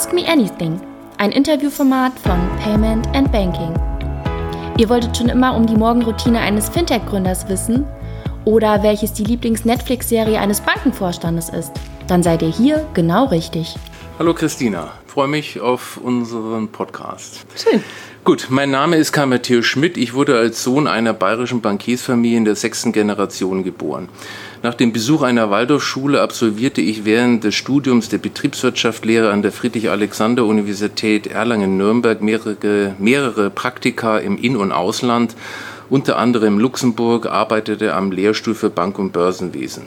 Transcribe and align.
Ask 0.00 0.14
Me 0.14 0.26
Anything, 0.26 0.80
ein 1.18 1.30
Interviewformat 1.30 2.18
von 2.20 2.40
Payment 2.64 3.06
and 3.14 3.30
Banking. 3.30 3.74
Ihr 4.78 4.88
wolltet 4.88 5.14
schon 5.14 5.28
immer 5.28 5.54
um 5.54 5.66
die 5.66 5.76
Morgenroutine 5.76 6.40
eines 6.40 6.70
Fintech-Gründers 6.70 7.50
wissen 7.50 7.84
oder 8.46 8.82
welches 8.82 9.12
die 9.12 9.24
Lieblings-Netflix-Serie 9.24 10.40
eines 10.40 10.62
Bankenvorstandes 10.62 11.50
ist? 11.50 11.72
Dann 12.06 12.22
seid 12.22 12.40
ihr 12.40 12.48
hier 12.48 12.86
genau 12.94 13.26
richtig. 13.26 13.76
Hallo 14.18 14.32
Christina, 14.32 14.90
freue 15.10 15.26
mich 15.26 15.60
auf 15.60 15.96
unseren 15.96 16.68
Podcast. 16.68 17.44
Schön. 17.56 17.82
Gut, 18.22 18.46
mein 18.48 18.70
Name 18.70 18.96
ist 18.96 19.10
Karl 19.10 19.26
Matthäus 19.26 19.66
Schmidt. 19.66 19.96
Ich 19.96 20.14
wurde 20.14 20.38
als 20.38 20.62
Sohn 20.62 20.86
einer 20.86 21.12
bayerischen 21.12 21.60
Bankiersfamilie 21.60 22.36
in 22.36 22.44
der 22.44 22.54
sechsten 22.54 22.92
Generation 22.92 23.64
geboren. 23.64 24.08
Nach 24.62 24.74
dem 24.74 24.92
Besuch 24.92 25.22
einer 25.22 25.50
Waldorfschule 25.50 26.20
absolvierte 26.20 26.80
ich 26.80 27.04
während 27.04 27.42
des 27.42 27.56
Studiums 27.56 28.08
der 28.08 28.18
Betriebswirtschaftslehre 28.18 29.32
an 29.32 29.42
der 29.42 29.50
Friedrich-Alexander-Universität 29.50 31.26
Erlangen-Nürnberg 31.26 32.22
mehrere, 32.22 32.94
mehrere 33.00 33.50
Praktika 33.50 34.18
im 34.18 34.38
In- 34.38 34.56
und 34.56 34.70
Ausland, 34.70 35.34
unter 35.88 36.18
anderem 36.18 36.60
Luxemburg, 36.60 37.26
arbeitete 37.26 37.94
am 37.94 38.12
Lehrstuhl 38.12 38.54
für 38.54 38.70
Bank- 38.70 39.00
und 39.00 39.12
Börsenwesen. 39.12 39.86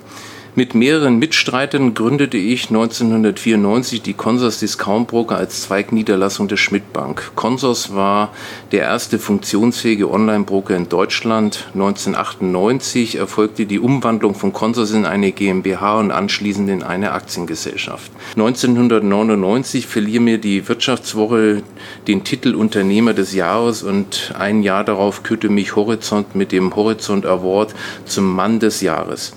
Mit 0.56 0.76
mehreren 0.76 1.18
Mitstreitern 1.18 1.96
gründete 1.96 2.38
ich 2.38 2.68
1994 2.68 4.04
die 4.04 4.14
Consors 4.14 4.60
Discount 4.60 5.08
Broker 5.08 5.36
als 5.36 5.64
Zweigniederlassung 5.64 6.48
der 6.48 6.58
Schmidt 6.58 6.94
Bank. 6.94 7.32
Consors 7.34 7.96
war 7.96 8.32
der 8.72 8.82
erste 8.82 9.18
funktionsfähige 9.18 10.12
Online-Broker 10.12 10.76
in 10.76 10.90
Deutschland. 10.90 11.66
1998 11.74 13.16
erfolgte 13.16 13.66
die 13.66 13.80
Umwandlung 13.80 14.36
von 14.36 14.54
Consors 14.54 14.92
in 14.92 15.08
eine 15.08 15.32
GmbH 15.32 16.00
und 16.00 16.12
anschließend 16.12 16.70
in 16.70 16.84
eine 16.84 17.14
Aktiengesellschaft. 17.14 18.12
1999 18.36 19.88
verlieh 19.88 20.20
mir 20.20 20.38
die 20.38 20.70
Wirtschaftswoche 20.70 21.64
den 22.08 22.23
Titel 22.23 22.54
Unternehmer 22.54 23.16
des 23.16 23.34
Jahres 23.34 23.82
und 23.82 24.36
ein 24.38 24.62
Jahr 24.62 24.84
darauf 24.84 25.23
kürte 25.23 25.50
mich 25.50 25.76
Horizont 25.76 26.36
mit 26.36 26.52
dem 26.52 26.76
Horizont 26.76 27.26
Award 27.26 27.73
zum 28.06 28.36
Mann 28.36 28.60
des 28.60 28.82
Jahres. 28.82 29.34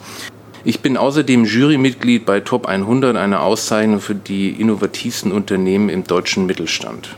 Ich 0.68 0.80
bin 0.80 0.96
außerdem 0.96 1.44
Jurymitglied 1.44 2.26
bei 2.26 2.40
Top 2.40 2.66
100, 2.66 3.16
einer 3.16 3.42
Auszeichnung 3.44 4.00
für 4.00 4.16
die 4.16 4.50
innovativsten 4.50 5.30
Unternehmen 5.30 5.88
im 5.88 6.02
deutschen 6.02 6.44
Mittelstand. 6.44 7.14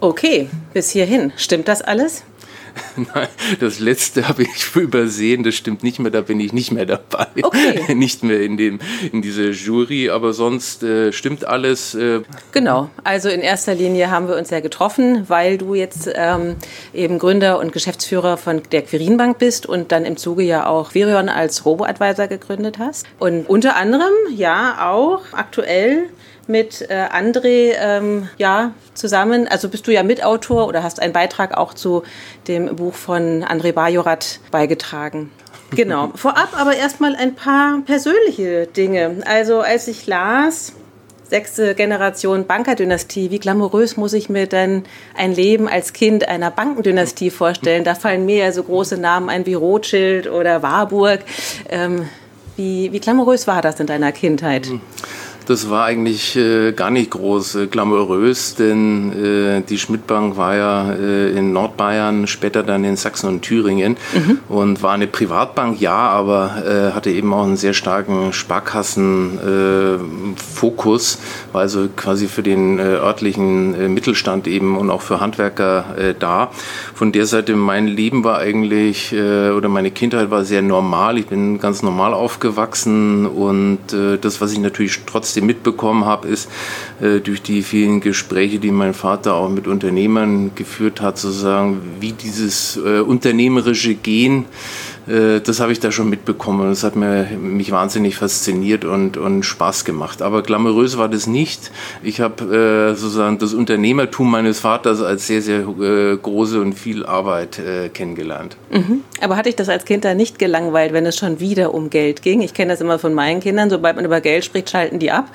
Okay, 0.00 0.48
bis 0.72 0.92
hierhin. 0.92 1.30
Stimmt 1.36 1.68
das 1.68 1.82
alles? 1.82 2.24
Nein, 2.96 3.28
das 3.60 3.78
letzte 3.78 4.28
habe 4.28 4.42
ich 4.42 4.66
übersehen, 4.76 5.42
das 5.42 5.54
stimmt 5.54 5.82
nicht 5.82 5.98
mehr, 5.98 6.10
da 6.10 6.20
bin 6.20 6.40
ich 6.40 6.52
nicht 6.52 6.72
mehr 6.72 6.86
dabei. 6.86 7.26
Okay. 7.42 7.94
nicht 7.94 8.22
mehr 8.22 8.40
in, 8.40 8.56
dem, 8.56 8.78
in 9.12 9.22
dieser 9.22 9.50
Jury, 9.50 10.10
aber 10.10 10.32
sonst 10.32 10.82
äh, 10.82 11.12
stimmt 11.12 11.44
alles. 11.44 11.94
Äh. 11.94 12.22
Genau, 12.52 12.90
also 13.04 13.28
in 13.28 13.40
erster 13.40 13.74
Linie 13.74 14.10
haben 14.10 14.28
wir 14.28 14.36
uns 14.36 14.50
ja 14.50 14.60
getroffen, 14.60 15.28
weil 15.28 15.58
du 15.58 15.74
jetzt 15.74 16.08
ähm, 16.14 16.56
eben 16.92 17.18
Gründer 17.18 17.58
und 17.58 17.72
Geschäftsführer 17.72 18.36
von 18.36 18.62
der 18.72 18.82
Quirinbank 18.82 19.38
bist 19.38 19.66
und 19.66 19.92
dann 19.92 20.04
im 20.04 20.16
Zuge 20.16 20.42
ja 20.42 20.66
auch 20.66 20.94
Virion 20.94 21.28
als 21.28 21.64
Robo-Advisor 21.64 22.26
gegründet 22.26 22.78
hast. 22.78 23.06
Und 23.18 23.48
unter 23.48 23.76
anderem 23.76 24.12
ja 24.34 24.90
auch 24.90 25.22
aktuell 25.32 26.08
mit 26.46 26.82
äh, 26.88 27.06
André 27.12 27.74
ähm, 27.78 28.28
ja, 28.38 28.72
zusammen. 28.94 29.48
Also 29.48 29.68
bist 29.68 29.86
du 29.86 29.92
ja 29.92 30.02
Mitautor 30.02 30.68
oder 30.68 30.82
hast 30.82 31.00
einen 31.00 31.12
Beitrag 31.12 31.56
auch 31.56 31.74
zu 31.74 32.02
dem 32.48 32.76
Buch 32.76 32.94
von 32.94 33.44
André 33.44 33.72
Bajorat 33.72 34.40
beigetragen. 34.50 35.30
Genau. 35.70 36.12
Vorab 36.14 36.58
aber 36.58 36.76
erstmal 36.76 37.16
ein 37.16 37.34
paar 37.34 37.80
persönliche 37.84 38.66
Dinge. 38.66 39.22
Also 39.26 39.60
als 39.60 39.88
ich 39.88 40.06
las, 40.06 40.72
sechste 41.28 41.74
Generation 41.74 42.46
Bankerdynastie, 42.46 43.30
wie 43.30 43.38
glamourös 43.38 43.96
muss 43.96 44.12
ich 44.12 44.28
mir 44.28 44.46
denn 44.46 44.84
ein 45.16 45.32
Leben 45.32 45.68
als 45.68 45.92
Kind 45.92 46.28
einer 46.28 46.50
Bankendynastie 46.50 47.30
vorstellen? 47.30 47.84
Da 47.84 47.94
fallen 47.94 48.26
mir 48.26 48.36
ja 48.36 48.52
so 48.52 48.62
große 48.62 48.96
Namen 48.96 49.28
ein 49.28 49.46
wie 49.46 49.54
Rothschild 49.54 50.28
oder 50.28 50.62
Warburg. 50.62 51.20
Ähm, 51.68 52.08
wie, 52.56 52.92
wie 52.92 53.00
glamourös 53.00 53.46
war 53.46 53.60
das 53.60 53.80
in 53.80 53.86
deiner 53.86 54.12
Kindheit? 54.12 54.68
Das 55.46 55.70
war 55.70 55.84
eigentlich 55.84 56.34
äh, 56.34 56.72
gar 56.72 56.90
nicht 56.90 57.12
groß 57.12 57.54
äh, 57.54 57.68
glamourös, 57.68 58.56
denn 58.56 59.12
äh, 59.12 59.62
die 59.62 59.78
Schmidtbank 59.78 60.36
war 60.36 60.56
ja 60.56 60.92
äh, 60.92 61.38
in 61.38 61.52
Nordbayern, 61.52 62.26
später 62.26 62.64
dann 62.64 62.82
in 62.82 62.96
Sachsen 62.96 63.28
und 63.28 63.42
Thüringen 63.42 63.96
mhm. 64.12 64.40
und 64.48 64.82
war 64.82 64.90
eine 64.90 65.06
Privatbank, 65.06 65.80
ja, 65.80 65.94
aber 65.94 66.64
äh, 66.66 66.90
hatte 66.92 67.10
eben 67.10 67.32
auch 67.32 67.44
einen 67.44 67.56
sehr 67.56 67.74
starken 67.74 68.32
Sparkassenfokus, 68.32 71.14
äh, 71.14 71.54
war 71.54 71.60
also 71.60 71.88
quasi 71.94 72.26
für 72.26 72.42
den 72.42 72.80
örtlichen 72.80 73.94
Mittelstand 73.94 74.48
eben 74.48 74.76
und 74.76 74.90
auch 74.90 75.02
für 75.02 75.20
Handwerker 75.20 76.14
da. 76.18 76.50
Von 76.94 77.12
der 77.12 77.26
Seite 77.26 77.54
mein 77.54 77.86
Leben 77.86 78.24
war 78.24 78.38
eigentlich 78.38 79.14
oder 79.14 79.68
meine 79.68 79.90
Kindheit 79.90 80.30
war 80.30 80.42
sehr 80.44 80.62
normal. 80.62 81.18
Ich 81.18 81.26
bin 81.26 81.60
ganz 81.60 81.82
normal 81.82 82.14
aufgewachsen 82.14 83.26
und 83.26 83.78
das, 84.20 84.40
was 84.40 84.52
ich 84.52 84.58
natürlich 84.58 85.00
trotzdem 85.06 85.35
trotzdem 85.36 85.46
mitbekommen 85.46 86.04
habe, 86.04 86.28
ist 86.28 86.48
äh, 87.00 87.20
durch 87.20 87.42
die 87.42 87.62
vielen 87.62 88.00
Gespräche, 88.00 88.58
die 88.58 88.70
mein 88.70 88.94
Vater 88.94 89.34
auch 89.34 89.50
mit 89.50 89.66
Unternehmern 89.66 90.52
geführt 90.54 91.00
hat, 91.00 91.18
sozusagen, 91.18 91.80
wie 92.00 92.12
dieses 92.12 92.76
äh, 92.76 93.00
unternehmerische 93.00 93.94
Gen 93.94 94.42
äh, 94.42 94.44
das 95.06 95.60
habe 95.60 95.72
ich 95.72 95.80
da 95.80 95.92
schon 95.92 96.10
mitbekommen. 96.10 96.68
Das 96.68 96.82
hat 96.82 96.96
mir, 96.96 97.28
mich 97.38 97.70
wahnsinnig 97.70 98.16
fasziniert 98.16 98.84
und, 98.84 99.16
und 99.16 99.44
Spaß 99.44 99.84
gemacht. 99.84 100.22
Aber 100.22 100.42
glamourös 100.42 100.98
war 100.98 101.08
das 101.08 101.26
nicht. 101.26 101.70
Ich 102.02 102.20
habe 102.20 102.92
äh, 102.92 102.94
sozusagen 102.94 103.38
das 103.38 103.54
Unternehmertum 103.54 104.30
meines 104.30 104.60
Vaters 104.60 105.00
als 105.00 105.26
sehr, 105.26 105.42
sehr 105.42 105.60
äh, 105.60 106.16
große 106.16 106.60
und 106.60 106.74
viel 106.74 107.06
Arbeit 107.06 107.58
äh, 107.58 107.88
kennengelernt. 107.88 108.56
Mhm. 108.70 109.02
Aber 109.20 109.36
hatte 109.36 109.48
ich 109.48 109.56
das 109.56 109.68
als 109.68 109.84
Kind 109.84 110.04
da 110.04 110.14
nicht 110.14 110.38
gelangweilt, 110.38 110.92
wenn 110.92 111.06
es 111.06 111.16
schon 111.16 111.40
wieder 111.40 111.72
um 111.72 111.90
Geld 111.90 112.22
ging? 112.22 112.42
Ich 112.42 112.54
kenne 112.54 112.72
das 112.72 112.80
immer 112.80 112.98
von 112.98 113.14
meinen 113.14 113.40
Kindern. 113.40 113.70
Sobald 113.70 113.96
man 113.96 114.04
über 114.04 114.20
Geld 114.20 114.44
spricht, 114.44 114.70
schalten 114.70 114.98
die 114.98 115.10
ab. 115.10 115.30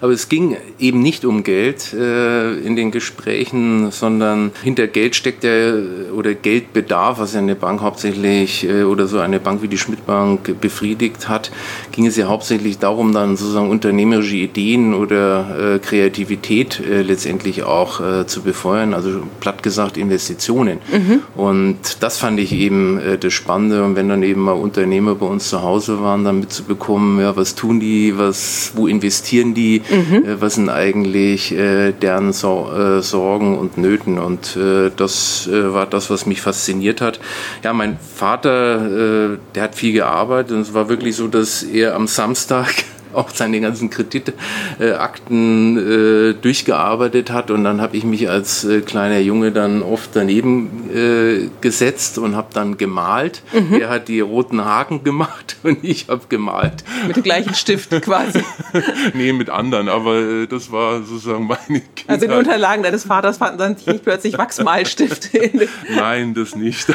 Aber 0.00 0.12
es 0.12 0.28
ging 0.28 0.56
eben 0.78 1.00
nicht 1.00 1.24
um 1.24 1.42
Geld 1.42 1.92
äh, 1.92 2.54
in 2.58 2.76
den 2.76 2.90
Gesprächen, 2.90 3.90
sondern 3.90 4.52
hinter 4.62 4.86
Geld 4.86 5.14
steckt 5.16 5.44
ja 5.44 5.72
oder 6.14 6.34
Geldbedarf, 6.34 7.18
was 7.18 7.34
ja 7.34 7.40
eine 7.40 7.54
Bank 7.54 7.80
hauptsächlich 7.80 8.68
äh, 8.68 8.84
oder 8.84 9.06
so 9.06 9.18
eine 9.18 9.40
Bank 9.40 9.62
wie 9.62 9.68
die 9.68 9.78
Schmidtbank 9.78 10.60
befriedigt 10.60 11.28
hat, 11.28 11.50
ging 11.92 12.06
es 12.06 12.16
ja 12.16 12.26
hauptsächlich 12.26 12.78
darum, 12.78 13.12
dann 13.12 13.36
sozusagen 13.36 13.70
unternehmerische 13.70 14.36
Ideen 14.36 14.94
oder 14.94 15.74
äh, 15.74 15.78
Kreativität 15.78 16.80
äh, 16.80 17.02
letztendlich 17.02 17.62
auch 17.62 18.00
äh, 18.00 18.26
zu 18.26 18.42
befeuern, 18.42 18.94
also 18.94 19.22
platt 19.40 19.62
gesagt 19.62 19.96
Investitionen. 19.96 20.78
Mhm. 20.92 21.22
Und 21.36 21.78
das 22.00 22.18
fand 22.18 22.40
ich 22.40 22.52
eben 22.52 22.98
äh, 22.98 23.18
das 23.18 23.32
Spannende. 23.32 23.84
Und 23.84 23.96
wenn 23.96 24.08
dann 24.08 24.22
eben 24.22 24.42
mal 24.42 24.52
Unternehmer 24.52 25.14
bei 25.14 25.26
uns 25.26 25.48
zu 25.48 25.62
Hause 25.62 26.00
waren, 26.00 26.24
dann 26.24 26.40
mitzubekommen, 26.40 27.20
ja, 27.20 27.36
was 27.36 27.54
tun 27.54 27.80
die, 27.80 28.16
was, 28.16 28.72
wo 28.74 28.86
investieren 28.86 29.43
investieren 29.44 29.54
die, 29.54 29.82
mhm. 29.90 30.24
äh, 30.24 30.40
was 30.40 30.54
sind 30.54 30.68
eigentlich 30.68 31.52
äh, 31.52 31.92
deren 31.92 32.32
so 32.32 32.70
äh, 32.72 33.02
Sorgen 33.02 33.58
und 33.58 33.76
Nöten. 33.76 34.18
Und 34.18 34.56
äh, 34.56 34.90
das 34.96 35.46
äh, 35.46 35.72
war 35.72 35.86
das, 35.86 36.10
was 36.10 36.26
mich 36.26 36.40
fasziniert 36.40 37.00
hat. 37.00 37.20
Ja, 37.62 37.72
mein 37.72 37.98
Vater, 37.98 39.38
der 39.54 39.62
hat 39.62 39.74
viel 39.74 39.92
gearbeitet 39.92 40.52
und 40.52 40.60
es 40.60 40.74
war 40.74 40.88
wirklich 40.88 41.16
so, 41.16 41.28
dass 41.28 41.62
er 41.62 41.94
am 41.94 42.06
Samstag 42.06 42.72
auch 43.24 43.30
seine 43.30 43.60
ganzen 43.60 43.90
Kreditakten 43.90 45.76
äh, 45.76 46.34
durchgearbeitet 46.34 47.30
hat. 47.30 47.50
Und 47.50 47.64
dann 47.64 47.80
habe 47.80 47.96
ich 47.96 48.04
mich 48.04 48.28
als 48.28 48.64
äh, 48.64 48.80
kleiner 48.80 49.18
Junge 49.18 49.52
dann 49.52 49.82
oft 49.82 50.10
daneben 50.14 50.90
äh, 50.94 51.48
gesetzt 51.60 52.18
und 52.18 52.36
habe 52.36 52.48
dann 52.52 52.76
gemalt. 52.76 53.42
Mhm. 53.52 53.80
Er 53.80 53.88
hat 53.88 54.08
die 54.08 54.20
roten 54.20 54.64
Haken 54.64 55.04
gemacht 55.04 55.56
und 55.62 55.84
ich 55.84 56.08
habe 56.08 56.22
gemalt. 56.28 56.84
Mit 57.06 57.16
dem 57.16 57.22
gleichen 57.22 57.54
Stift 57.54 57.90
quasi. 58.02 58.42
nee, 59.14 59.32
mit 59.32 59.50
anderen, 59.50 59.88
aber 59.88 60.16
äh, 60.16 60.46
das 60.46 60.70
war 60.70 61.02
sozusagen 61.02 61.46
meine 61.46 61.80
Kindheit. 61.80 62.08
Also 62.08 62.24
in 62.26 62.30
den 62.30 62.38
Unterlagen 62.38 62.82
deines 62.82 63.04
Vaters 63.04 63.38
fanden 63.38 63.58
dann 63.58 63.76
nicht 63.86 64.04
plötzlich 64.04 64.36
Wachsmalstifte. 64.38 65.50
Nein, 65.94 66.34
das 66.34 66.56
nicht. 66.56 66.86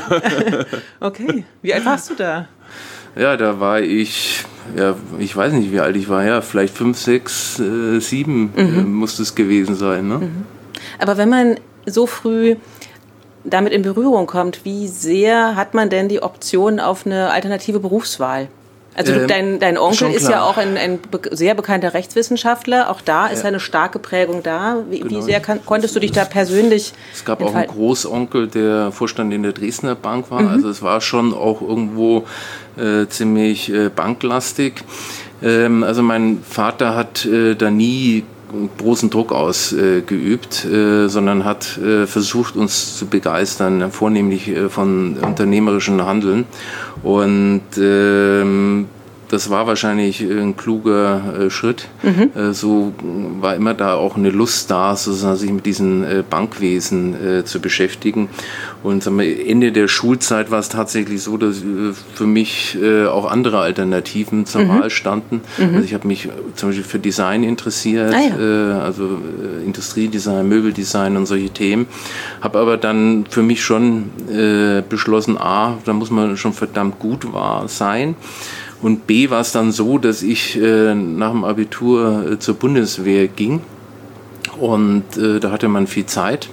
okay. 0.99 1.43
Wie 1.61 1.73
alt 1.73 1.85
warst 1.85 2.09
du 2.09 2.15
da? 2.15 2.47
Ja, 3.15 3.37
da 3.37 3.59
war 3.59 3.81
ich, 3.81 4.45
ja, 4.77 4.95
ich 5.17 5.35
weiß 5.35 5.53
nicht, 5.53 5.71
wie 5.71 5.79
alt 5.79 5.95
ich 5.95 6.09
war, 6.09 6.23
ja, 6.23 6.41
vielleicht 6.41 6.75
fünf, 6.75 6.97
sechs, 6.97 7.59
äh, 7.59 7.99
sieben 7.99 8.53
äh, 8.55 8.63
mhm. 8.63 8.79
äh, 8.79 8.83
muss 8.83 9.19
es 9.19 9.35
gewesen 9.35 9.75
sein. 9.75 10.07
Ne? 10.07 10.17
Mhm. 10.19 10.45
Aber 10.99 11.17
wenn 11.17 11.29
man 11.29 11.55
so 11.85 12.05
früh 12.05 12.55
damit 13.43 13.73
in 13.73 13.81
Berührung 13.81 14.27
kommt, 14.27 14.65
wie 14.65 14.87
sehr 14.87 15.55
hat 15.55 15.73
man 15.73 15.89
denn 15.89 16.09
die 16.09 16.21
Option 16.21 16.79
auf 16.79 17.05
eine 17.05 17.31
alternative 17.31 17.79
Berufswahl? 17.79 18.47
Also 18.99 19.13
ähm, 19.13 19.27
dein, 19.29 19.59
dein 19.59 19.77
Onkel 19.77 20.11
ist 20.11 20.27
ja 20.27 20.43
auch 20.43 20.57
ein, 20.57 20.75
ein 20.75 20.99
sehr 21.31 21.53
bekannter 21.53 21.93
Rechtswissenschaftler. 21.93 22.89
Auch 22.89 22.99
da 22.99 23.27
ist 23.27 23.43
ja. 23.43 23.47
eine 23.47 23.61
starke 23.61 23.97
Prägung 23.97 24.43
da. 24.43 24.83
Wie, 24.89 24.99
genau. 24.99 25.09
wie 25.11 25.21
sehr 25.21 25.39
kann, 25.39 25.61
konntest 25.65 25.95
du 25.95 26.01
dich 26.01 26.11
da 26.11 26.25
persönlich 26.25 26.91
Es 27.13 27.23
gab 27.23 27.39
entfalten? 27.39 27.69
auch 27.69 27.75
einen 27.75 27.79
Großonkel, 27.79 28.47
der 28.47 28.91
Vorstand 28.91 29.33
in 29.33 29.43
der 29.43 29.53
Dresdner 29.53 29.95
Bank 29.95 30.29
war. 30.31 30.41
Mhm. 30.41 30.49
Also 30.49 30.69
es 30.69 30.81
war 30.81 30.99
schon 30.99 31.33
auch 31.33 31.61
irgendwo 31.61 32.25
äh, 32.77 33.07
ziemlich 33.07 33.71
äh, 33.71 33.87
banklastig. 33.87 34.83
Ähm, 35.41 35.83
also 35.83 36.03
mein 36.03 36.43
Vater 36.43 36.93
hat 36.93 37.25
äh, 37.25 37.55
da 37.55 37.71
nie 37.71 38.25
großen 38.77 39.09
Druck 39.09 39.31
ausgeübt, 39.31 40.65
äh, 40.65 41.07
sondern 41.07 41.45
hat 41.45 41.77
äh, 41.77 42.07
versucht, 42.07 42.55
uns 42.55 42.97
zu 42.97 43.07
begeistern, 43.07 43.91
vornehmlich 43.91 44.49
äh, 44.49 44.69
von 44.69 45.17
unternehmerischen 45.17 46.05
Handeln. 46.05 46.45
Und 47.03 47.61
ähm, 47.77 48.87
das 49.29 49.49
war 49.51 49.67
wahrscheinlich 49.67 50.21
ein 50.21 50.57
kluger 50.57 51.45
äh, 51.45 51.49
Schritt. 51.49 51.87
Mhm. 52.01 52.31
Äh, 52.35 52.53
so 52.53 52.93
war 53.39 53.55
immer 53.55 53.75
da 53.75 53.93
auch 53.93 54.17
eine 54.17 54.31
Lust 54.31 54.71
da, 54.71 54.95
sozusagen 54.95 55.37
sich 55.37 55.51
mit 55.51 55.65
diesem 55.65 56.03
äh, 56.03 56.23
Bankwesen 56.27 57.39
äh, 57.39 57.45
zu 57.45 57.59
beschäftigen. 57.59 58.29
Und 58.81 59.05
wir, 59.05 59.47
Ende 59.47 59.71
der 59.71 59.87
Schulzeit 59.87 60.49
war 60.49 60.59
es 60.59 60.69
tatsächlich 60.69 61.21
so, 61.21 61.37
dass 61.37 61.57
äh, 61.57 61.93
für 62.13 62.25
mich 62.25 62.77
äh, 62.81 63.05
auch 63.05 63.29
andere 63.29 63.59
Alternativen 63.59 64.47
zur 64.47 64.61
mhm. 64.61 64.69
Wahl 64.69 64.89
standen. 64.89 65.41
Mhm. 65.57 65.75
Also 65.75 65.85
ich 65.85 65.93
habe 65.93 66.07
mich 66.07 66.27
zum 66.55 66.69
Beispiel 66.69 66.85
für 66.85 66.99
Design 66.99 67.43
interessiert, 67.43 68.13
ah, 68.13 68.19
ja. 68.19 68.79
also 68.79 69.19
Industriedesign, 69.63 70.47
Möbeldesign 70.47 71.15
und 71.17 71.27
solche 71.27 71.49
Themen. 71.49 71.85
Habe 72.41 72.59
aber 72.59 72.77
dann 72.77 73.25
für 73.29 73.43
mich 73.43 73.63
schon 73.63 74.09
beschlossen, 74.89 75.37
a, 75.37 75.77
da 75.85 75.93
muss 75.93 76.09
man 76.09 76.37
schon 76.37 76.53
verdammt 76.53 76.99
gut 76.99 77.31
war, 77.31 77.67
sein. 77.67 78.15
Und 78.81 79.07
B 79.07 79.29
war 79.29 79.41
es 79.41 79.51
dann 79.51 79.71
so, 79.71 79.97
dass 79.97 80.23
ich 80.23 80.59
äh, 80.61 80.95
nach 80.95 81.31
dem 81.31 81.43
Abitur 81.43 82.31
äh, 82.31 82.39
zur 82.39 82.55
Bundeswehr 82.55 83.27
ging. 83.27 83.61
Und 84.59 85.17
äh, 85.17 85.39
da 85.39 85.51
hatte 85.51 85.67
man 85.67 85.87
viel 85.87 86.05
Zeit. 86.05 86.49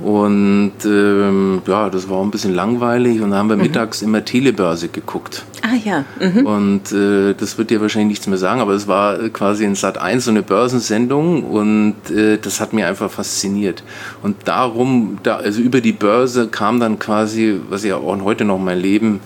Und 0.00 0.72
ähm, 0.86 1.60
ja, 1.66 1.90
das 1.90 2.08
war 2.08 2.22
ein 2.22 2.30
bisschen 2.30 2.54
langweilig 2.54 3.20
und 3.20 3.32
da 3.32 3.36
haben 3.36 3.50
wir 3.50 3.56
mhm. 3.56 3.62
mittags 3.62 4.00
immer 4.00 4.24
Telebörse 4.24 4.88
geguckt. 4.88 5.44
Ah 5.60 5.76
ja. 5.84 6.04
Mhm. 6.18 6.46
Und 6.46 6.92
äh, 6.92 7.34
das 7.34 7.58
wird 7.58 7.68
dir 7.68 7.82
wahrscheinlich 7.82 8.08
nichts 8.08 8.26
mehr 8.26 8.38
sagen, 8.38 8.62
aber 8.62 8.72
es 8.72 8.88
war 8.88 9.18
quasi 9.28 9.64
in 9.64 9.74
Sat 9.74 9.98
1 9.98 10.24
so 10.24 10.30
eine 10.30 10.42
Börsensendung 10.42 11.44
und 11.44 11.96
äh, 12.10 12.38
das 12.38 12.60
hat 12.60 12.72
mir 12.72 12.86
einfach 12.86 13.10
fasziniert. 13.10 13.84
Und 14.22 14.36
darum, 14.46 15.18
da, 15.22 15.36
also 15.36 15.60
über 15.60 15.82
die 15.82 15.92
Börse 15.92 16.48
kam 16.48 16.80
dann 16.80 16.98
quasi, 16.98 17.60
was 17.68 17.84
ja 17.84 17.96
auch 17.96 18.20
heute 18.22 18.46
noch 18.46 18.58
mein 18.58 18.78
Leben 18.78 19.20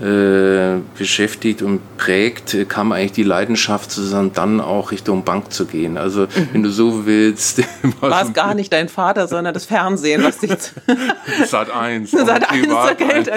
äh, 0.00 0.80
beschäftigt 0.98 1.62
und 1.62 1.80
prägt, 1.96 2.68
kam 2.68 2.92
eigentlich 2.92 3.12
die 3.12 3.22
Leidenschaft 3.22 3.90
zusammen, 3.90 4.32
dann 4.34 4.60
auch 4.60 4.90
Richtung 4.90 5.24
Bank 5.24 5.52
zu 5.52 5.64
gehen. 5.64 5.96
Also 5.96 6.22
mhm. 6.22 6.48
wenn 6.52 6.62
du 6.62 6.70
so 6.70 7.06
willst. 7.06 7.62
War 8.00 8.22
es 8.22 8.32
gar 8.34 8.54
nicht 8.54 8.72
dein 8.72 8.88
Vater, 8.88 9.26
sondern 9.26 9.54
das 9.54 9.64
Fernsehen, 9.64 10.22
was 10.22 10.38
dich 10.38 10.52
Sat 11.46 11.70
1. 11.70 12.10
Sat 12.10 12.50
1 12.50 12.66
zur 12.68 12.94
Geld. 12.94 13.30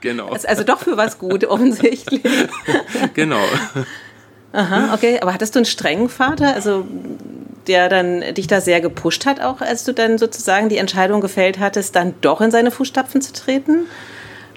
genau. 0.00 0.28
Also 0.28 0.64
doch 0.64 0.80
für 0.80 0.96
was 0.96 1.18
gut, 1.18 1.44
offensichtlich. 1.44 2.22
genau. 3.14 3.42
Aha, 4.52 4.94
okay. 4.94 5.18
Aber 5.20 5.34
hattest 5.34 5.54
du 5.54 5.58
einen 5.58 5.66
strengen 5.66 6.08
Vater, 6.08 6.54
also 6.54 6.86
der 7.66 7.88
dann 7.88 8.22
dich 8.34 8.46
da 8.46 8.60
sehr 8.60 8.80
gepusht 8.80 9.26
hat, 9.26 9.40
auch 9.40 9.60
als 9.60 9.84
du 9.84 9.92
dann 9.92 10.16
sozusagen 10.16 10.68
die 10.68 10.78
Entscheidung 10.78 11.20
gefällt 11.20 11.58
hattest, 11.58 11.96
dann 11.96 12.14
doch 12.20 12.40
in 12.40 12.50
seine 12.50 12.70
Fußstapfen 12.70 13.20
zu 13.20 13.32
treten? 13.32 13.86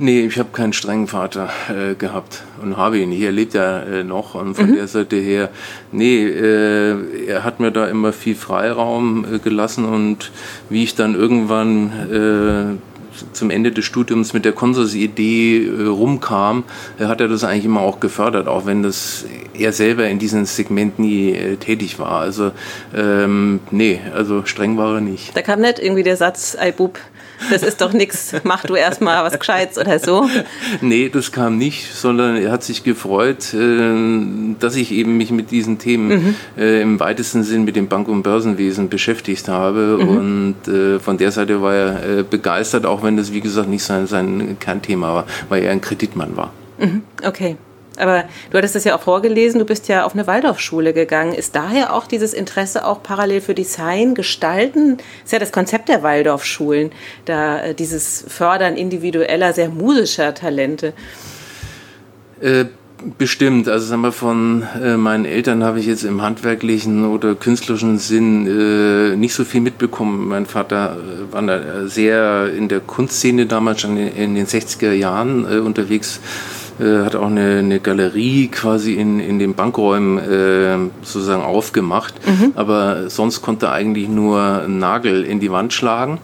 Nee, 0.03 0.25
ich 0.25 0.39
habe 0.39 0.49
keinen 0.51 0.73
strengen 0.73 1.05
Vater 1.05 1.51
äh, 1.69 1.93
gehabt 1.93 2.41
und 2.59 2.75
habe 2.75 2.97
ihn 2.97 3.09
nicht. 3.09 3.21
Er 3.21 3.31
lebt 3.31 3.53
ja 3.53 3.81
äh, 3.83 4.03
noch 4.03 4.33
und 4.33 4.55
von 4.55 4.71
mhm. 4.71 4.73
der 4.73 4.87
Seite 4.87 5.17
her, 5.17 5.51
nee, 5.91 6.25
äh, 6.25 7.27
er 7.27 7.43
hat 7.43 7.59
mir 7.59 7.69
da 7.69 7.85
immer 7.85 8.11
viel 8.11 8.33
Freiraum 8.33 9.25
äh, 9.31 9.37
gelassen 9.37 9.85
und 9.85 10.31
wie 10.69 10.81
ich 10.85 10.95
dann 10.95 11.13
irgendwann 11.13 12.79
äh, 12.81 13.25
zum 13.31 13.51
Ende 13.51 13.71
des 13.71 13.85
Studiums 13.85 14.33
mit 14.33 14.43
der 14.43 14.53
Konsorsidee 14.53 15.67
äh, 15.67 15.83
rumkam, 15.85 16.63
hat 16.97 17.21
er 17.21 17.27
das 17.27 17.43
eigentlich 17.43 17.65
immer 17.65 17.81
auch 17.81 17.99
gefördert, 17.99 18.47
auch 18.47 18.65
wenn 18.65 18.81
das 18.81 19.25
er 19.53 19.71
selber 19.71 20.07
in 20.07 20.17
diesem 20.17 20.45
Segment 20.45 20.97
nie 20.97 21.31
äh, 21.33 21.57
tätig 21.57 21.99
war. 21.99 22.21
Also 22.21 22.53
ähm, 22.95 23.59
nee, 23.69 24.01
also 24.15 24.45
streng 24.45 24.77
war 24.77 24.95
er 24.95 25.01
nicht. 25.01 25.37
Da 25.37 25.43
kam 25.43 25.61
nicht 25.61 25.77
irgendwie 25.77 26.01
der 26.01 26.17
Satz, 26.17 26.57
ey 26.59 26.71
Bub, 26.71 26.97
das 27.49 27.63
ist 27.63 27.81
doch 27.81 27.93
nichts, 27.93 28.33
mach 28.43 28.63
du 28.65 28.75
erstmal 28.75 29.23
was 29.23 29.37
Gescheites 29.37 29.77
oder 29.77 29.99
so. 29.99 30.29
Nee, 30.81 31.09
das 31.09 31.31
kam 31.31 31.57
nicht, 31.57 31.93
sondern 31.93 32.35
er 32.37 32.51
hat 32.51 32.63
sich 32.63 32.83
gefreut, 32.83 33.53
äh, 33.53 34.55
dass 34.59 34.75
ich 34.75 34.91
eben 34.91 35.17
mich 35.17 35.31
mit 35.31 35.51
diesen 35.51 35.79
Themen 35.79 36.07
mhm. 36.07 36.35
Äh, 36.57 36.81
im 36.81 36.99
weitesten 36.99 37.43
Sinn 37.43 37.63
mit 37.63 37.75
dem 37.75 37.87
Bank- 37.87 38.07
und 38.07 38.23
Börsenwesen 38.23 38.89
beschäftigt 38.89 39.47
habe. 39.47 39.99
Mhm. 40.01 40.09
Und 40.09 40.67
äh, 40.67 40.99
von 40.99 41.17
der 41.17 41.31
Seite 41.31 41.61
war 41.61 41.73
er 41.73 42.23
begeistert, 42.23 42.85
auch 42.85 43.03
wenn 43.03 43.17
das, 43.17 43.33
wie 43.33 43.41
gesagt, 43.41 43.69
nicht 43.69 43.83
sein, 43.83 44.07
sein 44.07 44.57
Kernthema 44.59 45.13
war, 45.13 45.25
weil 45.49 45.63
er 45.63 45.71
ein 45.71 45.81
Kreditmann 45.81 46.35
war. 46.35 46.51
Mhm. 46.79 47.03
Okay. 47.23 47.57
Aber 48.01 48.25
du 48.49 48.57
hattest 48.57 48.75
das 48.75 48.83
ja 48.83 48.95
auch 48.95 49.01
vorgelesen, 49.01 49.59
du 49.59 49.65
bist 49.65 49.87
ja 49.87 50.05
auf 50.05 50.13
eine 50.13 50.25
Waldorfschule 50.25 50.91
gegangen. 50.93 51.33
Ist 51.33 51.55
daher 51.55 51.93
auch 51.93 52.07
dieses 52.07 52.33
Interesse 52.33 52.85
auch 52.85 53.03
parallel 53.03 53.41
für 53.41 53.53
Design, 53.53 54.15
Gestalten? 54.15 54.97
Ist 55.23 55.33
ja 55.33 55.39
das 55.39 55.51
Konzept 55.51 55.87
der 55.87 56.01
Waldorfschulen, 56.01 56.91
da 57.25 57.61
äh, 57.61 57.75
dieses 57.75 58.25
Fördern 58.27 58.75
individueller, 58.75 59.53
sehr 59.53 59.69
musischer 59.69 60.33
Talente. 60.33 60.93
Äh, 62.41 62.65
bestimmt. 63.19 63.67
Also 63.67 63.85
sagen 63.85 64.01
wir, 64.01 64.11
von 64.11 64.63
äh, 64.81 64.97
meinen 64.97 65.25
Eltern 65.25 65.63
habe 65.63 65.79
ich 65.79 65.85
jetzt 65.85 66.03
im 66.03 66.23
handwerklichen 66.23 67.05
oder 67.05 67.35
künstlerischen 67.35 67.99
Sinn 67.99 68.47
äh, 68.47 69.15
nicht 69.15 69.35
so 69.35 69.43
viel 69.43 69.61
mitbekommen. 69.61 70.27
Mein 70.27 70.47
Vater 70.47 70.97
äh, 70.97 71.33
war 71.33 71.41
da 71.43 71.87
sehr 71.87 72.51
in 72.51 72.67
der 72.67 72.79
Kunstszene 72.79 73.45
damals 73.45 73.81
schon 73.81 73.95
in, 73.97 74.07
in 74.15 74.35
den 74.35 74.47
60er 74.47 74.91
Jahren 74.91 75.45
äh, 75.45 75.59
unterwegs 75.59 76.19
äh, 76.81 77.05
hat 77.05 77.15
auch 77.15 77.27
eine, 77.27 77.59
eine, 77.59 77.79
Galerie 77.79 78.47
quasi 78.47 78.93
in, 78.93 79.19
in 79.19 79.39
den 79.39 79.53
Bankräumen 79.53 80.17
äh, 80.17 80.77
sozusagen 81.03 81.43
aufgemacht. 81.43 82.15
Mhm. 82.25 82.53
Aber 82.55 83.09
sonst 83.09 83.41
konnte 83.41 83.71
eigentlich 83.71 84.09
nur 84.09 84.41
einen 84.63 84.79
Nagel 84.79 85.23
in 85.23 85.39
die 85.39 85.51
Wand 85.51 85.73
schlagen. 85.73 86.19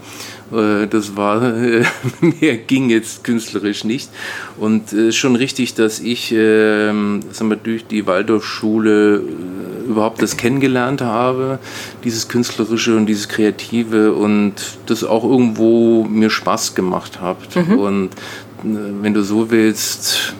Äh, 0.51 0.87
das 0.87 1.15
war, 1.15 1.41
mehr 2.21 2.57
ging 2.57 2.89
jetzt 2.89 3.23
künstlerisch 3.23 3.83
nicht. 3.83 4.09
Und 4.57 4.87
es 4.87 4.93
ist 4.93 5.15
schon 5.17 5.35
richtig, 5.35 5.73
dass 5.75 5.99
ich 5.99 6.31
äh, 6.31 6.87
sagen 6.87 7.49
wir, 7.49 7.57
durch 7.57 7.85
die 7.85 8.07
Waldorfschule 8.07 9.17
äh, 9.17 9.89
überhaupt 9.89 10.21
das 10.21 10.37
kennengelernt 10.37 11.01
habe, 11.01 11.59
dieses 12.03 12.27
Künstlerische 12.27 12.95
und 12.95 13.05
dieses 13.05 13.29
Kreative 13.29 14.13
und 14.13 14.53
das 14.85 15.03
auch 15.03 15.23
irgendwo 15.23 16.03
mir 16.03 16.29
Spaß 16.29 16.75
gemacht 16.75 17.21
hat. 17.21 17.55
Mhm. 17.55 17.79
Und 17.79 18.09
wenn 18.63 19.13
du 19.13 19.23
so 19.23 19.51
willst, 19.51 20.33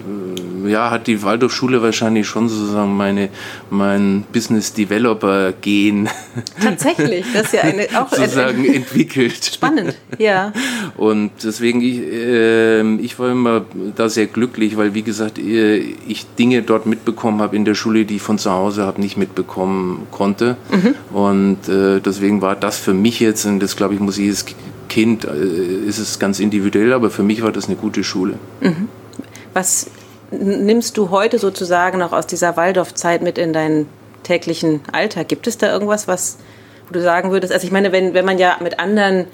äh, 0.66 0.70
ja, 0.70 0.90
hat 0.90 1.08
die 1.08 1.22
Waldorfschule 1.24 1.82
wahrscheinlich 1.82 2.28
schon 2.28 2.50
sozusagen 2.50 2.96
meine, 2.96 3.30
mein 3.70 4.26
Business 4.34 4.74
Developer 4.74 5.54
Gen. 5.62 6.10
Tatsächlich, 6.62 7.26
das 7.34 7.44
ist 7.46 7.54
ja 7.54 7.62
eine, 7.62 7.88
auch 7.96 8.10
sozusagen 8.10 8.64
ein, 8.66 8.74
entwickelt. 8.74 9.46
Spannend, 9.46 9.96
ja. 10.18 10.52
Und 10.98 11.32
deswegen, 11.44 11.82
ich, 11.82 12.00
äh, 12.00 12.96
ich 12.96 13.18
war 13.20 13.32
immer 13.32 13.66
da 13.96 14.10
sehr 14.10 14.28
glücklich, 14.28 14.78
weil 14.78 14.94
wie 14.94 15.04
gesagt, 15.04 15.38
äh, 15.38 15.78
ich 15.78 16.26
Dinge 16.38 16.64
dort 16.64 16.86
mitbekommen 16.86 17.42
habe 17.42 17.56
in 17.56 17.66
der 17.66 17.76
Schule, 17.76 18.06
die 18.06 18.18
ich 18.18 18.22
von 18.22 18.38
zu 18.38 18.52
Hause 18.52 18.84
habe 18.84 19.00
nicht 19.00 19.18
mitbekommen 19.18 20.08
konnte. 20.12 20.58
Mhm. 20.72 21.16
Und 21.16 21.70
äh, 21.70 22.00
deswegen 22.00 22.42
war 22.42 22.56
das 22.56 22.78
für 22.78 22.94
mich 22.94 23.20
jetzt, 23.20 23.46
und 23.46 23.60
das 23.60 23.76
glaube 23.76 23.94
ich, 23.94 24.00
muss 24.00 24.18
jedes 24.18 24.46
Kind 24.88 25.26
äh, 25.26 25.88
ist 25.88 26.00
es 26.00 26.20
ganz 26.20 26.40
individuell, 26.40 26.94
aber 26.94 27.10
für 27.10 27.24
mich 27.24 27.42
war 27.42 27.52
das 27.52 27.68
eine 27.68 27.76
gute 27.76 28.04
Schule. 28.04 28.36
Mhm. 28.62 28.90
Was 29.54 29.88
nimmst 30.32 30.98
du 30.98 31.10
heute 31.10 31.40
sozusagen 31.40 32.00
noch 32.00 32.12
aus 32.12 32.28
dieser 32.28 32.58
Waldorfzeit 32.58 33.22
mit 33.22 33.38
in 33.38 33.54
deinen 33.54 33.88
täglichen 34.24 34.82
Alltag? 34.92 35.28
Gibt 35.28 35.48
es 35.48 35.58
da 35.58 35.72
irgendwas, 35.72 36.08
was 36.08 36.38
du 36.92 37.02
sagen 37.02 37.32
würdest? 37.32 37.54
Also 37.54 37.66
ich 37.66 37.72
meine, 37.72 37.92
wenn, 37.92 38.14
wenn 38.14 38.26
man 38.26 38.38
ja 38.38 38.58
mit 38.62 38.80
anderen 38.80 39.28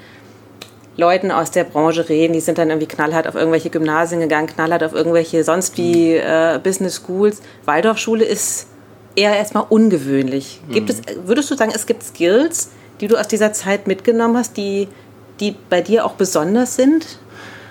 Leuten 0.96 1.32
aus 1.32 1.50
der 1.50 1.64
Branche 1.64 2.08
reden, 2.08 2.34
die 2.34 2.40
sind 2.40 2.58
dann 2.58 2.70
irgendwie 2.70 2.88
knallhart 2.88 3.28
auf 3.28 3.36
irgendwelche 3.36 3.70
Gymnasien 3.70 4.22
gegangen, 4.22 4.48
knallhart 4.48 4.84
auf 4.84 4.94
irgendwelche 4.94 5.44
sonst 5.44 5.78
wie 5.78 6.16
äh, 6.16 6.60
Business 6.64 7.02
Schools. 7.04 7.42
Waldorfschule 7.66 8.24
ist 8.24 8.68
eher 9.16 9.36
erstmal 9.36 9.66
ungewöhnlich. 9.70 10.62
Gibt 10.70 10.90
mhm. 10.90 10.96
es, 11.08 11.28
würdest 11.28 11.50
du 11.50 11.56
sagen, 11.56 11.72
es 11.74 11.88
gibt 11.88 12.04
Skills, 12.04 12.70
die 13.02 13.08
du 13.08 13.18
aus 13.18 13.28
dieser 13.28 13.54
Zeit 13.54 13.88
mitgenommen 13.88 14.38
hast, 14.38 14.56
die 14.58 14.88
die 15.40 15.56
bei 15.70 15.82
dir 15.82 16.06
auch 16.06 16.14
besonders 16.14 16.76
sind? 16.76 17.20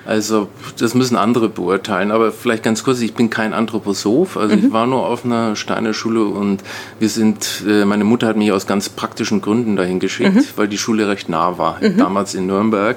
Also 0.05 0.49
das 0.79 0.95
müssen 0.95 1.17
andere 1.17 1.49
beurteilen, 1.49 2.11
aber 2.11 2.33
vielleicht 2.33 2.63
ganz 2.63 2.83
kurz, 2.83 3.01
ich 3.01 3.15
bin 3.15 3.31
kein 3.31 3.53
Anthroposoph, 3.53 4.37
also 4.37 4.57
mhm. 4.57 4.67
ich 4.67 4.73
war 4.73 4.87
nur 4.87 5.07
auf 5.07 5.25
einer 5.25 5.55
Steiner 5.55 5.95
Schule 5.95 6.25
und 6.25 6.63
wir 6.99 7.09
sind, 7.09 7.63
äh, 7.69 7.85
meine 7.85 8.05
Mutter 8.05 8.27
hat 8.27 8.37
mich 8.37 8.51
aus 8.51 8.67
ganz 8.67 8.89
praktischen 8.89 9.41
Gründen 9.41 9.77
dahin 9.77 10.01
geschickt, 10.01 10.35
mhm. 10.35 10.45
weil 10.57 10.67
die 10.67 10.79
Schule 10.79 11.09
recht 11.09 11.29
nah 11.29 11.57
war, 11.57 11.79
mhm. 11.81 11.99
damals 11.99 12.35
in 12.35 12.47
Nürnberg. 12.47 12.97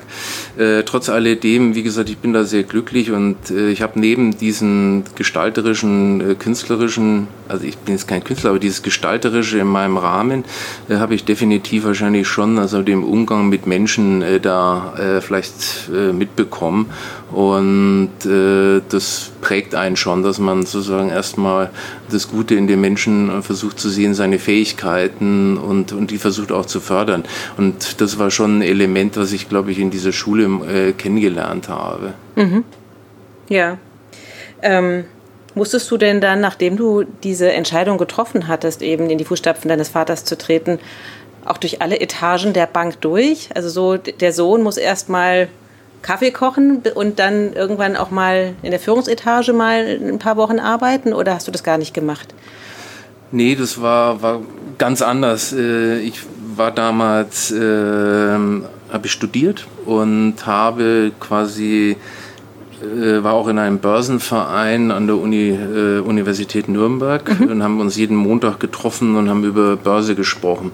Äh, 0.57 0.83
trotz 0.83 1.09
alledem, 1.09 1.75
wie 1.75 1.83
gesagt, 1.83 2.09
ich 2.09 2.17
bin 2.17 2.33
da 2.33 2.43
sehr 2.43 2.63
glücklich 2.63 3.11
und 3.11 3.51
äh, 3.51 3.69
ich 3.69 3.83
habe 3.83 3.99
neben 3.99 4.37
diesen 4.37 5.03
gestalterischen, 5.15 6.31
äh, 6.31 6.35
künstlerischen, 6.35 7.27
also 7.47 7.65
ich 7.65 7.77
bin 7.77 7.93
jetzt 7.93 8.07
kein 8.07 8.23
Künstler, 8.23 8.49
aber 8.49 8.59
dieses 8.59 8.81
gestalterische 8.81 9.59
in 9.59 9.67
meinem 9.67 9.97
Rahmen 9.97 10.43
äh, 10.89 10.95
habe 10.95 11.13
ich 11.13 11.23
definitiv 11.23 11.85
wahrscheinlich 11.85 12.27
schon, 12.27 12.57
also 12.57 12.81
dem 12.81 13.03
Umgang 13.03 13.49
mit 13.49 13.67
Menschen 13.67 14.21
äh, 14.21 14.39
da 14.39 14.93
vielleicht 15.21 15.89
mitbekommen 15.89 16.87
Und 17.31 18.11
äh, 18.25 18.81
das 18.89 19.31
prägt 19.41 19.75
einen 19.75 19.95
schon, 19.95 20.23
dass 20.23 20.39
man 20.39 20.65
sozusagen 20.65 21.09
erstmal 21.09 21.69
das 22.11 22.29
Gute 22.29 22.55
in 22.55 22.67
den 22.67 22.81
Menschen 22.81 23.41
versucht 23.41 23.79
zu 23.79 23.89
sehen, 23.89 24.13
seine 24.13 24.39
Fähigkeiten 24.39 25.57
und, 25.57 25.91
und 25.91 26.11
die 26.11 26.17
versucht 26.17 26.51
auch 26.51 26.65
zu 26.65 26.79
fördern. 26.79 27.23
Und 27.57 28.01
das 28.01 28.19
war 28.19 28.31
schon 28.31 28.59
ein 28.59 28.61
Element, 28.61 29.17
was 29.17 29.31
ich, 29.31 29.49
glaube 29.49 29.71
ich, 29.71 29.79
in 29.79 29.91
dieser 29.91 30.11
Schule 30.11 30.45
äh, 30.45 30.91
kennengelernt 30.93 31.69
habe. 31.69 32.13
Mhm. 32.35 32.63
Ja. 33.49 33.77
Ähm, 34.61 35.05
musstest 35.53 35.89
du 35.91 35.97
denn 35.97 36.21
dann, 36.21 36.41
nachdem 36.41 36.77
du 36.77 37.03
diese 37.23 37.51
Entscheidung 37.51 37.97
getroffen 37.97 38.47
hattest, 38.47 38.81
eben 38.81 39.09
in 39.09 39.17
die 39.17 39.25
Fußstapfen 39.25 39.69
deines 39.69 39.89
Vaters 39.89 40.25
zu 40.25 40.37
treten, 40.37 40.79
auch 41.45 41.57
durch 41.57 41.81
alle 41.81 41.99
Etagen 41.99 42.53
der 42.53 42.65
Bank 42.65 43.01
durch? 43.01 43.49
Also 43.53 43.69
so, 43.69 43.97
der 43.97 44.33
Sohn 44.33 44.63
muss 44.63 44.77
erstmal 44.77 45.47
Kaffee 46.05 46.29
kochen 46.29 46.83
und 46.93 47.17
dann 47.17 47.53
irgendwann 47.53 47.95
auch 47.95 48.11
mal 48.11 48.53
in 48.61 48.69
der 48.69 48.79
Führungsetage 48.79 49.53
mal 49.53 49.99
ein 49.99 50.19
paar 50.19 50.37
Wochen 50.37 50.59
arbeiten 50.59 51.13
oder 51.13 51.33
hast 51.33 51.47
du 51.47 51.51
das 51.51 51.63
gar 51.63 51.79
nicht 51.79 51.95
gemacht? 51.95 52.35
Nee, 53.31 53.55
das 53.55 53.81
war, 53.81 54.21
war 54.21 54.41
ganz 54.77 55.01
anders. 55.01 55.51
Äh, 55.51 55.97
ich 56.01 56.21
war 56.55 56.69
damals, 56.69 57.51
äh, 57.51 57.57
habe 57.57 59.05
ich 59.05 59.11
studiert 59.11 59.65
und 59.85 60.45
habe 60.45 61.11
quasi 61.19 61.97
äh, 62.85 63.23
war 63.23 63.33
auch 63.33 63.47
in 63.47 63.59
einem 63.59 63.79
Börsenverein 63.79 64.91
an 64.91 65.07
der 65.07 65.17
Uni, 65.17 65.49
äh, 65.49 65.99
Universität 65.99 66.67
Nürnberg 66.67 67.39
mhm. 67.39 67.47
und 67.47 67.63
haben 67.63 67.79
uns 67.79 67.97
jeden 67.97 68.15
Montag 68.15 68.59
getroffen 68.59 69.15
und 69.15 69.29
haben 69.29 69.43
über 69.43 69.75
Börse 69.75 70.15
gesprochen. 70.15 70.71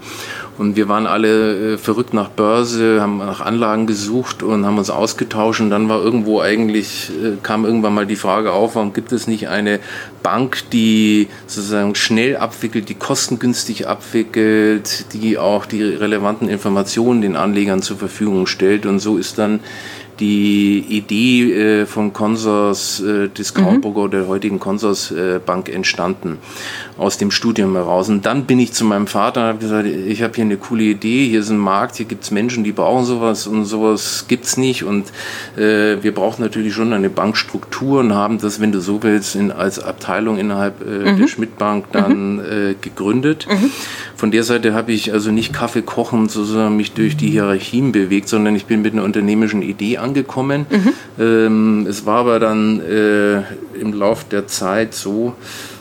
Und 0.58 0.76
wir 0.76 0.88
waren 0.88 1.06
alle 1.06 1.74
äh, 1.74 1.78
verrückt 1.78 2.12
nach 2.12 2.28
Börse, 2.28 3.00
haben 3.00 3.18
nach 3.18 3.40
Anlagen 3.40 3.86
gesucht 3.86 4.42
und 4.42 4.66
haben 4.66 4.78
uns 4.78 4.90
ausgetauscht. 4.90 5.60
Und 5.60 5.70
dann 5.70 5.88
war 5.88 6.02
irgendwo 6.02 6.40
eigentlich, 6.40 7.10
äh, 7.10 7.36
kam 7.42 7.64
irgendwann 7.64 7.94
mal 7.94 8.06
die 8.06 8.16
Frage 8.16 8.52
auf, 8.52 8.74
warum 8.74 8.92
gibt 8.92 9.12
es 9.12 9.26
nicht 9.26 9.48
eine 9.48 9.80
Bank, 10.22 10.58
die 10.72 11.28
sozusagen 11.46 11.94
schnell 11.94 12.36
abwickelt, 12.36 12.88
die 12.90 12.94
kostengünstig 12.94 13.88
abwickelt, 13.88 15.06
die 15.14 15.38
auch 15.38 15.64
die 15.64 15.82
relevanten 15.82 16.48
Informationen 16.48 17.22
den 17.22 17.34
Anlegern 17.34 17.80
zur 17.80 17.96
Verfügung 17.96 18.46
stellt. 18.46 18.84
Und 18.84 18.98
so 18.98 19.16
ist 19.16 19.38
dann 19.38 19.60
die 20.20 20.78
Idee 20.88 21.52
äh, 21.52 21.86
von 21.86 22.12
Consors 22.12 23.00
äh, 23.00 23.28
Discountbroker 23.28 24.06
mhm. 24.06 24.10
der 24.10 24.28
heutigen 24.28 24.58
Consors 24.58 25.10
äh, 25.10 25.40
Bank 25.44 25.68
entstanden 25.68 26.38
aus 26.98 27.18
dem 27.18 27.30
Studium 27.30 27.74
heraus. 27.74 28.08
Und 28.08 28.26
dann 28.26 28.44
bin 28.44 28.60
ich 28.60 28.72
zu 28.72 28.84
meinem 28.84 29.06
Vater 29.06 29.42
und 29.42 29.46
habe 29.48 29.58
gesagt, 29.58 29.86
ich 29.86 30.22
habe 30.22 30.34
hier 30.34 30.44
eine 30.44 30.56
coole 30.56 30.84
Idee, 30.84 31.28
hier 31.28 31.40
ist 31.40 31.50
ein 31.50 31.58
Markt, 31.58 31.96
hier 31.96 32.06
gibt 32.06 32.24
es 32.24 32.30
Menschen, 32.30 32.64
die 32.64 32.72
brauchen 32.72 33.04
sowas 33.04 33.46
und 33.46 33.64
sowas 33.64 34.26
gibt 34.28 34.44
es 34.44 34.56
nicht. 34.56 34.84
Und 34.84 35.08
äh, 35.56 36.02
wir 36.02 36.14
brauchen 36.14 36.42
natürlich 36.42 36.74
schon 36.74 36.92
eine 36.92 37.10
Bankstruktur 37.10 38.00
und 38.00 38.14
haben 38.14 38.38
das, 38.38 38.60
wenn 38.60 38.72
du 38.72 38.80
so 38.80 39.02
willst, 39.02 39.34
in, 39.34 39.50
als 39.50 39.78
Abteilung 39.78 40.38
innerhalb 40.38 40.80
äh, 40.86 41.12
mhm. 41.12 41.18
der 41.18 41.28
Schmidt-Bank 41.28 41.86
dann 41.92 42.34
mhm. 42.34 42.40
äh, 42.40 42.74
gegründet. 42.80 43.46
Von 44.22 44.30
der 44.30 44.44
Seite 44.44 44.72
habe 44.72 44.92
ich 44.92 45.12
also 45.12 45.32
nicht 45.32 45.52
Kaffee 45.52 45.82
kochen, 45.82 46.28
sozusagen 46.28 46.76
mich 46.76 46.92
durch 46.92 47.16
die 47.16 47.28
Hierarchien 47.28 47.90
bewegt, 47.90 48.28
sondern 48.28 48.54
ich 48.54 48.66
bin 48.66 48.80
mit 48.80 48.92
einer 48.92 49.02
unternehmischen 49.02 49.62
Idee 49.62 49.98
angekommen. 49.98 50.64
Mhm. 50.70 50.92
Ähm, 51.18 51.86
es 51.90 52.06
war 52.06 52.18
aber 52.18 52.38
dann 52.38 52.78
äh, 52.78 53.38
im 53.80 53.92
Lauf 53.92 54.22
der 54.22 54.46
Zeit 54.46 54.94
so, 54.94 55.34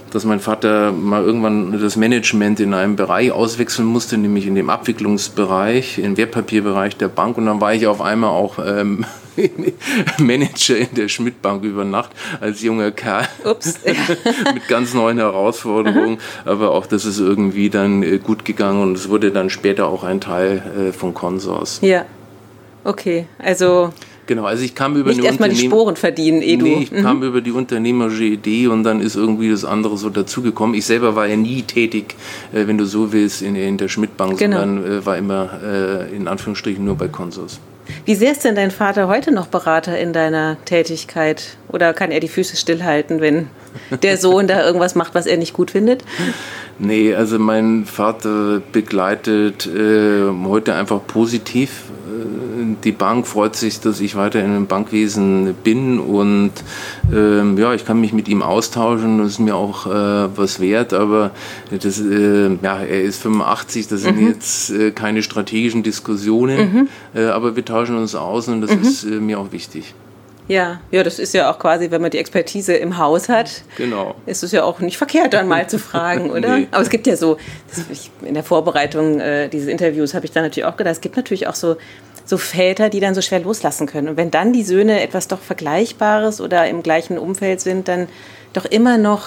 dass 0.10 0.25
mein 0.25 0.39
Vater 0.39 0.91
mal 0.91 1.24
irgendwann 1.24 1.79
das 1.79 1.98
Management 1.98 2.60
in 2.60 2.74
einem 2.74 2.95
Bereich 2.95 3.31
auswechseln 3.31 3.88
musste, 3.88 4.17
nämlich 4.17 4.48
in 4.48 4.55
dem 4.55 4.71
Abwicklungsbereich, 4.71 6.00
im 6.00 6.17
Wertpapierbereich 6.17 6.98
der 6.98 7.10
Bank. 7.10 7.38
Und 7.38 7.45
dann 7.45 7.62
war 7.62 7.75
ich 7.75 7.86
auf 7.86 8.01
einmal 8.01 8.31
auch 8.31 8.57
ähm, 8.57 9.05
Manager 10.20 10.78
in 10.78 10.94
der 10.96 11.08
Schmidt-Bank 11.08 11.64
über 11.64 11.86
Nacht 11.86 12.12
als 12.40 12.62
junger 12.62 12.92
Kerl. 12.92 13.28
Ups. 13.44 13.80
mit 14.54 14.68
ganz 14.68 14.94
neuen 14.94 15.18
Herausforderungen. 15.18 16.18
Aber 16.46 16.72
auch 16.72 16.86
das 16.86 17.06
ist 17.06 17.20
irgendwie 17.20 17.70
dann 17.70 18.04
äh, 18.04 18.18
gut 18.18 18.46
gegangen 18.46 18.82
und 18.82 18.98
es 18.98 19.10
wurde 19.10 19.32
dann 19.32 19.50
später 19.50 19.88
auch 19.88 20.04
ein 20.04 20.22
Teil 20.22 20.90
äh, 20.90 20.92
von 20.92 21.14
Consors. 21.14 21.80
Ja. 21.82 22.06
Okay, 22.84 23.28
also 23.38 23.92
Genau, 24.28 24.46
also 24.46 24.64
ich 24.64 24.76
kam 24.76 24.96
über 24.96 25.10
Nicht 25.10 25.26
erstmal 25.26 25.50
die 25.50 25.58
Sporen 25.58 25.96
verdienen, 25.96 26.42
eh 26.42 26.56
Nee, 26.56 26.84
ich 26.84 26.92
mhm. 26.92 27.02
kam 27.02 27.22
über 27.22 27.42
die 27.42 27.52
unternehmerische 27.52 28.24
Idee 28.24 28.68
und 28.68 28.84
dann 28.84 29.02
ist 29.02 29.16
irgendwie 29.16 29.50
das 29.50 29.66
andere 29.66 29.98
so 29.98 30.10
dazugekommen. 30.10 30.74
Ich 30.76 30.86
selber 30.86 31.16
war 31.16 31.28
ja 31.28 31.36
nie 31.36 31.64
tätig, 31.64 32.16
äh, 32.54 32.66
wenn 32.66 32.78
du 32.78 32.86
so 32.86 33.12
willst, 33.12 33.42
in, 33.42 33.56
in 33.56 33.78
der 33.78 33.90
Schmidtbank, 33.90 34.38
genau. 34.38 34.60
sondern 34.60 35.00
äh, 35.00 35.06
war 35.06 35.18
immer 35.18 35.60
äh, 35.62 36.16
in 36.16 36.30
Anführungsstrichen 36.30 36.86
nur 36.86 36.96
bei 36.96 37.10
Consors. 37.10 37.60
Wie 38.05 38.15
sehr 38.15 38.31
ist 38.31 38.43
denn 38.43 38.55
dein 38.55 38.71
Vater 38.71 39.07
heute 39.07 39.31
noch 39.31 39.48
Berater 39.48 39.98
in 39.98 40.13
deiner 40.13 40.57
Tätigkeit? 40.65 41.57
Oder 41.69 41.93
kann 41.93 42.12
er 42.12 42.19
die 42.19 42.27
Füße 42.27 42.55
stillhalten, 42.55 43.21
wenn 43.21 43.48
der 44.03 44.17
Sohn 44.17 44.48
da 44.48 44.65
irgendwas 44.65 44.95
macht, 44.95 45.15
was 45.15 45.25
er 45.25 45.38
nicht 45.38 45.53
gut 45.53 45.71
findet? 45.71 46.03
Nee, 46.79 47.13
also 47.13 47.38
mein 47.38 47.86
Vater 47.86 48.62
begleitet 48.71 49.67
äh, 49.67 50.29
heute 50.45 50.74
einfach 50.74 51.05
positiv 51.05 51.83
die 52.84 52.92
Bank 52.92 53.28
freut 53.28 53.56
sich, 53.56 53.80
dass 53.80 54.00
ich 54.00 54.16
weiter 54.16 54.44
im 54.44 54.68
Bankwesen 54.68 55.54
bin 55.63 56.00
und 56.00 56.51
ähm, 57.13 57.58
ja, 57.58 57.74
ich 57.74 57.86
kann 57.86 58.00
mich 58.00 58.13
mit 58.13 58.28
ihm 58.28 58.42
austauschen, 58.42 59.20
das 59.20 59.34
ist 59.34 59.40
mir 59.40 59.56
auch 59.56 59.86
äh, 59.88 60.30
was 60.36 60.60
wert, 60.60 60.94
aber 60.94 61.32
das, 61.72 62.00
äh, 62.00 62.50
ja, 62.62 62.80
er 62.80 63.01
ist 63.01 63.22
85, 63.22 63.88
das 63.88 64.01
sind 64.01 64.20
mhm. 64.20 64.28
jetzt 64.28 64.72
äh, 64.72 64.92
keine 64.92 65.24
strategischen 65.24 65.84
Diskussionen, 65.84 66.74
mhm. 66.74 66.90
Äh, 67.13 67.25
aber 67.25 67.56
wir 67.56 67.66
tauschen 67.66 67.98
uns 67.98 68.16
aus 68.16 68.48
und 68.48 68.62
das 68.62 68.75
mhm. 68.75 68.82
ist 68.82 69.04
äh, 69.04 69.08
mir 69.20 69.40
auch 69.40 69.51
wichtig. 69.51 69.94
Ja, 70.48 70.82
ja, 70.92 71.01
das 71.04 71.18
ist 71.18 71.34
ja 71.34 71.50
auch 71.50 71.60
quasi, 71.60 71.92
wenn 71.92 72.01
man 72.01 72.12
die 72.12 72.18
Expertise 72.18 72.74
im 72.74 72.98
Haus 72.98 73.30
hat, 73.30 73.63
genau. 73.78 74.16
ist 74.25 74.44
es 74.44 74.51
ja 74.51 74.63
auch 74.63 74.80
nicht 74.80 74.98
verkehrt, 74.98 75.34
dann 75.34 75.48
mal 75.48 75.70
zu 75.70 75.80
fragen, 75.80 76.30
oder? 76.32 76.58
nee. 76.58 76.68
Aber 76.72 76.82
es 76.82 76.90
gibt 76.90 77.08
ja 77.08 77.16
so, 77.16 77.38
in 78.22 78.34
der 78.34 78.44
Vorbereitung 78.44 79.22
äh, 79.22 79.48
dieses 79.48 79.70
Interviews 79.70 80.13
habe 80.13 80.25
ich 80.25 80.32
dann 80.32 80.44
natürlich 80.44 80.66
auch 80.66 80.75
gedacht, 80.75 80.96
es 80.96 81.01
gibt 81.01 81.16
natürlich 81.16 81.48
auch 81.48 81.56
so 81.56 81.78
so 82.25 82.38
Väter, 82.38 82.90
die 82.90 83.00
dann 83.00 83.16
so 83.16 83.22
schwer 83.22 83.40
loslassen 83.40 83.88
können. 83.88 84.10
Und 84.10 84.18
wenn 84.18 84.32
dann 84.32 84.54
die 84.54 84.63
Söhne 84.63 85.01
etwas 85.01 85.28
doch 85.28 85.40
Vergleichbares 85.40 86.42
oder 86.42 86.68
im 86.68 86.84
gleichen 86.84 87.18
Umfeld 87.18 87.62
sind, 87.62 87.88
dann 87.88 88.08
doch 88.54 88.66
immer 88.66 88.98
noch 88.98 89.25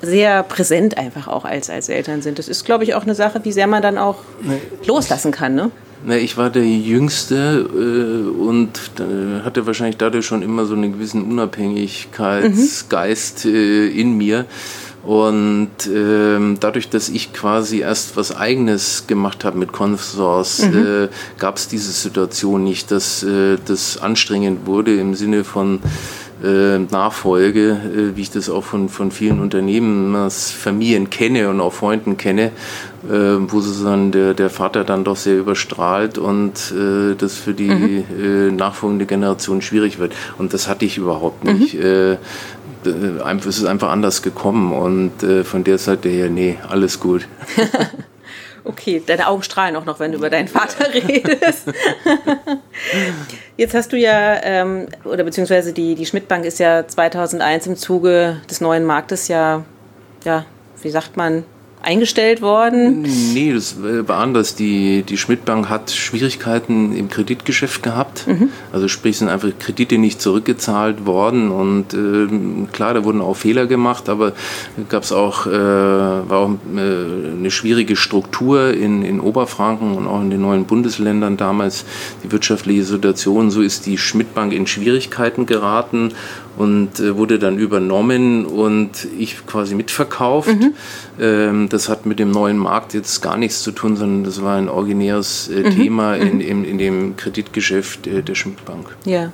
sehr 0.00 0.42
präsent 0.42 0.98
einfach 0.98 1.28
auch 1.28 1.44
als, 1.44 1.70
als 1.70 1.88
Eltern 1.88 2.22
sind. 2.22 2.38
Das 2.38 2.48
ist, 2.48 2.64
glaube 2.64 2.84
ich, 2.84 2.94
auch 2.94 3.02
eine 3.02 3.14
Sache, 3.14 3.40
wie 3.44 3.52
sehr 3.52 3.66
man 3.66 3.82
dann 3.82 3.98
auch 3.98 4.18
nee. 4.42 4.60
loslassen 4.86 5.32
kann. 5.32 5.54
Ne? 5.54 5.70
Na, 6.06 6.16
ich 6.16 6.36
war 6.36 6.50
der 6.50 6.64
Jüngste 6.64 7.66
äh, 7.74 8.28
und 8.38 8.78
äh, 8.98 9.42
hatte 9.42 9.66
wahrscheinlich 9.66 9.96
dadurch 9.96 10.26
schon 10.26 10.42
immer 10.42 10.66
so 10.66 10.74
einen 10.74 10.92
gewissen 10.92 11.22
Unabhängigkeitsgeist 11.30 13.46
mhm. 13.46 13.54
äh, 13.54 13.86
in 13.88 14.16
mir. 14.16 14.44
Und 15.04 15.70
ähm, 15.86 16.56
dadurch, 16.60 16.88
dass 16.88 17.10
ich 17.10 17.32
quasi 17.32 17.80
erst 17.80 18.16
was 18.16 18.34
Eigenes 18.34 19.06
gemacht 19.06 19.44
habe 19.44 19.58
mit 19.58 19.72
Consource, 19.72 20.66
mhm. 20.66 20.86
äh, 21.04 21.08
gab 21.38 21.56
es 21.56 21.68
diese 21.68 21.92
Situation 21.92 22.64
nicht, 22.64 22.90
dass 22.90 23.22
äh, 23.22 23.58
das 23.66 23.98
anstrengend 23.98 24.66
wurde 24.66 24.98
im 24.98 25.14
Sinne 25.14 25.44
von 25.44 25.80
äh, 26.42 26.78
Nachfolge, 26.78 27.70
äh, 27.70 28.16
wie 28.16 28.22
ich 28.22 28.30
das 28.30 28.48
auch 28.48 28.64
von, 28.64 28.88
von 28.88 29.10
vielen 29.10 29.40
Unternehmensfamilien 29.40 31.10
kenne 31.10 31.48
und 31.48 31.60
auch 31.60 31.72
Freunden 31.72 32.16
kenne, 32.16 32.50
äh, 33.08 33.12
wo 33.12 33.60
sozusagen 33.60 34.10
der, 34.10 34.34
der 34.34 34.50
Vater 34.50 34.84
dann 34.84 35.04
doch 35.04 35.16
sehr 35.16 35.38
überstrahlt 35.38 36.18
und 36.18 36.72
äh, 36.72 37.14
das 37.14 37.36
für 37.36 37.54
die 37.54 38.04
mhm. 38.08 38.56
Nachfolgende 38.56 39.06
Generation 39.06 39.62
schwierig 39.62 39.98
wird. 39.98 40.14
Und 40.38 40.54
das 40.54 40.68
hatte 40.68 40.84
ich 40.84 40.96
überhaupt 40.98 41.44
nicht. 41.44 41.74
Mhm 41.74 42.16
es 42.86 43.58
ist 43.58 43.64
einfach 43.64 43.90
anders 43.90 44.22
gekommen 44.22 44.72
und 44.72 45.22
äh, 45.22 45.44
von 45.44 45.64
der 45.64 45.78
Seite 45.78 46.08
her, 46.08 46.28
nee, 46.28 46.58
alles 46.68 47.00
gut. 47.00 47.26
okay, 48.64 49.02
deine 49.04 49.26
Augen 49.26 49.42
strahlen 49.42 49.76
auch 49.76 49.84
noch, 49.84 50.00
wenn 50.00 50.12
du 50.12 50.18
über 50.18 50.30
deinen 50.30 50.48
Vater 50.48 50.92
redest. 50.92 51.72
Jetzt 53.56 53.74
hast 53.74 53.92
du 53.92 53.96
ja, 53.96 54.42
ähm, 54.42 54.86
oder 55.04 55.24
beziehungsweise 55.24 55.72
die, 55.72 55.94
die 55.94 56.06
Schmidt-Bank 56.06 56.44
ist 56.44 56.58
ja 56.58 56.86
2001 56.86 57.66
im 57.66 57.76
Zuge 57.76 58.40
des 58.50 58.60
neuen 58.60 58.84
Marktes 58.84 59.28
ja, 59.28 59.64
ja, 60.24 60.44
wie 60.82 60.90
sagt 60.90 61.16
man, 61.16 61.44
eingestellt 61.84 62.42
worden? 62.42 63.02
Nee, 63.02 63.52
das 63.52 63.76
war 63.80 64.18
anders. 64.18 64.54
Die, 64.54 65.02
die 65.02 65.16
Schmidt-Bank 65.16 65.68
hat 65.68 65.90
Schwierigkeiten 65.90 66.96
im 66.96 67.08
Kreditgeschäft 67.08 67.82
gehabt. 67.82 68.26
Mhm. 68.26 68.48
Also 68.72 68.88
sprich, 68.88 69.18
sind 69.18 69.28
einfach 69.28 69.50
Kredite 69.58 69.98
nicht 69.98 70.20
zurückgezahlt 70.20 71.06
worden. 71.06 71.50
Und 71.50 71.94
äh, 71.94 72.66
klar, 72.72 72.94
da 72.94 73.04
wurden 73.04 73.20
auch 73.20 73.34
Fehler 73.34 73.66
gemacht, 73.66 74.08
aber 74.08 74.32
gab 74.88 75.02
es 75.02 75.12
auch, 75.12 75.46
äh, 75.46 75.50
war 75.50 76.38
auch 76.38 76.50
äh, 76.50 76.80
eine 77.38 77.50
schwierige 77.50 77.96
Struktur 77.96 78.72
in, 78.72 79.04
in 79.04 79.20
Oberfranken 79.20 79.94
und 79.94 80.06
auch 80.06 80.20
in 80.20 80.30
den 80.30 80.40
neuen 80.40 80.64
Bundesländern 80.64 81.36
damals 81.36 81.84
die 82.22 82.32
wirtschaftliche 82.32 82.84
Situation. 82.84 83.50
So 83.50 83.62
ist 83.62 83.86
die 83.86 83.98
Schmidt-Bank 83.98 84.52
in 84.52 84.66
Schwierigkeiten 84.66 85.46
geraten 85.46 86.12
und 86.56 87.00
äh, 87.00 87.16
wurde 87.16 87.38
dann 87.38 87.58
übernommen 87.58 88.46
und 88.46 88.90
ich 89.18 89.46
quasi 89.46 89.74
mitverkauft. 89.74 90.48
Mhm. 90.48 90.74
Ähm, 91.20 91.68
das 91.68 91.88
hat 91.88 92.06
mit 92.06 92.18
dem 92.18 92.30
neuen 92.30 92.58
Markt 92.58 92.94
jetzt 92.94 93.20
gar 93.22 93.36
nichts 93.36 93.62
zu 93.62 93.72
tun, 93.72 93.96
sondern 93.96 94.24
das 94.24 94.42
war 94.42 94.56
ein 94.56 94.68
originäres 94.68 95.48
äh, 95.48 95.62
mhm. 95.62 95.70
Thema 95.70 96.14
in, 96.16 96.34
mhm. 96.34 96.40
in, 96.40 96.64
in, 96.64 96.78
dem 96.78 97.16
Kreditgeschäft 97.16 98.06
äh, 98.06 98.22
der 98.22 98.34
Schmidt 98.34 98.64
Bank. 98.64 98.96
Ja. 99.04 99.32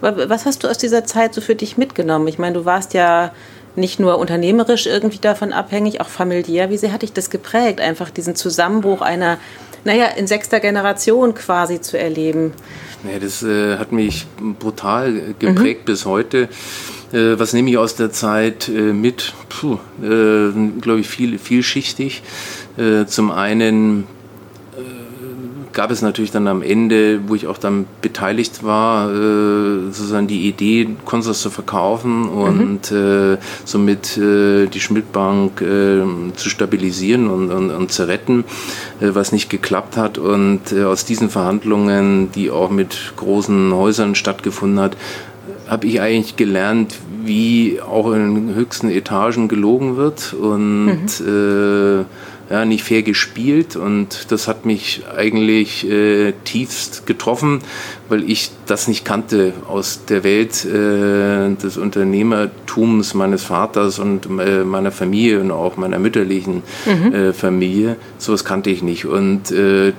Was 0.00 0.44
hast 0.44 0.64
du 0.64 0.68
aus 0.68 0.76
dieser 0.76 1.06
Zeit 1.06 1.32
so 1.32 1.40
für 1.40 1.54
dich 1.54 1.78
mitgenommen? 1.78 2.28
Ich 2.28 2.38
meine, 2.38 2.54
du 2.54 2.66
warst 2.66 2.92
ja 2.92 3.32
nicht 3.76 3.98
nur 3.98 4.18
unternehmerisch 4.18 4.86
irgendwie 4.86 5.18
davon 5.18 5.52
abhängig, 5.52 6.00
auch 6.00 6.08
familiär. 6.08 6.70
Wie 6.70 6.76
sehr 6.76 6.92
hat 6.92 7.02
dich 7.02 7.12
das 7.12 7.30
geprägt, 7.30 7.80
einfach 7.80 8.10
diesen 8.10 8.36
Zusammenbruch 8.36 9.00
einer, 9.00 9.38
naja, 9.84 10.06
in 10.16 10.26
sechster 10.26 10.60
Generation 10.60 11.34
quasi 11.34 11.80
zu 11.80 11.98
erleben? 11.98 12.52
Ja, 13.10 13.18
das 13.18 13.42
äh, 13.42 13.76
hat 13.76 13.92
mich 13.92 14.26
brutal 14.58 15.34
geprägt 15.38 15.82
mhm. 15.82 15.86
bis 15.86 16.06
heute. 16.06 16.48
Äh, 17.12 17.38
was 17.38 17.52
nehme 17.52 17.70
ich 17.70 17.78
aus 17.78 17.94
der 17.94 18.10
Zeit 18.10 18.68
äh, 18.68 18.92
mit? 18.92 19.34
Puh, 19.48 19.78
äh, 20.02 20.52
glaube 20.80 21.00
ich, 21.00 21.08
viel, 21.08 21.38
vielschichtig. 21.38 22.22
Äh, 22.76 23.06
zum 23.06 23.30
einen 23.30 24.06
gab 25.74 25.90
es 25.90 26.00
natürlich 26.00 26.30
dann 26.30 26.48
am 26.48 26.62
Ende, 26.62 27.20
wo 27.26 27.34
ich 27.34 27.46
auch 27.46 27.58
dann 27.58 27.86
beteiligt 28.00 28.64
war, 28.64 29.10
äh, 29.10 29.90
sozusagen 29.90 30.26
die 30.26 30.48
Idee, 30.48 30.88
Konsors 31.04 31.40
zu 31.40 31.50
verkaufen 31.50 32.28
und 32.28 32.90
mhm. 32.90 33.34
äh, 33.34 33.38
somit 33.64 34.16
äh, 34.16 34.66
die 34.66 34.80
Schmidtbank 34.80 35.60
äh, 35.60 36.02
zu 36.34 36.48
stabilisieren 36.48 37.28
und, 37.28 37.50
und, 37.50 37.70
und 37.70 37.92
zu 37.92 38.08
retten, 38.08 38.44
äh, 39.00 39.10
was 39.12 39.32
nicht 39.32 39.50
geklappt 39.50 39.96
hat. 39.96 40.16
Und 40.16 40.72
äh, 40.72 40.84
aus 40.84 41.04
diesen 41.04 41.28
Verhandlungen, 41.28 42.30
die 42.32 42.50
auch 42.50 42.70
mit 42.70 43.12
großen 43.16 43.74
Häusern 43.74 44.14
stattgefunden 44.14 44.80
hat, 44.80 44.96
habe 45.68 45.86
ich 45.86 46.00
eigentlich 46.00 46.36
gelernt, 46.36 46.94
wie 47.24 47.80
auch 47.80 48.12
in 48.12 48.54
höchsten 48.54 48.90
Etagen 48.90 49.48
gelogen 49.48 49.96
wird 49.96 50.34
und 50.34 51.20
mhm 51.20 52.06
ja, 52.50 52.64
nicht 52.64 52.84
fair 52.84 53.02
gespielt 53.02 53.74
und 53.76 54.30
das 54.30 54.48
hat 54.48 54.66
mich 54.66 55.02
eigentlich 55.16 55.88
äh, 55.88 56.32
tiefst 56.44 57.06
getroffen, 57.06 57.60
weil 58.08 58.28
ich 58.30 58.50
das 58.66 58.86
nicht 58.86 59.04
kannte 59.04 59.54
aus 59.66 60.04
der 60.06 60.24
Welt 60.24 60.64
äh, 60.64 61.54
des 61.54 61.78
Unternehmertums 61.78 63.14
meines 63.14 63.44
Vaters 63.44 63.98
und 63.98 64.28
äh, 64.40 64.62
meiner 64.64 64.92
Familie 64.92 65.40
und 65.40 65.50
auch 65.50 65.76
meiner 65.76 65.98
mütterlichen 65.98 66.62
mhm. 66.84 67.14
Äh, 67.14 67.32
Familie. 67.32 67.96
Sowas 68.18 68.44
kannte 68.44 68.68
ich 68.70 68.82
nicht 68.82 69.06
und 69.06 69.50
äh, 69.50 69.92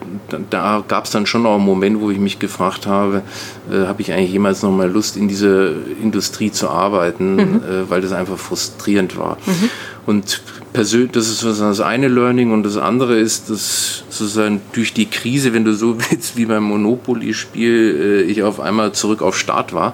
da, 0.50 0.84
gab 0.88 1.06
es 1.06 1.12
dann 1.12 1.26
schon 1.26 1.46
auch 1.48 1.56
einen 1.56 1.66
Moment, 1.66 2.00
wo 2.00 2.12
ich 2.12 2.20
mich 2.20 2.38
gefragt 2.38 2.86
habe, 2.86 3.24
äh, 3.72 3.88
habe 3.88 4.02
ich 4.04 4.12
eigentlich 4.12 4.32
jemals 4.32 4.62
noch 4.62 4.72
mal 4.72 4.90
Lust 4.90 5.18
in 5.18 5.28
dieser 5.28 5.72
Industrie 6.02 6.52
zu 6.52 6.70
arbeiten, 6.70 7.36
mhm. 7.36 7.62
weil 7.90 8.02
das 8.02 8.12
einfach 8.12 8.38
frustrierend 8.38 9.18
war. 9.18 9.38
Mhm. 9.46 9.70
Und 10.06 10.42
persönlich, 10.72 11.12
das 11.12 11.30
ist 11.30 11.44
das 11.44 11.80
eine 11.82 12.08
Learning 12.08 12.52
und 12.52 12.64
das 12.64 12.78
andere 12.78 13.18
ist, 13.18 13.50
dass 13.50 14.04
sozusagen 14.10 14.62
durch 14.74 14.94
die 14.94 15.08
Krise, 15.08 15.54
wenn 15.54 15.66
du 15.66 15.74
so 15.74 15.98
willst, 16.10 16.38
wie 16.38 16.46
beim 16.46 16.64
Monopoly-Spiel, 16.64 18.24
äh, 18.28 18.32
ich 18.32 18.44
auf 18.44 18.60
einmal 18.60 18.92
zurück 18.92 19.22
auf 19.22 19.38
Start 19.38 19.74
war. 19.74 19.94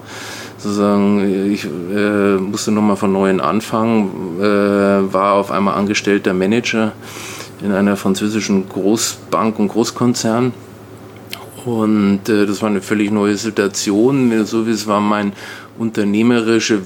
Sozusagen, 0.58 1.52
ich 1.52 1.66
äh, 1.66 2.38
musste 2.38 2.72
nochmal 2.72 2.96
von 2.96 3.12
neuem 3.12 3.40
anfangen, 3.40 4.40
äh, 4.40 4.44
war 4.44 5.34
auf 5.34 5.50
einmal 5.50 5.76
angestellter 5.76 6.34
Manager 6.34 6.92
in 7.64 7.72
einer 7.72 7.96
französischen 7.96 8.68
Großbank 8.70 9.58
und 9.60 9.70
Großkonzern. 9.70 10.54
Und 11.66 12.28
äh, 12.28 12.46
das 12.46 12.62
war 12.62 12.70
eine 12.70 12.82
völlig 12.82 13.12
neue 13.12 13.36
Situation. 13.36 14.46
So 14.46 14.66
wie 14.68 14.72
es 14.72 14.88
war 14.88 15.02
mein 15.02 15.34
unternehmerische 15.78 16.82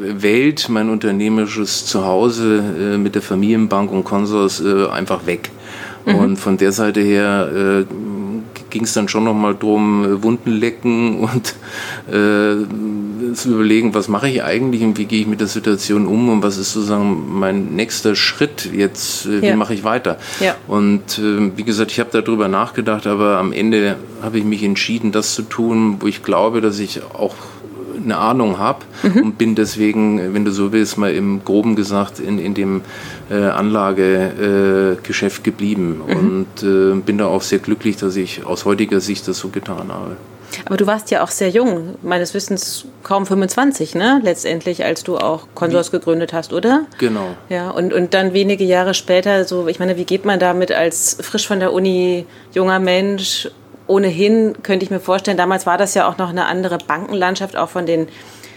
Welt, 0.00 0.68
mein 0.68 0.88
unternehmerisches 0.88 1.86
Zuhause 1.86 2.62
äh, 2.78 2.98
mit 2.98 3.14
der 3.14 3.22
Familienbank 3.22 3.90
und 3.90 4.04
Konsors 4.04 4.60
äh, 4.60 4.86
einfach 4.88 5.26
weg. 5.26 5.50
Mhm. 6.06 6.14
Und 6.14 6.36
von 6.36 6.56
der 6.56 6.72
Seite 6.72 7.00
her 7.00 7.50
äh, 7.54 7.84
ging 8.70 8.84
es 8.84 8.92
dann 8.94 9.08
schon 9.08 9.24
nochmal 9.24 9.54
drum, 9.54 10.04
äh, 10.04 10.22
Wunden 10.22 10.52
lecken 10.52 11.18
und 11.20 11.54
äh, 12.08 13.34
zu 13.34 13.50
überlegen, 13.50 13.94
was 13.94 14.08
mache 14.08 14.28
ich 14.28 14.42
eigentlich 14.42 14.82
und 14.82 14.98
wie 14.98 15.04
gehe 15.04 15.20
ich 15.20 15.26
mit 15.26 15.40
der 15.40 15.46
Situation 15.48 16.06
um 16.06 16.28
und 16.28 16.42
was 16.42 16.56
ist 16.56 16.72
sozusagen 16.72 17.38
mein 17.38 17.74
nächster 17.74 18.14
Schritt 18.14 18.70
jetzt, 18.72 19.26
äh, 19.26 19.42
wie 19.42 19.46
ja. 19.46 19.56
mache 19.56 19.74
ich 19.74 19.84
weiter. 19.84 20.18
Ja. 20.40 20.56
Und 20.66 21.18
äh, 21.18 21.56
wie 21.56 21.64
gesagt, 21.64 21.90
ich 21.92 22.00
habe 22.00 22.10
darüber 22.12 22.48
nachgedacht, 22.48 23.06
aber 23.06 23.38
am 23.38 23.52
Ende 23.52 23.96
habe 24.22 24.38
ich 24.38 24.44
mich 24.44 24.62
entschieden, 24.62 25.12
das 25.12 25.34
zu 25.34 25.42
tun, 25.42 25.96
wo 26.00 26.06
ich 26.06 26.22
glaube, 26.22 26.60
dass 26.60 26.78
ich 26.78 27.02
auch 27.02 27.34
eine 27.96 28.16
Ahnung 28.16 28.58
habe 28.58 28.84
mhm. 29.02 29.22
und 29.22 29.38
bin 29.38 29.54
deswegen, 29.54 30.34
wenn 30.34 30.44
du 30.44 30.52
so 30.52 30.72
willst, 30.72 30.98
mal 30.98 31.12
im 31.12 31.44
Groben 31.44 31.76
gesagt 31.76 32.18
in, 32.18 32.38
in 32.38 32.54
dem 32.54 32.82
äh, 33.30 33.34
Anlagegeschäft 33.34 35.40
äh, 35.40 35.42
geblieben 35.42 36.00
mhm. 36.06 36.16
und 36.16 36.62
äh, 36.62 37.00
bin 37.00 37.18
da 37.18 37.26
auch 37.26 37.42
sehr 37.42 37.58
glücklich, 37.58 37.96
dass 37.96 38.16
ich 38.16 38.44
aus 38.44 38.64
heutiger 38.64 39.00
Sicht 39.00 39.26
das 39.28 39.38
so 39.38 39.48
getan 39.48 39.92
habe. 39.92 40.16
Aber 40.64 40.76
du 40.76 40.86
warst 40.86 41.10
ja 41.10 41.22
auch 41.22 41.28
sehr 41.28 41.48
jung, 41.48 41.96
meines 42.02 42.34
Wissens 42.34 42.86
kaum 43.02 43.26
25, 43.26 43.94
ne? 43.94 44.20
Letztendlich, 44.22 44.84
als 44.84 45.04
du 45.04 45.16
auch 45.16 45.46
Konsors 45.54 45.90
gegründet 45.90 46.32
hast, 46.32 46.52
oder? 46.52 46.86
Genau. 46.98 47.36
Ja, 47.48 47.70
und, 47.70 47.92
und 47.92 48.14
dann 48.14 48.32
wenige 48.32 48.64
Jahre 48.64 48.94
später, 48.94 49.44
so, 49.44 49.68
ich 49.68 49.78
meine, 49.78 49.96
wie 49.96 50.04
geht 50.04 50.24
man 50.24 50.40
damit 50.40 50.72
als 50.72 51.16
frisch 51.20 51.46
von 51.46 51.60
der 51.60 51.72
Uni 51.72 52.26
junger 52.52 52.80
Mensch 52.80 53.48
ohnehin 53.90 54.62
könnte 54.62 54.84
ich 54.84 54.90
mir 54.90 55.00
vorstellen, 55.00 55.36
damals 55.36 55.66
war 55.66 55.76
das 55.76 55.94
ja 55.94 56.08
auch 56.08 56.16
noch 56.16 56.30
eine 56.30 56.46
andere 56.46 56.78
Bankenlandschaft, 56.78 57.56
auch 57.56 57.68
von 57.68 57.86
den, 57.86 58.08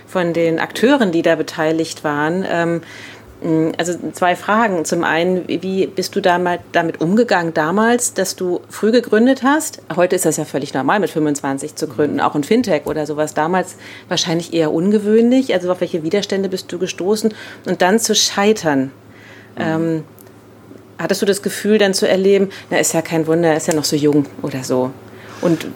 von 0.08 0.34
den 0.34 0.60
Akteuren, 0.60 1.12
die 1.12 1.24
da 1.24 1.36
beteiligt 1.36 2.04
waren. 2.04 2.46
Ähm, 2.48 2.82
also 3.78 3.94
zwei 4.14 4.36
Fragen. 4.38 4.86
Zum 4.86 5.04
einen, 5.04 5.46
wie 5.48 5.88
bist 5.88 6.16
du 6.16 6.22
damit, 6.22 6.62
umgegangen 7.02 7.54
damals, 7.54 8.14
dass 8.14 8.38
du 8.38 8.62
früh 8.70 8.92
gegründet 8.92 9.44
hast? 9.44 9.82
Heute 9.96 10.16
ist 10.16 10.26
das 10.26 10.38
ja 10.38 10.46
völlig 10.46 10.74
normal, 10.74 11.02
mit 11.02 11.10
25 11.10 11.76
zu 11.76 11.88
gründen, 11.88 12.22
auch 12.22 12.36
ein 12.36 12.46
Fintech 12.46 12.86
oder 12.86 13.06
sowas. 13.06 13.34
Damals 13.34 13.76
wahrscheinlich 14.08 14.54
eher 14.54 14.72
ungewöhnlich. 14.72 15.54
Also 15.54 15.70
auf 15.72 15.82
welche 15.82 16.04
Widerstände 16.04 16.48
bist 16.48 16.72
du 16.72 16.80
gestoßen? 16.80 17.34
Und 17.66 17.82
dann 17.82 18.00
zu 18.00 18.16
scheitern. 18.16 18.92
Ähm, 19.58 20.06
hattest 20.98 21.22
du 21.22 21.26
das 21.26 21.42
Gefühl 21.42 21.78
dann 21.80 21.94
zu 21.94 22.08
erleben, 22.08 22.50
na 22.70 22.78
ist 22.78 22.94
ja 22.94 23.02
kein 23.02 23.28
Wunder, 23.28 23.50
er 23.50 23.58
ist 23.58 23.68
ja 23.68 23.74
noch 23.74 23.84
so 23.84 23.96
jung 23.96 24.26
oder 24.42 24.64
so? 24.64 24.92
Und 25.44 25.68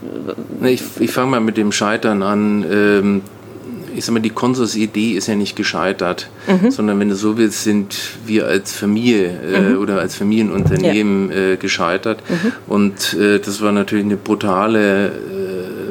ich, 0.64 0.82
ich 1.00 1.12
fange 1.12 1.32
mal 1.32 1.42
mit 1.42 1.58
dem 1.58 1.72
Scheitern 1.72 2.24
an. 2.24 2.66
Ähm, 2.72 3.22
ich 3.96 4.06
sag 4.06 4.14
mal, 4.14 4.20
die 4.20 4.30
Konsus-Idee 4.30 5.14
ist 5.14 5.28
ja 5.28 5.36
nicht 5.36 5.56
gescheitert, 5.56 6.30
mhm. 6.48 6.70
sondern 6.70 7.00
wenn 7.00 7.10
du 7.10 7.16
so 7.16 7.38
willst, 7.38 7.64
sind 7.64 7.98
wir 8.28 8.46
als 8.46 8.74
Familie 8.74 9.28
äh, 9.42 9.60
mhm. 9.60 9.80
oder 9.80 10.00
als 10.00 10.16
Familienunternehmen 10.16 11.32
ja. 11.32 11.36
äh, 11.36 11.58
gescheitert. 11.58 12.22
Mhm. 12.30 12.52
Und 12.68 13.14
äh, 13.16 13.40
das 13.40 13.62
war 13.62 13.72
natürlich 13.72 14.06
eine 14.06 14.18
brutale, 14.18 15.12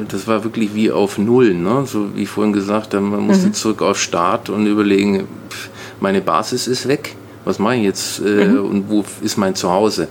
das 0.07 0.25
war 0.25 0.45
wirklich 0.45 0.73
wie 0.73 0.89
auf 0.89 1.17
Null, 1.17 1.53
ne? 1.53 1.83
so 1.85 2.15
wie 2.15 2.25
vorhin 2.25 2.53
gesagt, 2.53 2.93
man 2.93 3.27
musste 3.27 3.47
mhm. 3.47 3.53
zurück 3.53 3.81
auf 3.81 3.99
Start 3.99 4.49
und 4.49 4.65
überlegen, 4.67 5.27
meine 5.99 6.21
Basis 6.21 6.67
ist 6.67 6.87
weg 6.87 7.15
was 7.47 7.59
mache 7.59 7.75
ich 7.75 7.83
jetzt 7.83 8.19
äh, 8.19 8.45
mhm. 8.45 8.65
und 8.65 8.89
wo 8.89 9.03
ist 9.21 9.37
mein 9.37 9.55
Zuhause? 9.55 10.07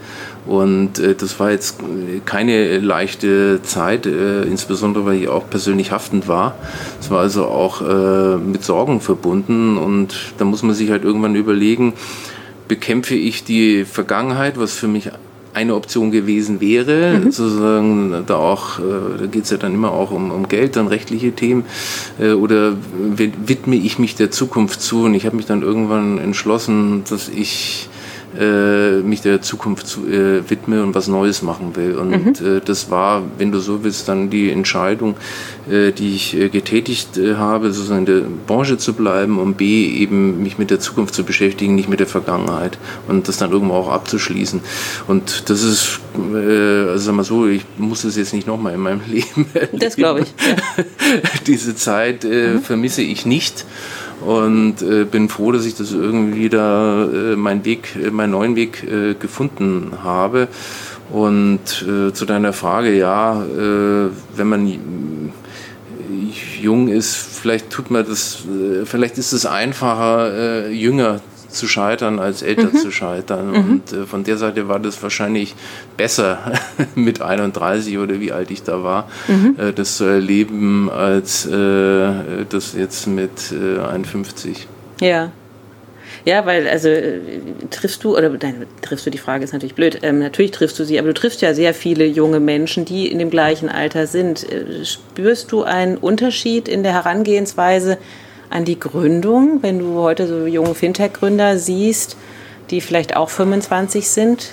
Und 0.46 0.98
äh, 0.98 1.14
das 1.14 1.38
war 1.38 1.50
jetzt 1.50 1.78
keine 2.24 2.78
leichte 2.78 3.60
Zeit, 3.62 4.06
äh, 4.06 4.42
insbesondere 4.42 5.06
weil 5.06 5.22
ich 5.22 5.28
auch 5.28 5.48
persönlich 5.48 5.92
haftend 5.92 6.28
war. 6.28 6.54
Es 7.00 7.10
war 7.10 7.20
also 7.20 7.46
auch 7.46 7.82
äh, 7.82 8.36
mit 8.36 8.64
Sorgen 8.64 9.00
verbunden 9.00 9.76
und 9.76 10.14
da 10.38 10.44
muss 10.44 10.62
man 10.62 10.74
sich 10.74 10.90
halt 10.90 11.04
irgendwann 11.04 11.34
überlegen, 11.34 11.94
bekämpfe 12.68 13.14
ich 13.14 13.44
die 13.44 13.84
Vergangenheit, 13.84 14.58
was 14.58 14.74
für 14.74 14.88
mich 14.88 15.10
eine 15.56 15.74
Option 15.74 16.10
gewesen 16.10 16.60
wäre, 16.60 17.18
mhm. 17.18 17.32
sozusagen 17.32 18.24
da 18.26 18.36
auch, 18.36 18.78
äh, 18.78 18.82
da 19.20 19.26
geht 19.26 19.44
es 19.44 19.50
ja 19.50 19.56
dann 19.56 19.72
immer 19.72 19.90
auch 19.90 20.10
um, 20.10 20.30
um 20.30 20.48
Geld, 20.48 20.76
dann 20.76 20.86
rechtliche 20.86 21.32
Themen, 21.32 21.64
äh, 22.20 22.32
oder 22.32 22.74
widme 23.16 23.76
ich 23.76 23.98
mich 23.98 24.14
der 24.16 24.30
Zukunft 24.30 24.82
zu 24.82 25.04
und 25.04 25.14
ich 25.14 25.24
habe 25.24 25.34
mich 25.34 25.46
dann 25.46 25.62
irgendwann 25.62 26.18
entschlossen, 26.18 27.04
dass 27.08 27.30
ich 27.30 27.88
äh, 28.38 29.02
mich 29.02 29.22
der 29.22 29.42
Zukunft 29.42 29.86
zu, 29.86 30.06
äh, 30.06 30.48
widme 30.48 30.82
und 30.82 30.94
was 30.94 31.08
Neues 31.08 31.42
machen 31.42 31.76
will. 31.76 31.96
Und 31.96 32.40
mhm. 32.40 32.46
äh, 32.46 32.60
das 32.64 32.90
war, 32.90 33.22
wenn 33.38 33.52
du 33.52 33.58
so 33.58 33.84
willst, 33.84 34.08
dann 34.08 34.30
die 34.30 34.50
Entscheidung, 34.50 35.16
äh, 35.70 35.92
die 35.92 36.14
ich 36.14 36.36
äh, 36.36 36.48
getätigt 36.48 37.16
äh, 37.16 37.34
habe, 37.36 37.72
sozusagen 37.72 38.00
in 38.00 38.06
der 38.06 38.22
Branche 38.46 38.78
zu 38.78 38.94
bleiben 38.94 39.38
und 39.38 39.56
B, 39.56 39.86
eben 39.88 40.42
mich 40.42 40.58
mit 40.58 40.70
der 40.70 40.80
Zukunft 40.80 41.14
zu 41.14 41.24
beschäftigen, 41.24 41.74
nicht 41.74 41.88
mit 41.88 42.00
der 42.00 42.06
Vergangenheit 42.06 42.78
und 43.08 43.28
das 43.28 43.38
dann 43.38 43.52
irgendwo 43.52 43.74
auch 43.74 43.88
abzuschließen. 43.88 44.60
Und 45.06 45.50
das 45.50 45.62
ist, 45.62 46.00
also 46.14 46.98
sag 46.98 47.14
mal 47.14 47.24
so, 47.24 47.46
ich 47.46 47.64
muss 47.78 48.02
das 48.02 48.16
jetzt 48.16 48.32
nicht 48.32 48.46
nochmal 48.46 48.74
in 48.74 48.80
meinem 48.80 49.00
Leben 49.06 49.46
erleben. 49.54 49.78
Das 49.78 49.96
glaube 49.96 50.20
ich. 50.20 50.34
Ja. 50.46 50.84
Diese 51.46 51.74
Zeit 51.74 52.24
mhm. 52.24 52.60
vermisse 52.60 53.02
ich 53.02 53.26
nicht 53.26 53.64
und 54.20 54.82
äh, 54.82 55.04
bin 55.04 55.28
froh, 55.28 55.52
dass 55.52 55.66
ich 55.66 55.74
das 55.74 55.92
irgendwie 55.92 56.48
da 56.48 57.04
äh, 57.04 57.36
meinen 57.36 57.64
Weg, 57.64 57.96
äh, 57.96 58.10
meinen 58.10 58.30
neuen 58.30 58.56
Weg 58.56 58.82
äh, 58.82 59.14
gefunden 59.14 59.92
habe. 60.02 60.48
Und 61.10 61.84
äh, 61.86 62.12
zu 62.12 62.24
deiner 62.24 62.52
Frage, 62.52 62.96
ja, 62.96 63.44
äh, 63.44 64.10
wenn 64.34 64.48
man 64.48 65.32
jung 66.60 66.88
ist, 66.88 67.14
vielleicht 67.14 67.70
tut 67.70 67.90
man 67.90 68.06
das, 68.06 68.38
vielleicht 68.84 69.18
ist 69.18 69.32
es 69.32 69.46
einfacher, 69.46 70.68
jünger 70.70 71.20
zu 71.56 71.66
scheitern, 71.68 72.18
als 72.18 72.42
älter 72.42 72.70
mhm. 72.72 72.76
zu 72.76 72.90
scheitern. 72.90 73.48
Mhm. 73.48 73.54
Und 73.56 73.92
äh, 73.92 74.06
von 74.06 74.24
der 74.24 74.36
Seite 74.36 74.68
war 74.68 74.78
das 74.78 75.02
wahrscheinlich 75.02 75.54
besser 75.96 76.52
mit 76.94 77.20
31 77.20 77.98
oder 77.98 78.20
wie 78.20 78.32
alt 78.32 78.50
ich 78.50 78.62
da 78.62 78.82
war, 78.82 79.08
mhm. 79.28 79.56
äh, 79.58 79.72
das 79.72 79.96
zu 79.96 80.04
erleben, 80.04 80.90
als 80.90 81.46
äh, 81.46 82.44
das 82.48 82.74
jetzt 82.74 83.06
mit 83.06 83.52
51. 83.52 84.68
Äh, 85.00 85.08
ja. 85.08 85.32
Ja, 86.24 86.44
weil, 86.44 86.66
also 86.66 86.88
äh, 86.88 87.20
triffst 87.70 88.02
du, 88.02 88.16
oder 88.16 88.30
nein, 88.30 88.66
triffst 88.82 89.06
du, 89.06 89.10
die 89.10 89.18
Frage 89.18 89.44
ist 89.44 89.52
natürlich 89.52 89.76
blöd, 89.76 90.00
ähm, 90.02 90.18
natürlich 90.18 90.50
triffst 90.50 90.76
du 90.76 90.84
sie, 90.84 90.98
aber 90.98 91.08
du 91.08 91.14
triffst 91.14 91.40
ja 91.40 91.54
sehr 91.54 91.72
viele 91.72 92.04
junge 92.04 92.40
Menschen, 92.40 92.84
die 92.84 93.06
in 93.06 93.20
dem 93.20 93.30
gleichen 93.30 93.68
Alter 93.68 94.08
sind. 94.08 94.42
Äh, 94.50 94.84
spürst 94.84 95.52
du 95.52 95.62
einen 95.62 95.96
Unterschied 95.96 96.66
in 96.66 96.82
der 96.82 96.94
Herangehensweise 96.94 97.96
an 98.50 98.64
die 98.64 98.78
Gründung, 98.78 99.58
wenn 99.62 99.78
du 99.78 99.98
heute 99.98 100.26
so 100.26 100.46
junge 100.46 100.74
Fintech-Gründer 100.74 101.58
siehst, 101.58 102.16
die 102.70 102.80
vielleicht 102.80 103.16
auch 103.16 103.30
25 103.30 104.08
sind? 104.08 104.52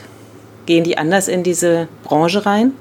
Gehen 0.65 0.83
die 0.83 0.97
anders 0.97 1.27
in 1.27 1.43
diese 1.43 1.87
Branche 2.03 2.45
rein? 2.45 2.73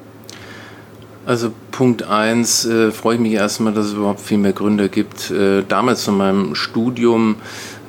Also 1.24 1.52
Punkt 1.70 2.02
1 2.02 2.64
äh, 2.64 2.90
freue 2.90 3.14
ich 3.14 3.20
mich 3.20 3.32
erstmal, 3.32 3.72
dass 3.72 3.86
es 3.86 3.92
überhaupt 3.92 4.20
viel 4.20 4.38
mehr 4.38 4.52
Gründer 4.52 4.88
gibt. 4.88 5.30
Äh, 5.30 5.62
damals 5.68 6.02
zu 6.02 6.12
meinem 6.12 6.54
Studium 6.54 7.36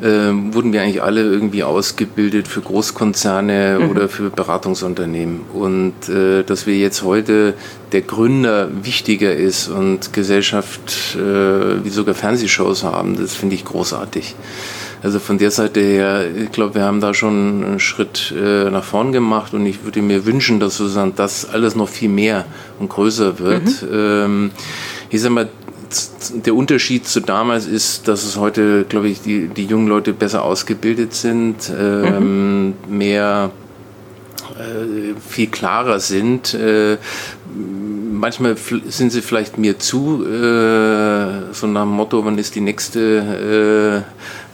äh, 0.01 0.05
wurden 0.53 0.73
wir 0.73 0.81
eigentlich 0.81 1.01
alle 1.01 1.21
irgendwie 1.21 1.63
ausgebildet 1.63 2.47
für 2.47 2.61
Großkonzerne 2.61 3.79
mhm. 3.79 3.89
oder 3.89 4.09
für 4.09 4.29
Beratungsunternehmen. 4.29 5.41
Und 5.53 6.09
äh, 6.09 6.43
dass 6.43 6.65
wir 6.67 6.77
jetzt 6.77 7.03
heute 7.03 7.53
der 7.91 8.01
Gründer 8.01 8.69
wichtiger 8.83 9.35
ist 9.35 9.67
und 9.67 10.13
Gesellschaft 10.13 11.15
äh, 11.15 11.83
wie 11.83 11.89
sogar 11.89 12.15
Fernsehshows 12.15 12.83
haben, 12.83 13.15
das 13.15 13.35
finde 13.35 13.55
ich 13.55 13.65
großartig. 13.65 14.35
Also 15.03 15.19
von 15.19 15.37
der 15.37 15.51
Seite 15.51 15.81
her, 15.81 16.25
ich 16.33 16.51
glaube, 16.53 16.75
wir 16.75 16.83
haben 16.83 17.01
da 17.01 17.13
schon 17.13 17.63
einen 17.63 17.79
Schritt 17.81 18.33
äh, 18.35 18.69
nach 18.69 18.85
vorn 18.85 19.11
gemacht 19.11 19.53
und 19.53 19.65
ich 19.65 19.83
würde 19.83 20.01
mir 20.01 20.25
wünschen, 20.25 20.61
dass 20.61 20.77
sozusagen 20.77 21.13
das 21.17 21.49
alles 21.49 21.75
noch 21.75 21.89
viel 21.89 22.07
mehr 22.07 22.45
und 22.79 22.89
größer 22.89 23.37
wird. 23.39 23.65
Mhm. 23.83 23.89
Ähm, 23.91 24.51
ich 25.09 25.21
sag 25.21 25.31
mal, 25.31 25.49
der 26.45 26.55
Unterschied 26.55 27.07
zu 27.07 27.19
damals 27.19 27.65
ist, 27.65 28.07
dass 28.07 28.23
es 28.23 28.37
heute, 28.37 28.85
glaube 28.87 29.07
ich, 29.09 29.21
die, 29.21 29.47
die 29.47 29.65
jungen 29.65 29.87
Leute 29.87 30.13
besser 30.13 30.43
ausgebildet 30.43 31.13
sind, 31.13 31.71
ähm, 31.77 32.65
mhm. 32.67 32.73
mehr 32.89 33.51
äh, 34.57 35.19
viel 35.27 35.47
klarer 35.47 35.99
sind. 35.99 36.53
Äh, 36.53 36.97
manchmal 38.13 38.55
sind 38.57 39.11
sie 39.11 39.21
vielleicht 39.21 39.57
mir 39.57 39.79
zu, 39.79 40.23
äh, 40.25 41.53
so 41.53 41.67
nach 41.67 41.83
dem 41.83 41.89
Motto, 41.89 42.23
wann 42.25 42.37
ist 42.37 42.55
die 42.55 42.61
nächste 42.61 44.05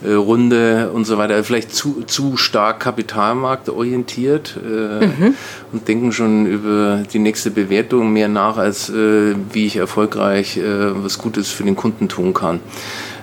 äh, 0.04 0.08
äh, 0.08 0.14
Runde 0.14 0.90
und 0.92 1.04
so 1.04 1.18
weiter, 1.18 1.42
vielleicht 1.44 1.74
zu, 1.74 2.02
zu 2.06 2.36
stark 2.36 2.80
kapitalmarktorientiert 2.80 4.56
äh, 4.64 5.06
mhm. 5.06 5.34
und 5.72 5.86
denken 5.88 6.12
schon 6.12 6.46
über 6.46 7.02
die 7.12 7.18
nächste 7.18 7.50
Bewertung 7.50 8.12
mehr 8.12 8.28
nach, 8.28 8.56
als 8.56 8.88
äh, 8.88 9.34
wie 9.52 9.66
ich 9.66 9.76
erfolgreich 9.76 10.56
äh, 10.56 11.04
was 11.04 11.18
Gutes 11.18 11.50
für 11.50 11.64
den 11.64 11.76
Kunden 11.76 12.08
tun 12.08 12.34
kann. 12.34 12.60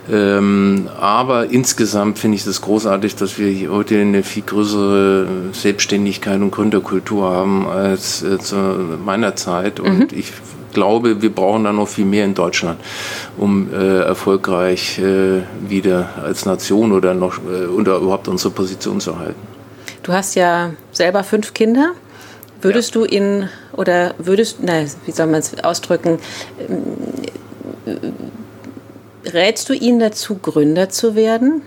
Ähm, 0.09 0.89
aber 0.99 1.49
insgesamt 1.51 2.19
finde 2.19 2.37
ich 2.37 2.45
das 2.45 2.61
großartig, 2.61 3.15
dass 3.15 3.37
wir 3.37 3.69
heute 3.71 3.99
eine 3.99 4.23
viel 4.23 4.43
größere 4.43 5.27
Selbstständigkeit 5.51 6.39
und 6.39 6.51
Gründerkultur 6.51 7.29
haben 7.29 7.67
als 7.67 8.23
äh, 8.23 8.37
zu 8.39 8.55
meiner 9.03 9.35
Zeit. 9.35 9.79
Und 9.79 10.11
mhm. 10.11 10.17
ich 10.17 10.31
glaube, 10.73 11.21
wir 11.21 11.33
brauchen 11.33 11.65
da 11.65 11.73
noch 11.73 11.87
viel 11.87 12.05
mehr 12.05 12.23
in 12.23 12.35
Deutschland, 12.35 12.79
um 13.37 13.73
äh, 13.73 13.99
erfolgreich 13.99 14.99
äh, 14.99 15.41
wieder 15.67 16.09
als 16.23 16.45
Nation 16.45 16.91
oder 16.91 17.13
noch 17.13 17.39
äh, 17.39 17.65
oder 17.65 17.97
überhaupt 17.97 18.27
unsere 18.27 18.53
Position 18.53 18.99
zu 18.99 19.17
halten. 19.19 19.41
Du 20.03 20.13
hast 20.13 20.35
ja 20.35 20.71
selber 20.91 21.23
fünf 21.23 21.53
Kinder. 21.53 21.91
Würdest 22.61 22.95
ja. 22.95 23.01
du 23.01 23.07
ihn 23.07 23.49
oder 23.73 24.15
würdest, 24.17 24.63
nein, 24.63 24.89
wie 25.05 25.11
soll 25.11 25.27
man 25.27 25.41
es 25.41 25.63
ausdrücken, 25.63 26.17
rätst 29.25 29.69
du 29.69 29.73
ihnen 29.73 29.99
dazu, 29.99 30.37
Gründer 30.41 30.89
zu 30.89 31.15
werden? 31.15 31.61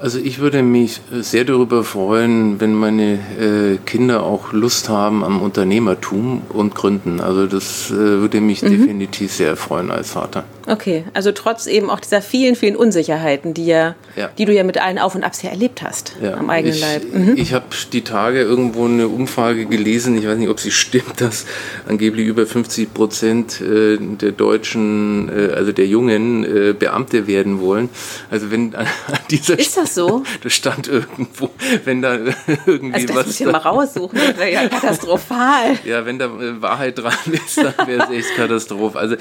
Also 0.00 0.20
ich 0.20 0.38
würde 0.38 0.62
mich 0.62 1.00
sehr 1.10 1.44
darüber 1.44 1.82
freuen, 1.82 2.60
wenn 2.60 2.72
meine 2.74 3.14
äh, 3.14 3.78
Kinder 3.84 4.22
auch 4.22 4.52
Lust 4.52 4.88
haben 4.88 5.24
am 5.24 5.42
Unternehmertum 5.42 6.42
und 6.50 6.76
Gründen. 6.76 7.20
Also 7.20 7.46
das 7.46 7.90
äh, 7.90 7.94
würde 7.94 8.40
mich 8.40 8.62
mhm. 8.62 8.70
definitiv 8.70 9.32
sehr 9.32 9.56
freuen 9.56 9.90
als 9.90 10.12
Vater. 10.12 10.44
Okay, 10.68 11.04
also 11.14 11.32
trotz 11.32 11.66
eben 11.66 11.88
auch 11.88 11.98
dieser 11.98 12.20
vielen, 12.20 12.54
vielen 12.54 12.76
Unsicherheiten, 12.76 13.54
die, 13.54 13.66
ja, 13.66 13.94
ja. 14.16 14.28
die 14.36 14.44
du 14.44 14.52
ja 14.52 14.64
mit 14.64 14.76
allen 14.76 14.98
Auf 14.98 15.14
und 15.14 15.24
Abs 15.24 15.40
ja 15.40 15.48
erlebt 15.48 15.80
hast 15.82 16.16
ja. 16.22 16.34
am 16.34 16.50
eigenen 16.50 16.74
ich, 16.74 16.80
Leib. 16.82 17.04
Mhm. 17.10 17.36
Ich 17.36 17.54
habe 17.54 17.64
die 17.90 18.02
Tage 18.04 18.42
irgendwo 18.42 18.84
eine 18.84 19.08
Umfrage 19.08 19.64
gelesen, 19.64 20.18
ich 20.18 20.26
weiß 20.26 20.36
nicht, 20.36 20.50
ob 20.50 20.60
sie 20.60 20.70
stimmt, 20.70 21.14
dass 21.22 21.46
angeblich 21.88 22.26
über 22.26 22.44
50 22.44 22.92
Prozent 22.92 23.62
äh, 23.62 23.96
der 23.98 24.32
Deutschen, 24.32 25.30
äh, 25.30 25.54
also 25.54 25.72
der 25.72 25.86
Jungen, 25.86 26.44
äh, 26.44 26.74
Beamte 26.74 27.26
werden 27.26 27.60
wollen. 27.60 27.88
Also 28.30 28.50
wenn 28.50 28.74
an 28.74 28.86
dieser 29.30 29.58
Ist 29.58 29.78
das 29.78 29.94
so? 29.94 30.22
das 30.42 30.52
stand 30.52 30.86
irgendwo, 30.86 31.48
wenn 31.84 32.02
da 32.02 32.18
irgendwie 32.66 32.94
also 32.94 33.06
das 33.06 33.16
was... 33.16 33.24
Das 33.24 33.26
muss 33.26 33.40
ich 33.40 33.46
mal 33.46 33.58
raussuchen, 33.58 34.18
das 34.18 34.36
wäre 34.36 34.52
ja 34.52 34.68
katastrophal. 34.68 35.78
ja, 35.84 36.04
wenn 36.04 36.18
da 36.18 36.30
Wahrheit 36.60 36.98
dran 36.98 37.14
ist, 37.32 37.56
dann 37.56 37.86
wäre 37.86 38.04
es 38.04 38.10
echt 38.10 38.36
Katastrophe. 38.36 38.98
Also 38.98 39.16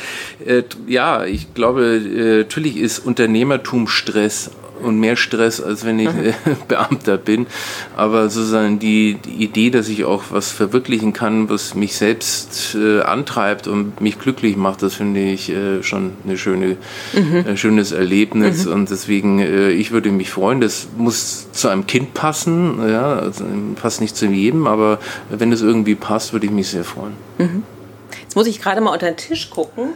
ja, 0.88 1.26
ich 1.26 1.37
ich 1.38 1.54
glaube, 1.54 1.98
äh, 1.98 2.38
natürlich 2.40 2.78
ist 2.78 2.98
Unternehmertum 2.98 3.88
Stress 3.88 4.50
und 4.82 5.00
mehr 5.00 5.16
Stress, 5.16 5.62
als 5.62 5.86
wenn 5.86 6.00
ich 6.00 6.08
äh, 6.08 6.34
Beamter 6.68 7.18
bin. 7.18 7.46
Aber 7.96 8.30
sozusagen 8.30 8.80
die, 8.80 9.20
die, 9.24 9.44
Idee, 9.44 9.70
dass 9.70 9.88
ich 9.88 10.04
auch 10.06 10.24
was 10.32 10.52
verwirklichen 10.52 11.14
kann, 11.14 11.48
was 11.48 11.76
mich 11.76 11.96
selbst 11.96 12.76
äh, 12.76 13.02
antreibt 13.02 13.68
und 13.68 14.02
mich 14.02 14.18
glücklich 14.18 14.56
macht, 14.56 14.82
das 14.82 14.96
finde 14.96 15.22
ich 15.22 15.50
äh, 15.50 15.84
schon 15.84 16.14
eine 16.26 16.40
schöne, 16.40 16.78
mhm. 17.14 17.46
ein 17.48 17.58
schönes 17.58 17.92
Erlebnis. 17.92 18.66
Mhm. 18.66 18.74
Und 18.74 18.90
deswegen, 18.90 19.40
äh, 19.40 19.70
ich 19.70 19.92
würde 19.92 20.10
mich 20.12 20.32
freuen. 20.32 20.60
Das 20.60 20.88
muss 20.98 21.52
zu 21.52 21.68
einem 21.68 21.86
Kind 21.86 22.16
passen. 22.16 22.80
Ja, 22.90 23.14
also, 23.20 23.46
passt 23.80 24.02
nicht 24.02 24.16
zu 24.16 24.26
jedem, 24.26 24.66
aber 24.66 25.00
wenn 25.30 25.52
es 25.52 25.62
irgendwie 25.62 25.96
passt, 25.96 26.34
würde 26.34 26.48
ich 26.48 26.52
mich 26.52 26.70
sehr 26.70 26.84
freuen. 26.84 27.14
Mhm. 27.38 27.64
Jetzt 28.24 28.36
muss 28.36 28.48
ich 28.48 28.60
gerade 28.60 28.82
mal 28.82 28.92
unter 28.92 29.06
den 29.06 29.18
Tisch 29.18 29.52
gucken 29.52 29.94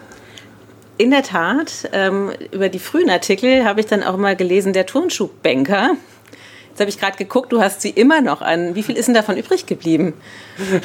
in 1.01 1.09
der 1.09 1.23
Tat, 1.23 1.89
ähm, 1.93 2.31
über 2.51 2.69
die 2.69 2.77
frühen 2.77 3.09
Artikel 3.09 3.65
habe 3.65 3.79
ich 3.79 3.87
dann 3.87 4.03
auch 4.03 4.17
mal 4.17 4.35
gelesen, 4.35 4.71
der 4.71 4.85
Turnschuhbanker. 4.85 5.95
Jetzt 6.69 6.79
habe 6.79 6.89
ich 6.89 6.99
gerade 6.99 7.17
geguckt, 7.17 7.51
du 7.51 7.59
hast 7.59 7.81
sie 7.81 7.89
immer 7.89 8.21
noch 8.21 8.41
an. 8.41 8.75
Wie 8.75 8.83
viel 8.83 8.95
ist 8.95 9.07
denn 9.07 9.15
davon 9.15 9.35
übrig 9.35 9.65
geblieben? 9.65 10.13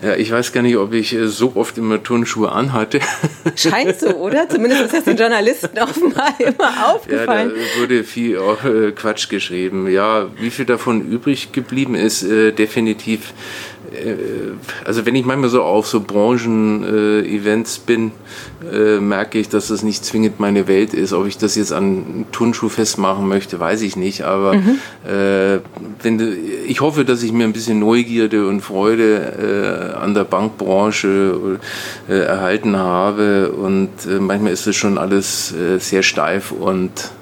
Ja, 0.00 0.14
ich 0.14 0.30
weiß 0.30 0.52
gar 0.52 0.62
nicht, 0.62 0.76
ob 0.76 0.92
ich 0.92 1.12
äh, 1.12 1.26
so 1.26 1.56
oft 1.56 1.76
immer 1.76 2.00
Turnschuhe 2.00 2.52
anhatte. 2.52 3.00
Scheint 3.56 3.98
so, 3.98 4.10
oder? 4.10 4.48
Zumindest 4.48 4.82
ist 4.82 4.94
das 4.94 5.02
den 5.02 5.16
Journalisten 5.16 5.76
offenbar 5.82 6.34
immer 6.38 6.92
aufgefallen. 6.94 7.50
Ja, 7.50 7.62
da 7.74 7.80
wurde 7.80 8.04
viel 8.04 8.38
auch, 8.38 8.62
äh, 8.62 8.92
Quatsch 8.92 9.28
geschrieben. 9.28 9.90
Ja, 9.90 10.28
wie 10.38 10.50
viel 10.50 10.66
davon 10.66 11.10
übrig 11.10 11.50
geblieben 11.50 11.96
ist, 11.96 12.22
äh, 12.22 12.52
definitiv 12.52 13.32
also 14.84 15.06
wenn 15.06 15.14
ich 15.14 15.24
manchmal 15.24 15.50
so 15.50 15.62
auf 15.62 15.86
so 15.86 16.00
Branchen-Events 16.00 17.78
bin, 17.80 18.12
äh, 18.72 18.98
merke 18.98 19.38
ich, 19.38 19.48
dass 19.48 19.68
das 19.68 19.82
nicht 19.82 20.04
zwingend 20.04 20.40
meine 20.40 20.68
Welt 20.68 20.94
ist. 20.94 21.12
Ob 21.12 21.26
ich 21.26 21.38
das 21.38 21.54
jetzt 21.56 21.72
an 21.72 22.26
Turnschuh 22.32 22.68
festmachen 22.68 23.28
möchte, 23.28 23.58
weiß 23.60 23.82
ich 23.82 23.96
nicht. 23.96 24.22
Aber 24.22 24.54
mhm. 24.54 24.78
äh, 25.06 25.60
wenn, 26.02 26.36
ich 26.66 26.80
hoffe, 26.80 27.04
dass 27.04 27.22
ich 27.22 27.32
mir 27.32 27.44
ein 27.44 27.52
bisschen 27.52 27.78
Neugierde 27.78 28.46
und 28.46 28.60
Freude 28.60 29.94
äh, 29.94 29.96
an 29.96 30.14
der 30.14 30.24
Bankbranche 30.24 31.58
äh, 32.08 32.12
erhalten 32.12 32.76
habe. 32.76 33.52
Und 33.52 33.90
äh, 34.06 34.20
manchmal 34.20 34.52
ist 34.52 34.66
es 34.66 34.76
schon 34.76 34.98
alles 34.98 35.54
sehr 35.78 36.02
steif 36.02 36.52
und 36.52 36.90
äh, 36.90 37.17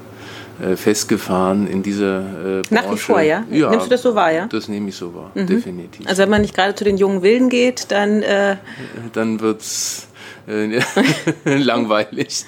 festgefahren 0.77 1.66
in 1.66 1.83
dieser 1.83 2.21
äh, 2.21 2.62
Branche. 2.62 2.75
Nach 2.75 2.92
wie 2.92 2.97
vor, 2.97 3.21
ja? 3.21 3.45
ja? 3.51 3.71
Nimmst 3.71 3.87
du 3.87 3.90
das 3.90 4.03
so 4.03 4.14
wahr, 4.14 4.33
ja? 4.33 4.47
Das 4.47 4.69
nehme 4.69 4.88
ich 4.88 4.97
so 4.97 5.14
wahr, 5.14 5.31
mhm. 5.35 5.47
definitiv. 5.47 6.07
Also 6.07 6.23
wenn 6.23 6.31
man 6.31 6.42
nicht 6.42 6.55
gerade 6.55 6.75
zu 6.75 6.85
den 6.85 6.97
jungen 6.97 7.23
Wilden 7.23 7.49
geht, 7.49 7.90
dann... 7.90 8.23
Äh 8.23 8.57
dann 9.12 9.40
wird 9.40 9.61
es 9.61 10.09
äh, 10.47 10.81
langweilig. 11.45 12.45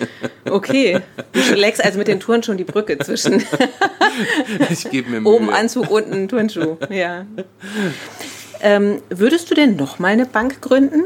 Okay, 0.49 1.01
du 1.33 1.40
schlägst 1.40 1.85
also 1.85 1.99
mit 1.99 2.09
den 2.09 2.21
Touren 2.21 2.42
schon 2.42 2.57
die 2.57 2.64
Brücke 2.64 2.99
zwischen 2.99 3.42
ich 4.71 4.88
gebe 4.90 5.11
mir 5.11 5.21
Mühe. 5.21 5.33
oben 5.33 5.51
Anzug, 5.51 5.90
unten 5.90 6.29
Turnschuh. 6.29 6.77
Ja. 6.90 7.27
Ähm, 8.61 9.03
würdest 9.11 9.51
du 9.51 9.55
denn 9.55 9.77
noch 9.77 9.99
mal 9.99 10.09
eine 10.09 10.27
Bank 10.27 10.61
gründen? 10.61 11.05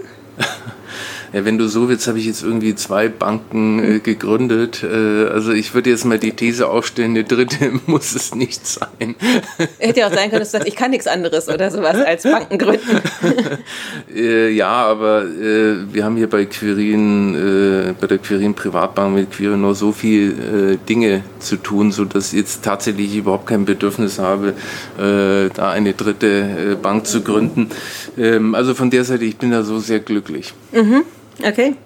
Ja, 1.32 1.46
wenn 1.46 1.56
du 1.56 1.66
so 1.66 1.88
willst, 1.88 2.06
habe 2.08 2.18
ich 2.18 2.26
jetzt 2.26 2.42
irgendwie 2.42 2.74
zwei 2.74 3.08
Banken 3.08 3.96
äh, 3.96 3.98
gegründet. 4.00 4.82
Äh, 4.82 5.28
also 5.28 5.52
ich 5.52 5.72
würde 5.72 5.88
jetzt 5.88 6.04
mal 6.04 6.18
die 6.18 6.32
These 6.32 6.68
aufstellen, 6.68 7.12
eine 7.12 7.24
dritte 7.24 7.72
muss 7.86 8.14
es 8.14 8.34
nicht 8.34 8.66
sein. 8.66 9.14
Hätte 9.78 10.00
ja 10.00 10.08
auch 10.08 10.12
sein 10.12 10.28
können, 10.28 10.40
dass 10.40 10.50
du 10.50 10.58
sagst, 10.58 10.68
ich 10.68 10.76
kann 10.76 10.90
nichts 10.90 11.06
anderes 11.06 11.48
oder 11.48 11.70
sowas 11.70 11.96
als 11.96 12.24
Banken 12.24 12.58
gründen. 12.58 13.00
äh, 14.14 14.50
ja, 14.50 14.68
aber 14.68 15.24
äh, 15.24 15.76
wir 15.90 16.04
haben 16.04 16.16
hier 16.16 16.28
bei 16.28 16.44
Quirin, 16.44 17.34
äh, 17.34 17.94
bei 17.98 18.06
der 18.06 18.18
Quirin 18.18 18.52
Privatbank 18.52 19.14
mit 19.14 19.30
Quirin 19.30 19.62
nur 19.62 19.74
so 19.74 19.92
viel 19.92 20.32
äh, 20.32 20.86
Dinge 20.86 21.22
zu 21.38 21.56
tun, 21.56 21.92
sodass 21.92 22.34
ich 22.34 22.40
jetzt 22.40 22.62
tatsächlich 22.62 23.16
überhaupt 23.16 23.46
kein 23.46 23.64
Bedürfnis 23.64 24.18
habe, 24.18 24.54
da 24.96 25.70
eine 25.70 25.92
dritte 25.94 26.78
Bank 26.80 27.06
zu 27.06 27.22
gründen. 27.22 27.70
Ähm, 28.18 28.54
also 28.54 28.74
von 28.74 28.90
der 28.90 29.04
Seite, 29.04 29.24
ich 29.24 29.36
bin 29.36 29.50
da 29.50 29.62
so 29.62 29.78
sehr 29.78 30.00
glücklich. 30.00 30.54
Mhm. 30.72 31.04
Okay. 31.40 31.76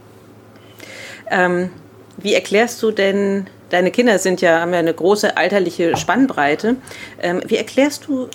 Ähm, 1.30 1.70
wie 2.16 2.34
erklärst 2.34 2.82
du 2.82 2.90
denn, 2.90 3.46
deine 3.70 3.90
Kinder 3.90 4.18
sind 4.18 4.40
ja, 4.40 4.60
haben 4.60 4.72
ja 4.72 4.78
eine 4.78 4.94
große 4.94 5.36
alterliche 5.36 5.96
Spannbreite. 5.96 6.76
Ähm, 7.20 7.42
wie 7.46 7.56
erklärst 7.56 8.06
du 8.06 8.28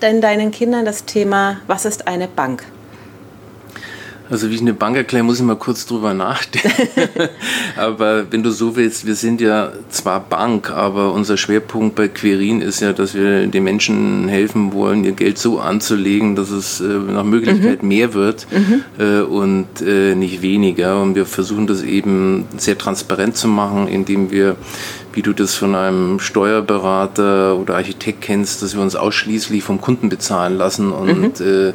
denn 0.00 0.20
deinen 0.20 0.50
Kindern 0.50 0.84
das 0.84 1.04
Thema, 1.04 1.60
was 1.66 1.84
ist 1.84 2.06
eine 2.06 2.28
Bank? 2.28 2.64
Also 4.30 4.50
wie 4.50 4.54
ich 4.54 4.60
eine 4.60 4.74
Bank 4.74 4.96
erkläre, 4.96 5.24
muss 5.24 5.38
ich 5.38 5.44
mal 5.44 5.56
kurz 5.56 5.86
drüber 5.86 6.14
nachdenken. 6.14 7.28
aber 7.76 8.30
wenn 8.30 8.42
du 8.42 8.50
so 8.50 8.76
willst, 8.76 9.06
wir 9.06 9.14
sind 9.14 9.40
ja 9.40 9.72
zwar 9.88 10.20
Bank, 10.20 10.70
aber 10.70 11.12
unser 11.12 11.36
Schwerpunkt 11.36 11.94
bei 11.94 12.08
Querin 12.08 12.60
ist 12.60 12.80
ja, 12.80 12.92
dass 12.92 13.14
wir 13.14 13.46
den 13.46 13.64
Menschen 13.64 14.28
helfen 14.28 14.72
wollen, 14.72 15.04
ihr 15.04 15.12
Geld 15.12 15.38
so 15.38 15.60
anzulegen, 15.60 16.36
dass 16.36 16.50
es 16.50 16.80
äh, 16.80 16.84
nach 16.84 17.24
Möglichkeit 17.24 17.82
mhm. 17.82 17.88
mehr 17.88 18.14
wird 18.14 18.46
mhm. 18.50 18.84
äh, 18.98 19.20
und 19.20 19.80
äh, 19.80 20.14
nicht 20.14 20.42
weniger. 20.42 21.00
Und 21.00 21.14
wir 21.14 21.24
versuchen 21.24 21.66
das 21.66 21.82
eben 21.82 22.46
sehr 22.56 22.76
transparent 22.76 23.36
zu 23.36 23.48
machen, 23.48 23.88
indem 23.88 24.30
wir 24.30 24.56
wie 25.18 25.22
du 25.22 25.32
das 25.32 25.56
von 25.56 25.74
einem 25.74 26.20
Steuerberater 26.20 27.56
oder 27.56 27.74
Architekt 27.74 28.20
kennst, 28.20 28.62
dass 28.62 28.76
wir 28.76 28.82
uns 28.82 28.94
ausschließlich 28.94 29.64
vom 29.64 29.80
Kunden 29.80 30.08
bezahlen 30.08 30.56
lassen 30.56 30.92
und 30.92 31.40
mhm. 31.40 31.74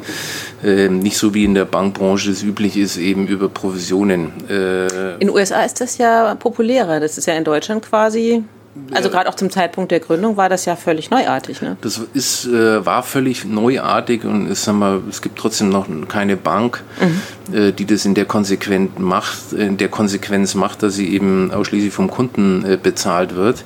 äh, 0.64 0.84
äh, 0.86 0.88
nicht 0.88 1.18
so 1.18 1.34
wie 1.34 1.44
in 1.44 1.52
der 1.52 1.66
Bankbranche 1.66 2.30
es 2.30 2.42
üblich 2.42 2.78
ist, 2.78 2.96
eben 2.96 3.26
über 3.26 3.50
Provisionen. 3.50 4.32
Äh, 4.48 5.16
in 5.16 5.20
den 5.20 5.28
USA 5.28 5.62
ist 5.62 5.78
das 5.82 5.98
ja 5.98 6.34
populärer. 6.36 7.00
Das 7.00 7.18
ist 7.18 7.26
ja 7.26 7.34
in 7.34 7.44
Deutschland 7.44 7.82
quasi 7.82 8.44
also 8.92 9.08
gerade 9.08 9.28
auch 9.28 9.34
zum 9.34 9.50
Zeitpunkt 9.50 9.92
der 9.92 10.00
Gründung 10.00 10.36
war 10.36 10.48
das 10.48 10.64
ja 10.64 10.74
völlig 10.74 11.10
neuartig. 11.10 11.62
Ne? 11.62 11.76
Das 11.80 12.00
ist, 12.12 12.46
äh, 12.46 12.84
war 12.84 13.04
völlig 13.04 13.44
neuartig 13.44 14.24
und 14.24 14.48
ist, 14.48 14.64
sagen 14.64 14.80
wir, 14.80 15.02
es 15.08 15.22
gibt 15.22 15.38
trotzdem 15.38 15.68
noch 15.68 15.86
keine 16.08 16.36
Bank, 16.36 16.82
mhm. 17.00 17.54
äh, 17.54 17.72
die 17.72 17.84
das 17.84 18.04
in 18.04 18.14
der, 18.14 18.24
Konsequenz 18.24 18.90
macht, 18.98 19.52
in 19.52 19.76
der 19.76 19.88
Konsequenz 19.88 20.54
macht, 20.56 20.82
dass 20.82 20.94
sie 20.94 21.08
eben 21.12 21.52
ausschließlich 21.52 21.92
vom 21.92 22.10
Kunden 22.10 22.64
äh, 22.64 22.76
bezahlt 22.76 23.36
wird. 23.36 23.64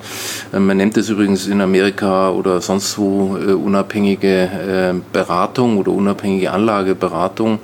Äh, 0.53 0.59
man 0.59 0.77
nennt 0.77 0.95
es 0.95 1.09
übrigens 1.09 1.47
in 1.47 1.61
Amerika 1.61 2.29
oder 2.29 2.61
sonst 2.61 2.97
wo 2.99 3.35
äh, 3.37 3.53
unabhängige 3.53 4.43
äh, 4.43 4.93
Beratung 5.11 5.77
oder 5.77 5.91
unabhängige 5.91 6.51
Anlageberatung 6.51 7.59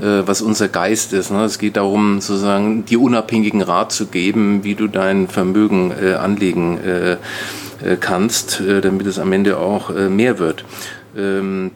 was 0.00 0.42
unser 0.42 0.68
Geist 0.68 1.12
ist. 1.12 1.30
Ne? 1.30 1.44
Es 1.44 1.58
geht 1.58 1.76
darum, 1.76 2.20
sozusagen 2.20 2.84
die 2.84 2.96
unabhängigen 2.96 3.62
Rat 3.62 3.92
zu 3.92 4.06
geben, 4.06 4.64
wie 4.64 4.74
du 4.74 4.86
dein 4.86 5.28
Vermögen 5.28 5.92
anlegen 5.92 6.78
äh, 6.78 7.16
äh, 7.82 7.96
kannst, 7.96 8.60
äh, 8.60 8.80
damit 8.80 9.06
es 9.06 9.20
am 9.20 9.32
Ende 9.32 9.58
auch 9.58 9.90
mehr 9.90 10.38
wird. 10.38 10.64
Ähm, 11.16 11.70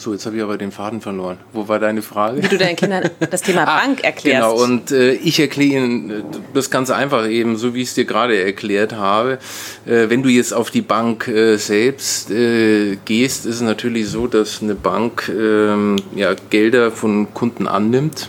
so, 0.00 0.12
jetzt 0.12 0.26
habe 0.26 0.36
ich 0.36 0.42
aber 0.42 0.56
den 0.56 0.72
Faden 0.72 1.00
verloren. 1.00 1.38
Wo 1.52 1.68
war 1.68 1.78
deine 1.78 2.02
Frage? 2.02 2.42
Wie 2.42 2.48
du 2.48 2.56
deinen 2.56 2.76
Kindern 2.76 3.10
das 3.30 3.42
Thema 3.42 3.62
ah, 3.68 3.80
Bank 3.80 4.02
erklärst. 4.02 4.48
Genau, 4.48 4.62
und 4.62 4.90
äh, 4.90 5.12
ich 5.12 5.38
erkläre 5.38 5.84
Ihnen 5.84 6.24
das 6.54 6.70
ganz 6.70 6.90
einfach 6.90 7.28
eben, 7.28 7.56
so 7.56 7.74
wie 7.74 7.82
ich 7.82 7.88
es 7.88 7.94
dir 7.94 8.04
gerade 8.06 8.42
erklärt 8.42 8.94
habe. 8.94 9.38
Äh, 9.86 10.08
wenn 10.08 10.22
du 10.22 10.28
jetzt 10.28 10.52
auf 10.52 10.70
die 10.70 10.82
Bank 10.82 11.28
äh, 11.28 11.56
selbst 11.56 12.28
gehst, 12.28 13.46
ist 13.46 13.54
es 13.56 13.60
natürlich 13.60 14.08
so, 14.08 14.26
dass 14.26 14.62
eine 14.62 14.74
Bank 14.74 15.28
ähm, 15.28 15.96
ja, 16.14 16.34
Gelder 16.48 16.90
von 16.90 17.32
Kunden 17.34 17.66
annimmt 17.66 18.28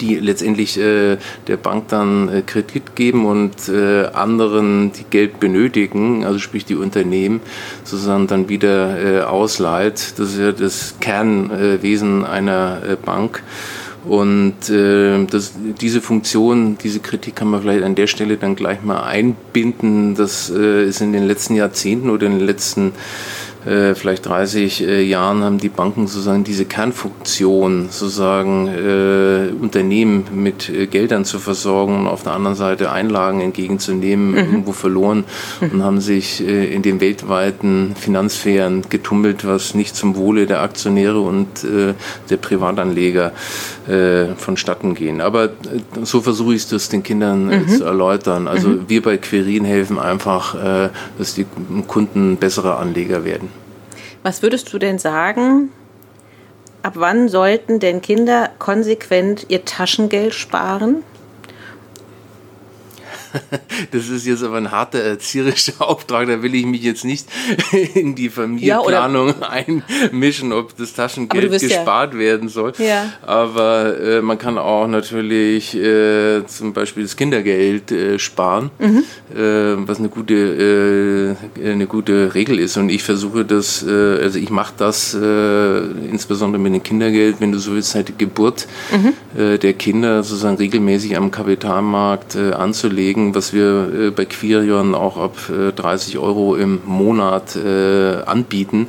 die 0.00 0.16
letztendlich 0.16 0.78
äh, 0.78 1.18
der 1.46 1.56
Bank 1.56 1.88
dann 1.88 2.28
äh, 2.28 2.42
Kredit 2.42 2.96
geben 2.96 3.26
und 3.26 3.68
äh, 3.68 4.06
anderen, 4.06 4.92
die 4.92 5.04
Geld 5.04 5.40
benötigen, 5.40 6.24
also 6.24 6.38
sprich 6.38 6.64
die 6.64 6.76
Unternehmen, 6.76 7.40
sozusagen 7.84 8.26
dann 8.26 8.48
wieder 8.48 8.98
äh, 8.98 9.20
ausleiht. 9.22 10.14
Das 10.18 10.30
ist 10.32 10.38
ja 10.38 10.52
das 10.52 10.94
Kernwesen 11.00 12.24
einer 12.24 12.80
äh, 12.88 12.96
Bank. 12.96 13.42
Und 14.04 14.70
äh, 14.70 15.26
das, 15.26 15.52
diese 15.80 16.00
Funktion, 16.00 16.78
diese 16.78 17.00
Kritik 17.00 17.36
kann 17.36 17.48
man 17.48 17.60
vielleicht 17.60 17.84
an 17.84 17.94
der 17.94 18.06
Stelle 18.06 18.38
dann 18.38 18.56
gleich 18.56 18.82
mal 18.82 19.02
einbinden. 19.02 20.14
Das 20.14 20.50
äh, 20.50 20.86
ist 20.86 21.02
in 21.02 21.12
den 21.12 21.26
letzten 21.26 21.54
Jahrzehnten 21.54 22.08
oder 22.08 22.26
in 22.26 22.38
den 22.38 22.46
letzten 22.46 22.92
äh, 23.66 23.94
vielleicht 23.94 24.26
30 24.26 24.86
äh, 24.86 25.02
Jahren 25.02 25.42
haben 25.42 25.58
die 25.58 25.68
Banken 25.68 26.06
sozusagen 26.06 26.44
diese 26.44 26.64
Kernfunktion, 26.64 27.88
sozusagen 27.90 28.68
äh, 28.68 29.52
Unternehmen 29.60 30.24
mit 30.34 30.70
äh, 30.70 30.86
Geldern 30.86 31.26
zu 31.26 31.38
versorgen 31.38 32.00
und 32.00 32.06
auf 32.06 32.22
der 32.22 32.32
anderen 32.32 32.56
Seite 32.56 32.90
Einlagen 32.90 33.40
entgegenzunehmen, 33.40 34.30
mhm. 34.30 34.38
irgendwo 34.38 34.72
verloren 34.72 35.24
und 35.60 35.82
haben 35.82 36.00
sich 36.00 36.46
äh, 36.46 36.72
in 36.74 36.82
den 36.82 37.00
weltweiten 37.00 37.94
Finanzsphären 37.96 38.82
getummelt, 38.88 39.46
was 39.46 39.74
nicht 39.74 39.94
zum 39.94 40.16
Wohle 40.16 40.46
der 40.46 40.62
Aktionäre 40.62 41.20
und 41.20 41.64
äh, 41.64 41.94
der 42.30 42.36
Privatanleger 42.36 43.32
vonstatten 44.36 44.94
gehen. 44.94 45.20
Aber 45.20 45.50
so 46.02 46.20
versuche 46.20 46.54
ich 46.54 46.70
es 46.70 46.88
den 46.90 47.02
Kindern 47.02 47.46
mhm. 47.46 47.68
zu 47.68 47.84
erläutern. 47.84 48.46
Also 48.46 48.68
mhm. 48.68 48.84
wir 48.86 49.02
bei 49.02 49.16
Querin 49.16 49.64
helfen 49.64 49.98
einfach, 49.98 50.54
dass 51.18 51.34
die 51.34 51.46
Kunden 51.88 52.36
bessere 52.36 52.76
Anleger 52.76 53.24
werden. 53.24 53.49
Was 54.22 54.42
würdest 54.42 54.72
du 54.72 54.78
denn 54.78 54.98
sagen, 54.98 55.72
ab 56.82 56.92
wann 56.96 57.28
sollten 57.28 57.80
denn 57.80 58.02
Kinder 58.02 58.50
konsequent 58.58 59.46
ihr 59.48 59.64
Taschengeld 59.64 60.34
sparen? 60.34 61.02
das 63.90 64.08
ist 64.08 64.26
jetzt 64.26 64.42
aber 64.42 64.56
ein 64.56 64.70
harter 64.70 65.00
erzieherischer 65.00 65.74
Auftrag, 65.78 66.28
da 66.28 66.42
will 66.42 66.54
ich 66.54 66.66
mich 66.66 66.82
jetzt 66.82 67.04
nicht 67.04 67.26
in 67.94 68.14
die 68.14 68.28
Familienplanung 68.28 69.34
ja, 69.40 69.48
einmischen, 69.48 70.52
ob 70.52 70.76
das 70.76 70.94
Taschengeld 70.94 71.50
gespart 71.50 72.14
ja. 72.14 72.18
werden 72.18 72.48
soll. 72.48 72.72
Ja. 72.78 73.12
Aber 73.22 73.98
äh, 73.98 74.22
man 74.22 74.38
kann 74.38 74.58
auch 74.58 74.86
natürlich 74.86 75.74
äh, 75.76 76.44
zum 76.46 76.72
Beispiel 76.72 77.04
das 77.04 77.16
Kindergeld 77.16 77.92
äh, 77.92 78.18
sparen, 78.18 78.70
mhm. 78.78 79.04
Äh, 79.34 79.76
was 79.86 79.98
eine 79.98 80.08
gute, 80.08 81.36
äh, 81.64 81.70
eine 81.70 81.86
gute 81.86 82.34
Regel 82.34 82.58
ist. 82.58 82.76
Und 82.76 82.88
ich 82.88 83.02
versuche 83.02 83.44
das, 83.44 83.84
äh, 83.86 83.90
also 83.90 84.38
ich 84.38 84.50
mache 84.50 84.74
das 84.76 85.14
insbesondere 85.14 86.60
mit 86.60 86.74
dem 86.74 86.82
Kindergeld, 86.82 87.36
wenn 87.40 87.52
du 87.52 87.58
so 87.58 87.72
willst, 87.72 87.90
seit 87.90 88.08
der 88.08 88.14
Geburt 88.16 88.66
mhm. 88.90 89.58
der 89.58 89.72
Kinder 89.74 90.22
sozusagen 90.22 90.56
regelmäßig 90.56 91.16
am 91.16 91.30
Kapitalmarkt 91.30 92.36
anzulegen 92.36 93.19
Anliegen, 93.20 93.34
was 93.34 93.52
wir 93.52 94.08
äh, 94.08 94.10
bei 94.10 94.24
Quirion 94.24 94.94
auch 94.94 95.16
ab 95.16 95.36
30 95.76 96.14
äh, 96.14 96.18
Euro 96.18 96.56
im 96.56 96.80
Monat 96.84 97.56
äh, 97.56 98.22
anbieten, 98.24 98.86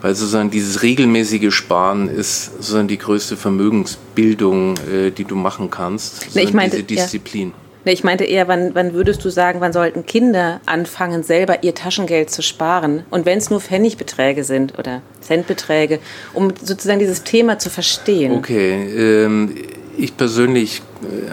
weil 0.00 0.14
sozusagen 0.14 0.50
dieses 0.50 0.82
regelmäßige 0.82 1.52
Sparen 1.54 2.08
ist 2.08 2.56
sozusagen 2.56 2.88
die 2.88 2.98
größte 2.98 3.36
Vermögensbildung, 3.36 4.74
die 5.16 5.24
du 5.24 5.36
machen 5.36 5.70
kannst. 5.70 6.34
Nee, 6.34 6.42
ich 6.42 6.52
meinte, 6.52 6.82
diese 6.82 7.02
Disziplin. 7.02 7.48
Ja. 7.48 7.54
Nee, 7.86 7.92
ich 7.92 8.04
meinte 8.04 8.24
eher, 8.24 8.48
wann, 8.48 8.74
wann 8.74 8.94
würdest 8.94 9.24
du 9.24 9.30
sagen, 9.30 9.60
wann 9.60 9.74
sollten 9.74 10.06
Kinder 10.06 10.60
anfangen, 10.64 11.22
selber 11.22 11.62
ihr 11.62 11.74
Taschengeld 11.74 12.30
zu 12.30 12.42
sparen? 12.42 13.04
Und 13.10 13.26
wenn 13.26 13.38
es 13.38 13.50
nur 13.50 13.60
Pfennigbeträge 13.60 14.42
sind 14.44 14.78
oder 14.78 15.02
Centbeträge, 15.20 15.98
um 16.32 16.52
sozusagen 16.62 16.98
dieses 16.98 17.24
Thema 17.24 17.58
zu 17.58 17.68
verstehen. 17.68 18.32
Okay, 18.32 19.24
ähm, 19.24 19.54
ich 19.98 20.16
persönlich 20.16 20.80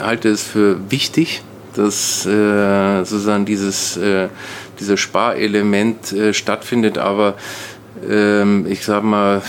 halte 0.01 0.29
es 0.29 0.43
für 0.43 0.91
wichtig, 0.91 1.41
dass 1.75 2.25
äh, 2.25 3.03
sozusagen 3.03 3.45
dieses, 3.45 3.97
äh, 3.97 4.29
dieses 4.79 4.99
Sparelement 4.99 6.11
äh, 6.13 6.33
stattfindet, 6.33 6.97
aber 6.97 7.35
ähm, 8.09 8.65
ich 8.69 8.85
sag 8.85 9.03
mal, 9.03 9.41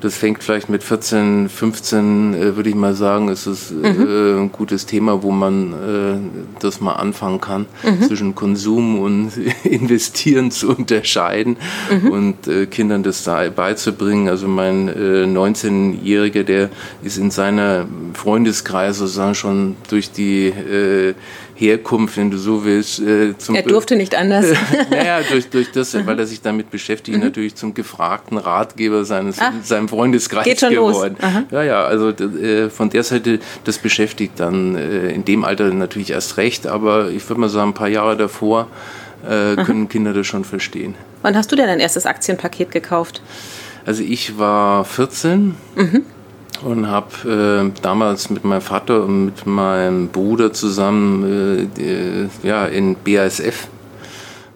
das 0.00 0.16
fängt 0.16 0.42
vielleicht 0.42 0.68
mit 0.68 0.82
14, 0.82 1.48
15, 1.48 2.34
äh, 2.34 2.56
würde 2.56 2.68
ich 2.68 2.74
mal 2.74 2.94
sagen, 2.94 3.28
ist 3.28 3.46
es 3.46 3.70
äh, 3.70 3.74
mhm. 3.74 4.42
ein 4.42 4.52
gutes 4.52 4.86
Thema, 4.86 5.22
wo 5.22 5.30
man 5.30 5.72
äh, 5.72 6.58
das 6.60 6.80
mal 6.80 6.94
anfangen 6.94 7.40
kann, 7.40 7.66
mhm. 7.82 8.02
zwischen 8.02 8.34
Konsum 8.34 8.98
und 8.98 9.32
Investieren 9.64 10.50
zu 10.50 10.68
unterscheiden 10.68 11.56
mhm. 11.90 12.10
und 12.10 12.48
äh, 12.48 12.66
Kindern 12.66 13.02
das 13.02 13.24
da 13.24 13.48
beizubringen. 13.48 14.28
Also 14.28 14.48
mein 14.48 14.90
19-Jähriger, 14.90 16.42
der 16.42 16.70
ist 17.02 17.18
in 17.18 17.30
seiner 17.30 17.86
Freundeskreis 18.14 18.98
sozusagen 18.98 19.34
schon 19.34 19.76
durch 19.88 20.10
die 20.10 20.52
Herkunft, 21.56 22.16
wenn 22.18 22.30
du 22.30 22.36
so 22.36 22.64
willst. 22.64 23.00
Äh, 23.00 23.36
zum 23.38 23.54
er 23.54 23.62
durfte 23.62 23.96
nicht 23.96 24.14
anders. 24.14 24.46
naja, 24.90 25.20
durch, 25.28 25.48
durch 25.48 25.72
das, 25.72 25.94
mhm. 25.94 26.06
weil 26.06 26.18
er 26.18 26.26
sich 26.26 26.42
damit 26.42 26.70
beschäftigt, 26.70 27.16
mhm. 27.16 27.24
natürlich 27.24 27.54
zum 27.54 27.74
gefragten 27.74 28.38
Ratgeber 28.38 29.04
seines 29.04 29.38
Ach, 29.40 29.52
seinem 29.62 29.88
Freundeskreis 29.88 30.60
geworden. 30.60 31.16
Ja, 31.50 31.62
ja, 31.62 31.84
also 31.84 32.10
äh, 32.10 32.68
von 32.68 32.90
der 32.90 33.02
Seite, 33.02 33.40
das 33.64 33.78
beschäftigt 33.78 34.38
dann 34.38 34.76
äh, 34.76 35.08
in 35.08 35.24
dem 35.24 35.44
Alter 35.44 35.72
natürlich 35.72 36.10
erst 36.10 36.36
recht, 36.36 36.66
aber 36.66 37.10
ich 37.10 37.26
würde 37.28 37.40
mal 37.40 37.48
sagen, 37.48 37.70
ein 37.70 37.74
paar 37.74 37.88
Jahre 37.88 38.16
davor 38.16 38.68
äh, 39.24 39.56
können 39.56 39.82
Aha. 39.82 39.88
Kinder 39.88 40.12
das 40.12 40.26
schon 40.26 40.44
verstehen. 40.44 40.94
Wann 41.22 41.36
hast 41.36 41.50
du 41.50 41.56
denn 41.56 41.66
dein 41.66 41.80
erstes 41.80 42.04
Aktienpaket 42.04 42.70
gekauft? 42.70 43.22
Also 43.86 44.02
ich 44.02 44.38
war 44.38 44.84
14. 44.84 45.54
Mhm 45.74 46.04
und 46.62 46.88
habe 46.88 47.70
äh, 47.74 47.80
damals 47.82 48.30
mit 48.30 48.44
meinem 48.44 48.62
Vater 48.62 49.04
und 49.04 49.26
mit 49.26 49.46
meinem 49.46 50.08
Bruder 50.08 50.52
zusammen 50.52 51.24
äh, 51.24 51.66
die, 51.76 52.46
ja, 52.46 52.66
in 52.66 52.96
BASF 52.96 53.68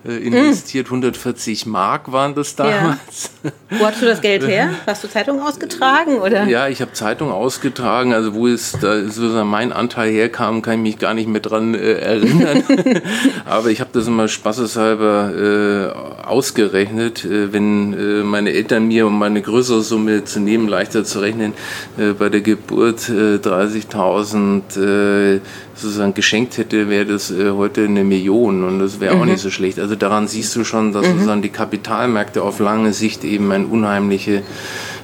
äh, 0.04 0.16
investiert. 0.16 0.88
Hm. 0.88 0.96
140 0.96 1.66
Mark 1.66 2.10
waren 2.12 2.34
das 2.34 2.56
damals. 2.56 3.29
Wo 3.70 3.86
hast 3.86 4.02
du 4.02 4.06
das 4.06 4.20
Geld 4.20 4.46
her? 4.46 4.70
Hast 4.86 5.02
du 5.04 5.08
Zeitung 5.08 5.40
ausgetragen? 5.40 6.18
Oder? 6.18 6.44
Ja, 6.44 6.68
ich 6.68 6.80
habe 6.80 6.92
Zeitung 6.92 7.32
ausgetragen. 7.32 8.12
Also 8.12 8.34
wo 8.34 8.46
es 8.46 8.72
da 8.72 9.02
sozusagen 9.02 9.48
mein 9.48 9.72
Anteil 9.72 10.12
herkam, 10.12 10.62
kann 10.62 10.74
ich 10.74 10.80
mich 10.80 10.98
gar 10.98 11.14
nicht 11.14 11.28
mehr 11.28 11.40
dran 11.40 11.74
äh, 11.74 11.94
erinnern. 11.94 12.62
Aber 13.46 13.68
ich 13.68 13.80
habe 13.80 13.90
das 13.92 14.06
immer 14.06 14.28
spaßeshalber 14.28 15.32
äh, 15.34 15.90
ausgerechnet. 16.26 17.24
Äh, 17.24 17.52
wenn 17.52 17.94
äh, 17.94 18.22
meine 18.24 18.52
Eltern 18.52 18.88
mir, 18.88 19.06
um 19.06 19.18
meine 19.18 19.40
größere 19.40 19.80
Summe 19.82 20.24
zu 20.24 20.40
nehmen, 20.40 20.68
leichter 20.68 21.04
zu 21.04 21.20
rechnen, 21.20 21.54
äh, 21.98 22.12
bei 22.12 22.28
der 22.28 22.42
Geburt 22.42 23.00
30.000 23.00 25.40
sozusagen 25.80 26.14
geschenkt 26.14 26.58
hätte, 26.58 26.88
wäre 26.88 27.06
das 27.06 27.30
äh, 27.30 27.50
heute 27.50 27.84
eine 27.84 28.04
Million 28.04 28.64
und 28.64 28.78
das 28.78 29.00
wäre 29.00 29.14
mhm. 29.14 29.22
auch 29.22 29.24
nicht 29.26 29.40
so 29.40 29.50
schlecht. 29.50 29.78
Also 29.78 29.96
daran 29.96 30.28
siehst 30.28 30.54
du 30.56 30.64
schon, 30.64 30.92
dass 30.92 31.06
mhm. 31.06 31.12
sozusagen 31.12 31.42
die 31.42 31.48
Kapitalmärkte 31.48 32.42
auf 32.42 32.58
lange 32.58 32.92
Sicht 32.92 33.24
eben 33.24 33.50
eine 33.52 33.66
unheimliche 33.66 34.42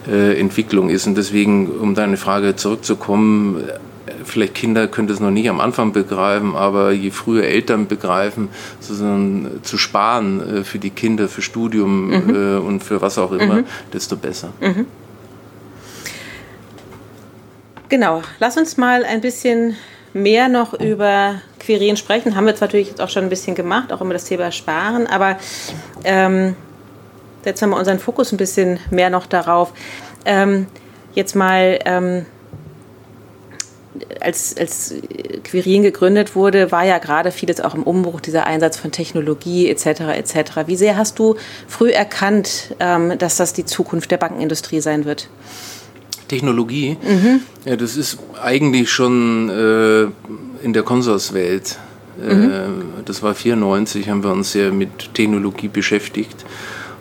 äh, 0.09 0.39
Entwicklung 0.39 0.91
ist. 0.91 1.07
Und 1.07 1.17
deswegen, 1.17 1.69
um 1.69 1.95
deine 1.95 2.17
Frage 2.17 2.57
zurückzukommen, 2.57 3.65
äh, 3.67 4.13
vielleicht 4.25 4.55
Kinder 4.55 4.89
können 4.89 5.09
das 5.09 5.21
noch 5.21 5.31
nicht 5.31 5.49
am 5.49 5.61
Anfang 5.61 5.93
begreifen, 5.93 6.55
aber 6.55 6.93
je 6.93 7.11
früher 7.11 7.45
Eltern 7.45 7.87
begreifen, 7.87 8.49
sozusagen 8.81 9.61
zu 9.63 9.79
sparen 9.79 10.59
äh, 10.59 10.65
für 10.65 10.79
die 10.79 10.91
Kinder, 10.91 11.29
für 11.29 11.43
Studium 11.43 12.09
mhm. 12.09 12.35
Äh, 12.35 12.59
und 12.59 12.85
für 12.85 13.01
was 13.01 13.19
auch 13.19 13.33
immer, 13.33 13.63
mhm. 13.63 13.65
desto 13.93 14.17
besser. 14.17 14.53
Mhm. 14.61 14.87
Genau, 17.89 18.23
lass 18.41 18.57
uns 18.57 18.77
mal 18.77 19.05
ein 19.05 19.21
bisschen 19.21 19.77
mehr 20.17 20.49
noch 20.49 20.73
über 20.75 21.41
Querien 21.61 21.97
sprechen. 21.97 22.35
Haben 22.35 22.45
wir 22.45 22.53
jetzt 22.53 22.61
natürlich 22.61 22.89
jetzt 22.89 23.01
auch 23.01 23.09
schon 23.09 23.25
ein 23.25 23.29
bisschen 23.29 23.55
gemacht, 23.55 23.93
auch 23.93 24.01
immer 24.01 24.15
das 24.15 24.25
Thema 24.25 24.51
Sparen, 24.51 25.07
aber 25.07 25.39
ähm, 26.05 26.57
setzen 27.45 27.63
wir 27.63 27.67
mal 27.69 27.79
unseren 27.79 27.99
Fokus 27.99 28.33
ein 28.33 28.39
bisschen 28.39 28.81
mehr 28.91 29.11
noch 29.11 29.27
darauf. 29.27 29.73
Ähm, 30.25 30.67
jetzt 31.15 31.37
mal, 31.37 31.79
ähm, 31.85 32.27
als, 34.21 34.57
als 34.59 34.95
Quirin 35.45 35.83
gegründet 35.83 36.35
wurde, 36.35 36.73
war 36.73 36.85
ja 36.85 36.99
gerade 36.99 37.31
vieles 37.31 37.61
auch 37.61 37.75
im 37.75 37.83
Umbruch, 37.83 38.21
dieser 38.21 38.47
Einsatz 38.47 38.77
von 38.77 38.93
Technologie 38.93 39.69
etc. 39.71 39.87
etc. 40.17 40.67
Wie 40.67 40.77
sehr 40.77 40.97
hast 40.97 41.19
du 41.19 41.37
früh 41.69 41.91
erkannt, 41.91 42.75
ähm, 42.81 43.17
dass 43.19 43.37
das 43.37 43.53
die 43.53 43.65
Zukunft 43.65 44.11
der 44.11 44.19
Bankenindustrie 44.19 44.81
sein 44.81 45.05
wird? 45.05 45.29
Technologie, 46.29 46.97
mhm. 47.03 47.41
ja, 47.65 47.77
das 47.77 47.97
ist 47.97 48.19
eigentlich 48.43 48.91
schon 48.91 49.49
äh, 49.49 50.05
in 50.65 50.73
der 50.73 50.83
Konsorswelt. 50.83 51.79
Äh, 52.21 52.35
mhm. 52.35 52.83
das 53.05 53.23
war 53.23 53.35
94, 53.35 54.09
haben 54.09 54.25
wir 54.25 54.33
uns 54.33 54.53
sehr 54.53 54.73
mit 54.73 55.15
Technologie 55.15 55.69
beschäftigt. 55.69 56.45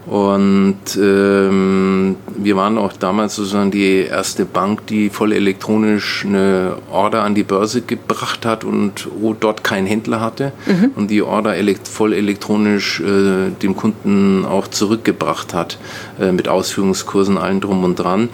Und 0.06 0.78
ähm, 1.02 2.15
wir 2.38 2.56
waren 2.56 2.78
auch 2.78 2.94
damals 2.94 3.36
sozusagen 3.36 3.72
die 3.72 4.02
erste 4.02 4.46
Bank, 4.46 4.86
die 4.86 5.10
voll 5.10 5.34
elektronisch 5.34 6.24
eine 6.26 6.78
Order 6.91 7.24
an 7.24 7.34
die 7.34 7.44
Börse 7.44 7.82
gebracht 7.82 8.46
hat 8.46 8.63
und 8.63 9.08
dort 9.39 9.63
keinen 9.63 9.88
Händler 9.88 10.22
hatte 10.22 10.52
mhm. 10.68 10.91
und 10.96 11.10
die 11.10 11.24
Order 11.24 11.56
elekt 11.56 11.88
voll 11.88 12.13
elektronisch 12.13 13.00
äh, 13.00 13.50
dem 13.62 13.76
Kunden 13.76 14.46
auch 14.46 14.68
zurückgebracht 14.68 15.56
hat 15.56 15.80
äh, 16.20 16.32
mit 16.32 16.48
Ausführungskursen, 16.48 17.39
allen 17.39 17.60
drum 17.60 17.84
und 17.84 17.96
dran. 17.96 18.30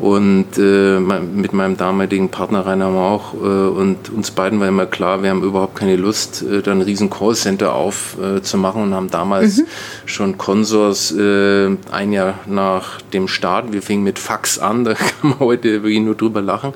Und 0.00 0.46
äh, 0.58 1.00
mit 1.00 1.52
meinem 1.52 1.76
damaligen 1.76 2.28
Partner 2.28 2.64
Rainer 2.64 2.90
Mauch 2.90 3.34
äh, 3.34 3.36
und 3.36 4.10
uns 4.10 4.30
beiden 4.30 4.60
war 4.60 4.68
immer 4.68 4.86
klar, 4.86 5.24
wir 5.24 5.30
haben 5.30 5.42
überhaupt 5.42 5.74
keine 5.74 5.96
Lust, 5.96 6.42
äh, 6.42 6.62
da 6.62 6.70
ein 6.70 6.82
riesen 6.82 7.10
Callcenter 7.10 7.74
aufzumachen 7.74 8.82
äh, 8.82 8.84
und 8.84 8.94
haben 8.94 9.10
damals 9.10 9.58
mhm. 9.58 9.66
schon 10.06 10.38
Äh, 11.10 11.76
ein 11.90 12.12
Jahr 12.12 12.40
nach 12.46 13.00
dem 13.12 13.28
Start, 13.28 13.72
wir 13.72 13.82
fingen 13.82 14.04
mit 14.04 14.18
Fax 14.18 14.58
an, 14.58 14.84
da 14.84 14.94
kann 14.94 15.30
man 15.30 15.38
heute 15.38 15.82
wirklich 15.82 16.00
nur 16.00 16.14
drüber 16.14 16.42
lachen, 16.42 16.72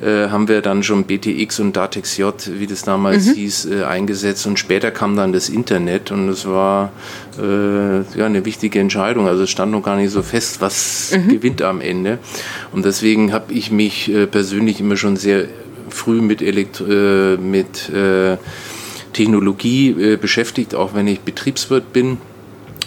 äh, 0.00 0.28
haben 0.28 0.48
wir 0.48 0.62
dann 0.62 0.82
schon 0.82 1.04
BTX 1.04 1.60
und 1.60 1.76
Datex 1.76 2.16
J, 2.16 2.34
wie 2.58 2.66
das 2.66 2.82
damals 2.82 3.26
mhm. 3.26 3.34
hieß, 3.34 3.66
äh, 3.66 3.84
eingesetzt 3.84 4.46
und 4.46 4.58
später 4.58 4.90
kam 4.90 5.16
dann 5.16 5.32
das 5.32 5.48
Internet 5.48 6.10
und 6.10 6.28
es 6.28 6.46
war 6.46 6.92
äh, 7.38 7.98
ja, 8.18 8.26
eine 8.26 8.44
wichtige 8.44 8.80
Entscheidung. 8.80 9.28
Also 9.28 9.44
es 9.44 9.50
stand 9.50 9.72
noch 9.72 9.82
gar 9.82 9.96
nicht 9.96 10.10
so 10.10 10.22
fest, 10.22 10.60
was 10.60 11.12
mhm. 11.16 11.28
gewinnt 11.28 11.62
am 11.62 11.80
Ende. 11.80 12.18
Und 12.72 12.84
deswegen 12.84 13.32
habe 13.32 13.52
ich 13.52 13.70
mich 13.70 14.12
äh, 14.12 14.26
persönlich 14.26 14.80
immer 14.80 14.96
schon 14.96 15.16
sehr 15.16 15.46
früh 15.88 16.20
mit, 16.20 16.42
Elektro 16.42 16.84
äh, 16.84 17.36
mit 17.36 17.90
Technologie 19.12 20.16
beschäftigt, 20.20 20.74
auch 20.74 20.94
wenn 20.94 21.08
ich 21.08 21.20
Betriebswirt 21.20 21.92
bin. 21.92 22.18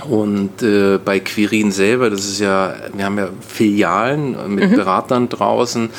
Und 0.09 0.63
äh, 0.63 0.97
bei 1.03 1.19
Quirin 1.19 1.71
selber, 1.71 2.09
das 2.09 2.25
ist 2.25 2.39
ja, 2.39 2.73
wir 2.93 3.05
haben 3.05 3.17
ja 3.17 3.29
Filialen 3.47 4.35
mit 4.55 4.71
mhm. 4.71 4.75
Beratern 4.75 5.29
draußen. 5.29 5.89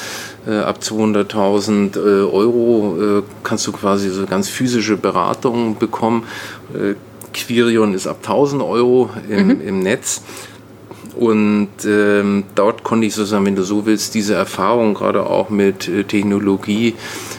Äh, 0.46 0.58
ab 0.58 0.78
200.000 0.82 1.96
äh, 1.96 1.98
Euro 2.24 2.96
äh, 3.00 3.22
kannst 3.44 3.66
du 3.66 3.72
quasi 3.72 4.10
so 4.10 4.26
ganz 4.26 4.48
physische 4.48 4.96
Beratungen 4.96 5.78
bekommen. 5.78 6.24
Äh, 6.74 6.94
Quirion 7.32 7.94
ist 7.94 8.06
ab 8.06 8.18
1000 8.22 8.62
Euro 8.62 9.10
im, 9.28 9.46
mhm. 9.46 9.60
im 9.60 9.80
Netz. 9.80 10.22
Und 11.14 11.68
ähm, 11.84 12.44
dort 12.54 12.84
konnte 12.84 13.06
ich 13.06 13.14
sozusagen, 13.14 13.44
wenn 13.44 13.56
du 13.56 13.64
so 13.64 13.84
willst, 13.84 14.14
diese 14.14 14.34
Erfahrung 14.34 14.94
gerade 14.94 15.26
auch 15.26 15.50
mit 15.50 15.86
äh, 15.86 16.04
Technologie 16.04 16.94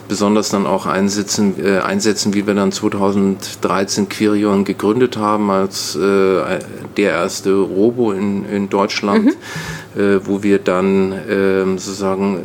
besonders 0.08 0.50
dann 0.50 0.66
auch 0.66 0.86
einsetzen, 0.86 1.56
äh, 1.64 1.80
einsetzen, 1.80 2.34
wie 2.34 2.46
wir 2.46 2.54
dann 2.54 2.72
2013 2.72 4.10
Quirion 4.10 4.64
gegründet 4.66 5.18
haben 5.18 5.50
als 5.50 5.96
äh, 5.96 6.60
der 6.98 7.12
erste 7.12 7.54
Robo 7.54 8.12
in, 8.12 8.46
in 8.46 8.70
Deutschland, 8.70 9.26
mhm. 9.26 10.02
äh, 10.02 10.26
wo 10.26 10.44
wir 10.44 10.60
dann 10.60 11.14
ähm, 11.30 11.78
sozusagen 11.78 12.40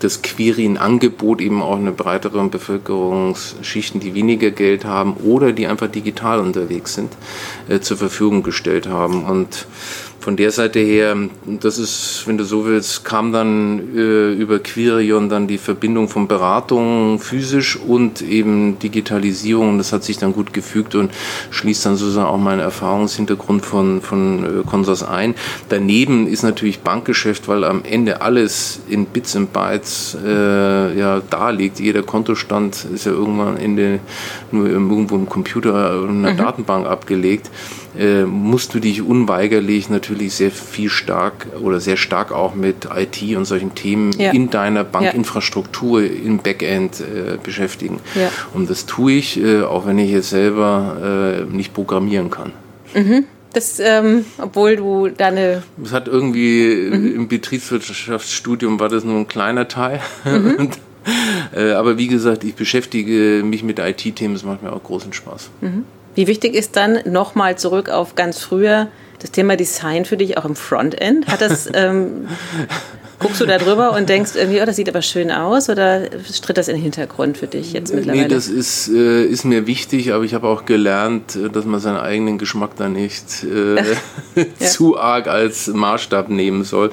das 0.00 0.22
Quirin-Angebot 0.22 1.40
eben 1.40 1.62
auch 1.62 1.76
eine 1.76 1.92
breitere 1.92 2.46
Bevölkerungsschichten, 2.48 4.00
die 4.00 4.14
weniger 4.14 4.50
Geld 4.50 4.84
haben 4.84 5.14
oder 5.14 5.52
die 5.52 5.66
einfach 5.66 5.88
digital 5.88 6.40
unterwegs 6.40 6.94
sind, 6.94 7.12
äh, 7.68 7.80
zur 7.80 7.96
Verfügung 7.96 8.42
gestellt 8.42 8.88
haben. 8.88 9.24
Und 9.24 9.66
von 10.20 10.36
der 10.36 10.50
Seite 10.50 10.80
her, 10.80 11.16
das 11.46 11.78
ist, 11.78 12.24
wenn 12.26 12.36
du 12.36 12.44
so 12.44 12.66
willst, 12.66 13.04
kam 13.04 13.32
dann 13.32 13.96
äh, 13.96 14.32
über 14.32 14.58
Quirion 14.58 15.30
dann 15.30 15.46
die 15.46 15.56
Verbindung 15.56 16.08
von 16.08 16.28
Beratung 16.28 17.18
physisch 17.18 17.76
und 17.76 18.20
eben 18.20 18.78
Digitalisierung. 18.78 19.78
Das 19.78 19.94
hat 19.94 20.04
sich 20.04 20.18
dann 20.18 20.34
gut 20.34 20.52
gefügt 20.52 20.94
und 20.94 21.10
schließt 21.50 21.86
dann 21.86 21.96
sozusagen 21.96 22.28
auch 22.28 22.36
meinen 22.36 22.60
Erfahrungshintergrund 22.60 23.64
von, 23.64 24.02
von 24.02 24.44
äh, 24.44 24.62
Consors 24.68 25.02
ein. 25.02 25.34
Daneben 25.70 26.26
ist 26.26 26.42
natürlich 26.42 26.80
Bankgeschäft, 26.80 27.48
weil 27.48 27.64
am 27.64 27.82
Ende 27.84 28.20
alles 28.20 28.80
in 28.88 29.06
Bits 29.06 29.34
und 29.36 29.54
Bytes 29.54 30.18
äh, 30.22 30.98
ja, 30.98 31.22
da 31.30 31.48
liegt. 31.48 31.80
Jeder 31.80 32.02
Kontostand 32.02 32.86
ist 32.94 33.06
ja 33.06 33.12
irgendwann 33.12 33.48
am 33.48 33.56
Ende 33.56 34.00
nur 34.52 34.68
irgendwo 34.68 35.16
im 35.16 35.28
Computer 35.28 35.72
oder 35.72 36.10
in 36.10 36.24
einer 36.24 36.34
mhm. 36.34 36.36
Datenbank 36.36 36.86
abgelegt 36.86 37.50
äh, 37.98 38.24
musst 38.24 38.74
du 38.74 38.78
dich 38.78 39.02
unweigerlich 39.02 39.90
natürlich 39.90 40.34
sehr 40.34 40.50
viel 40.50 40.90
stark 40.90 41.46
oder 41.60 41.80
sehr 41.80 41.96
stark 41.96 42.32
auch 42.32 42.54
mit 42.54 42.88
IT 42.94 43.36
und 43.36 43.44
solchen 43.44 43.74
Themen 43.74 44.12
ja. 44.18 44.30
in 44.30 44.50
deiner 44.50 44.84
Bankinfrastruktur 44.84 46.02
ja. 46.02 46.08
im 46.08 46.38
Backend 46.38 47.00
äh, 47.00 47.38
beschäftigen. 47.42 48.00
Ja. 48.14 48.30
Und 48.54 48.70
das 48.70 48.86
tue 48.86 49.12
ich, 49.12 49.42
äh, 49.42 49.62
auch 49.62 49.86
wenn 49.86 49.98
ich 49.98 50.10
jetzt 50.10 50.30
selber 50.30 51.46
äh, 51.50 51.54
nicht 51.54 51.74
programmieren 51.74 52.30
kann. 52.30 52.52
Mhm. 52.94 53.24
Das, 53.52 53.80
ähm, 53.80 54.24
obwohl 54.38 54.76
du 54.76 55.08
deine. 55.08 55.64
Das 55.76 55.92
hat 55.92 56.06
irgendwie 56.06 56.88
mhm. 56.92 57.14
im 57.14 57.28
Betriebswirtschaftsstudium 57.28 58.78
war 58.78 58.88
das 58.88 59.02
nur 59.02 59.16
ein 59.16 59.26
kleiner 59.28 59.68
Teil. 59.68 60.00
Mhm. 60.24 60.70
Äh, 61.56 61.72
aber 61.72 61.96
wie 61.96 62.08
gesagt, 62.08 62.44
ich 62.44 62.54
beschäftige 62.54 63.42
mich 63.42 63.62
mit 63.62 63.78
IT-Themen, 63.78 64.34
das 64.34 64.44
macht 64.44 64.62
mir 64.62 64.70
auch 64.70 64.82
großen 64.82 65.14
Spaß. 65.14 65.48
Mhm. 65.62 65.84
Wie 66.14 66.26
wichtig 66.26 66.54
ist 66.54 66.76
dann 66.76 67.00
nochmal 67.04 67.56
zurück 67.56 67.88
auf 67.88 68.14
ganz 68.14 68.40
früher 68.40 68.88
das 69.20 69.30
Thema 69.30 69.56
Design 69.56 70.04
für 70.04 70.16
dich 70.16 70.38
auch 70.38 70.44
im 70.44 70.56
Frontend? 70.56 71.28
Hat 71.28 71.40
das. 71.40 71.70
Ähm 71.74 72.28
Guckst 73.20 73.38
du 73.38 73.44
da 73.44 73.58
drüber 73.58 73.92
und 73.92 74.08
denkst 74.08 74.30
irgendwie, 74.34 74.62
oh, 74.62 74.64
das 74.64 74.76
sieht 74.76 74.88
aber 74.88 75.02
schön 75.02 75.30
aus 75.30 75.68
oder 75.68 76.08
tritt 76.08 76.56
das 76.56 76.68
in 76.68 76.76
den 76.76 76.82
Hintergrund 76.82 77.36
für 77.36 77.46
dich 77.46 77.74
jetzt 77.74 77.94
mittlerweile? 77.94 78.22
Nee, 78.22 78.28
das 78.28 78.48
ist, 78.48 78.88
äh, 78.88 79.26
ist 79.26 79.44
mir 79.44 79.66
wichtig, 79.66 80.14
aber 80.14 80.24
ich 80.24 80.32
habe 80.32 80.48
auch 80.48 80.64
gelernt, 80.64 81.36
äh, 81.36 81.50
dass 81.50 81.66
man 81.66 81.80
seinen 81.80 81.98
eigenen 81.98 82.38
Geschmack 82.38 82.76
da 82.76 82.88
nicht 82.88 83.44
äh, 83.44 83.76
ja. 84.36 84.66
zu 84.66 84.98
arg 84.98 85.26
als 85.28 85.66
Maßstab 85.66 86.30
nehmen 86.30 86.64
soll. 86.64 86.92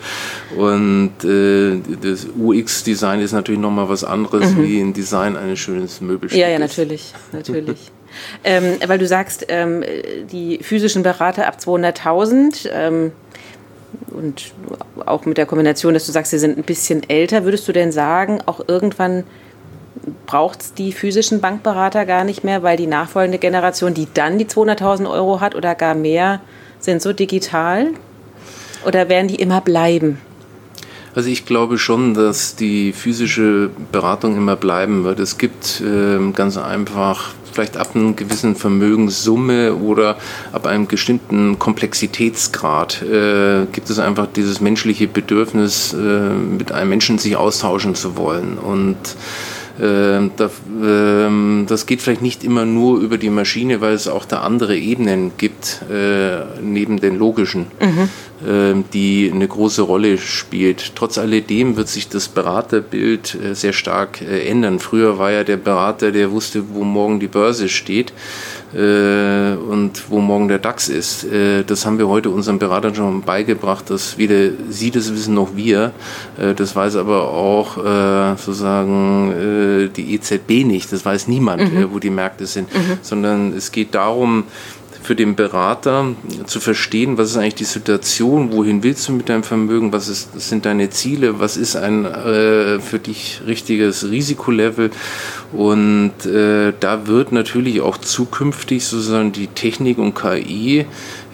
Und 0.57 1.23
äh, 1.23 1.79
das 2.01 2.27
UX-Design 2.37 3.21
ist 3.21 3.31
natürlich 3.31 3.61
nochmal 3.61 3.87
was 3.87 4.03
anderes 4.03 4.51
mhm. 4.51 4.63
wie 4.63 4.81
ein 4.81 4.93
Design 4.93 5.37
eines 5.37 5.59
schönen 5.59 5.87
Möbelstücks. 6.01 6.41
Ja, 6.41 6.49
ja, 6.49 6.59
natürlich, 6.59 7.13
natürlich. 7.31 7.89
Ähm, 8.43 8.77
weil 8.85 8.99
du 8.99 9.07
sagst, 9.07 9.45
ähm, 9.49 9.83
die 10.31 10.59
physischen 10.61 11.03
Berater 11.03 11.47
ab 11.47 11.57
200.000, 11.59 12.69
ähm, 12.71 13.11
und 14.11 14.53
auch 15.05 15.25
mit 15.25 15.37
der 15.37 15.45
Kombination, 15.45 15.93
dass 15.93 16.05
du 16.05 16.11
sagst, 16.11 16.31
sie 16.31 16.39
sind 16.39 16.57
ein 16.57 16.63
bisschen 16.63 17.07
älter, 17.09 17.43
würdest 17.43 17.67
du 17.67 17.71
denn 17.71 17.91
sagen, 17.91 18.39
auch 18.45 18.61
irgendwann 18.67 19.23
braucht 20.25 20.61
es 20.61 20.73
die 20.73 20.91
physischen 20.91 21.41
Bankberater 21.41 22.05
gar 22.05 22.23
nicht 22.23 22.43
mehr, 22.43 22.63
weil 22.63 22.77
die 22.77 22.87
nachfolgende 22.87 23.37
Generation, 23.37 23.93
die 23.93 24.07
dann 24.13 24.37
die 24.37 24.45
200.000 24.45 25.09
Euro 25.09 25.41
hat 25.41 25.55
oder 25.55 25.75
gar 25.75 25.95
mehr, 25.95 26.41
sind 26.79 27.01
so 27.01 27.13
digital? 27.13 27.87
Oder 28.85 29.09
werden 29.09 29.27
die 29.27 29.35
immer 29.35 29.61
bleiben? 29.61 30.19
Also 31.15 31.29
ich 31.29 31.45
glaube 31.45 31.79
schon, 31.79 32.13
dass 32.13 32.55
die 32.55 32.93
physische 32.93 33.71
Beratung 33.91 34.37
immer 34.37 34.55
bleiben 34.55 35.03
wird. 35.03 35.19
Es 35.19 35.37
gibt 35.39 35.81
äh, 35.81 36.31
ganz 36.31 36.57
einfach 36.57 37.33
vielleicht 37.57 37.77
ab 37.77 37.95
einer 37.95 38.13
gewissen 38.13 38.55
Vermögenssumme 38.55 39.73
oder 39.73 40.17
ab 40.51 40.67
einem 40.67 40.85
bestimmten 40.85 41.57
Komplexitätsgrad 41.57 43.01
äh, 43.01 43.65
gibt 43.71 43.89
es 43.89 43.97
einfach 43.97 44.27
dieses 44.27 44.61
menschliche 44.61 45.07
Bedürfnis, 45.07 45.91
äh, 45.93 45.97
mit 45.97 46.71
einem 46.71 46.89
Menschen 46.89 47.17
sich 47.17 47.35
austauschen 47.35 47.95
zu 47.95 48.15
wollen. 48.15 48.59
Und 48.59 48.95
äh, 49.79 50.29
das 51.65 51.85
geht 51.87 52.01
vielleicht 52.01 52.21
nicht 52.21 52.43
immer 52.43 52.65
nur 52.65 52.99
über 52.99 53.17
die 53.17 53.31
Maschine, 53.31 53.81
weil 53.81 53.93
es 53.93 54.07
auch 54.07 54.25
da 54.25 54.41
andere 54.41 54.77
Ebenen 54.77 55.31
gibt, 55.37 55.81
äh, 55.91 56.43
neben 56.61 56.99
den 56.99 57.17
logischen, 57.17 57.67
mhm. 57.79 58.09
Die 58.39 59.31
eine 59.33 59.47
große 59.47 59.81
Rolle 59.81 60.17
spielt. 60.17 60.95
Trotz 60.95 61.17
alledem 61.17 61.75
wird 61.75 61.87
sich 61.87 62.07
das 62.07 62.27
Beraterbild 62.27 63.35
äh, 63.35 63.55
sehr 63.55 63.73
stark 63.73 64.21
ändern. 64.21 64.79
Früher 64.79 65.17
war 65.17 65.31
ja 65.31 65.43
der 65.43 65.57
Berater, 65.57 66.11
der 66.11 66.31
wusste, 66.31 66.63
wo 66.73 66.83
morgen 66.83 67.19
die 67.19 67.27
Börse 67.27 67.67
steht 67.67 68.13
äh, 68.73 69.53
und 69.53 70.09
wo 70.09 70.19
morgen 70.19 70.47
der 70.47 70.59
DAX 70.59 70.89
ist. 70.89 71.23
Äh, 71.23 71.63
das 71.63 71.85
haben 71.85 71.97
wir 71.97 72.07
heute 72.07 72.29
unseren 72.29 72.59
Beratern 72.59 72.95
schon 72.95 73.21
beigebracht, 73.21 73.89
dass 73.89 74.17
weder 74.17 74.51
sie 74.69 74.91
das 74.91 75.11
wissen 75.11 75.33
noch 75.33 75.55
wir. 75.55 75.91
Äh, 76.37 76.53
das 76.53 76.75
weiß 76.75 76.97
aber 76.97 77.29
auch 77.29 77.77
äh, 77.77 78.35
sozusagen 78.37 79.31
äh, 79.31 79.89
die 79.89 80.13
EZB 80.15 80.65
nicht. 80.65 80.91
Das 80.91 81.05
weiß 81.05 81.27
niemand, 81.27 81.71
mhm. 81.71 81.77
Äh, 81.77 81.91
wo 81.93 81.99
die 81.99 82.09
Märkte 82.09 82.45
sind, 82.45 82.73
mhm. 82.73 82.97
sondern 83.01 83.53
es 83.53 83.71
geht 83.71 83.95
darum, 83.95 84.43
für 85.07 85.15
den 85.15 85.37
Berater 85.37 86.15
zu 86.47 86.59
verstehen, 86.59 87.17
was 87.17 87.29
ist 87.29 87.37
eigentlich 87.37 87.55
die 87.55 87.63
Situation, 87.63 88.51
wohin 88.51 88.83
willst 88.83 89.07
du 89.07 89.13
mit 89.13 89.29
deinem 89.29 89.43
Vermögen, 89.43 89.93
was, 89.93 90.09
ist, 90.09 90.37
sind 90.37 90.65
deine 90.65 90.89
Ziele, 90.89 91.39
was 91.39 91.55
ist 91.55 91.77
ein 91.77 92.03
äh, 92.03 92.81
für 92.81 92.99
dich 92.99 93.39
richtiges 93.47 94.09
Risikolevel. 94.09 94.91
Und 95.53 96.25
äh, 96.25 96.73
da 96.77 97.07
wird 97.07 97.31
natürlich 97.31 97.79
auch 97.79 97.97
zukünftig 97.97 98.83
sozusagen 98.83 99.31
die 99.31 99.47
Technik 99.47 99.97
und 99.97 100.13
KI 100.13 100.85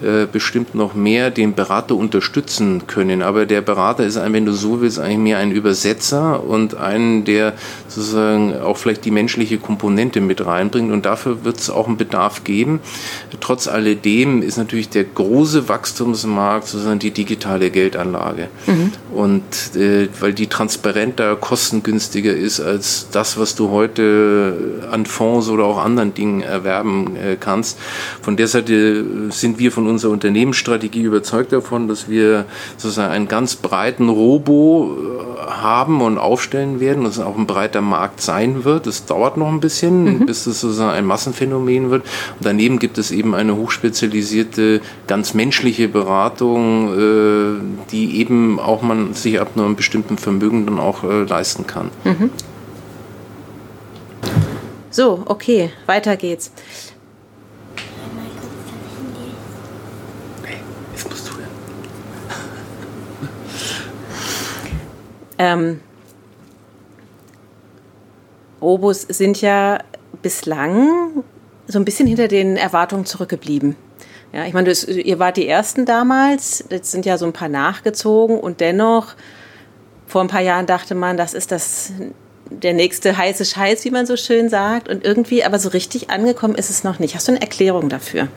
äh, 0.02 0.26
bestimmt 0.26 0.74
noch 0.74 0.94
mehr 0.94 1.30
den 1.30 1.54
Berater 1.54 1.94
unterstützen 1.94 2.86
können. 2.86 3.22
Aber 3.22 3.46
der 3.46 3.60
Berater 3.60 4.04
ist, 4.04 4.18
wenn 4.20 4.44
du 4.44 4.52
so 4.52 4.80
willst, 4.80 4.98
eigentlich 4.98 5.18
mehr 5.18 5.38
ein 5.38 5.52
Übersetzer 5.52 6.44
und 6.44 6.76
einen, 6.76 7.24
der 7.24 7.54
sozusagen 7.88 8.54
auch 8.60 8.76
vielleicht 8.76 9.04
die 9.04 9.10
menschliche 9.10 9.58
Komponente 9.58 10.20
mit 10.20 10.44
reinbringt. 10.44 10.92
Und 10.92 11.06
dafür 11.06 11.44
wird 11.44 11.58
es 11.58 11.70
auch 11.70 11.86
einen 11.86 11.96
Bedarf 11.96 12.44
geben. 12.44 12.80
Trotz 13.40 13.68
alledem 13.68 14.42
ist 14.42 14.58
natürlich 14.58 14.88
der 14.88 15.04
große 15.04 15.68
Wachstumsmarkt 15.68 16.66
sozusagen 16.66 16.98
die 16.98 17.12
digitale 17.12 17.70
Geldanlage. 17.70 18.48
Mhm. 18.66 18.92
Und 19.14 19.76
äh, 19.76 20.08
weil 20.20 20.34
die 20.34 20.48
transparenter, 20.48 21.36
kostengünstiger 21.36 22.34
ist 22.34 22.60
als 22.60 23.08
das, 23.12 23.38
was 23.38 23.54
du 23.54 23.70
heute 23.70 24.82
an 24.90 25.06
Fonds 25.06 25.48
oder 25.48 25.64
auch 25.64 25.78
anderen 25.78 26.14
Dingen 26.14 26.42
erwerben 26.42 27.16
äh, 27.16 27.36
kannst. 27.38 27.78
Von 28.20 28.36
der 28.36 28.48
Seite 28.48 29.30
sind 29.30 29.58
wir 29.58 29.70
von 29.72 29.86
uns 29.86 29.93
unserer 29.94 30.12
Unternehmensstrategie 30.12 31.02
überzeugt 31.02 31.52
davon, 31.52 31.88
dass 31.88 32.08
wir 32.08 32.44
sozusagen 32.76 33.12
einen 33.12 33.28
ganz 33.28 33.56
breiten 33.56 34.08
Robo 34.08 34.96
äh, 34.96 35.50
haben 35.50 36.02
und 36.02 36.18
aufstellen 36.18 36.80
werden, 36.80 37.04
dass 37.04 37.16
es 37.16 37.24
auch 37.24 37.36
ein 37.36 37.46
breiter 37.46 37.80
Markt 37.80 38.20
sein 38.20 38.64
wird. 38.64 38.86
Es 38.86 39.06
dauert 39.06 39.36
noch 39.36 39.48
ein 39.48 39.60
bisschen, 39.60 40.18
mhm. 40.18 40.26
bis 40.26 40.46
es 40.46 40.60
sozusagen 40.60 40.90
ein 40.90 41.06
Massenphänomen 41.06 41.90
wird. 41.90 42.02
Und 42.02 42.44
daneben 42.46 42.78
gibt 42.78 42.98
es 42.98 43.10
eben 43.10 43.34
eine 43.34 43.56
hochspezialisierte, 43.56 44.80
ganz 45.06 45.34
menschliche 45.34 45.88
Beratung, 45.88 46.92
äh, 46.92 47.60
die 47.90 48.18
eben 48.18 48.58
auch 48.60 48.82
man 48.82 49.14
sich 49.14 49.40
ab 49.40 49.52
einem 49.56 49.76
bestimmten 49.76 50.18
Vermögen 50.18 50.66
dann 50.66 50.78
auch 50.78 51.04
äh, 51.04 51.22
leisten 51.24 51.66
kann. 51.66 51.90
Mhm. 52.04 52.30
So, 54.90 55.22
okay, 55.26 55.70
weiter 55.86 56.16
geht's. 56.16 56.52
Ähm, 65.38 65.80
Robos 68.60 69.02
sind 69.02 69.40
ja 69.40 69.78
bislang 70.22 71.22
so 71.66 71.78
ein 71.78 71.84
bisschen 71.84 72.06
hinter 72.06 72.28
den 72.28 72.56
Erwartungen 72.56 73.04
zurückgeblieben. 73.04 73.76
Ja, 74.32 74.46
ich 74.46 74.52
meine, 74.52 74.68
das, 74.68 74.84
ihr 74.84 75.18
wart 75.18 75.36
die 75.36 75.46
Ersten 75.46 75.86
damals, 75.86 76.64
jetzt 76.68 76.90
sind 76.90 77.06
ja 77.06 77.18
so 77.18 77.26
ein 77.26 77.32
paar 77.32 77.48
nachgezogen 77.48 78.38
und 78.38 78.60
dennoch, 78.60 79.14
vor 80.06 80.22
ein 80.22 80.28
paar 80.28 80.40
Jahren 80.40 80.66
dachte 80.66 80.94
man, 80.94 81.16
das 81.16 81.34
ist 81.34 81.52
das 81.52 81.92
der 82.50 82.74
nächste 82.74 83.16
heiße 83.16 83.44
Scheiß, 83.44 83.84
wie 83.84 83.90
man 83.90 84.06
so 84.06 84.16
schön 84.16 84.48
sagt. 84.48 84.88
Und 84.88 85.04
irgendwie, 85.04 85.44
aber 85.44 85.58
so 85.58 85.70
richtig 85.70 86.10
angekommen 86.10 86.54
ist 86.54 86.70
es 86.70 86.84
noch 86.84 86.98
nicht. 86.98 87.14
Hast 87.14 87.28
du 87.28 87.32
eine 87.32 87.40
Erklärung 87.40 87.88
dafür? 87.88 88.28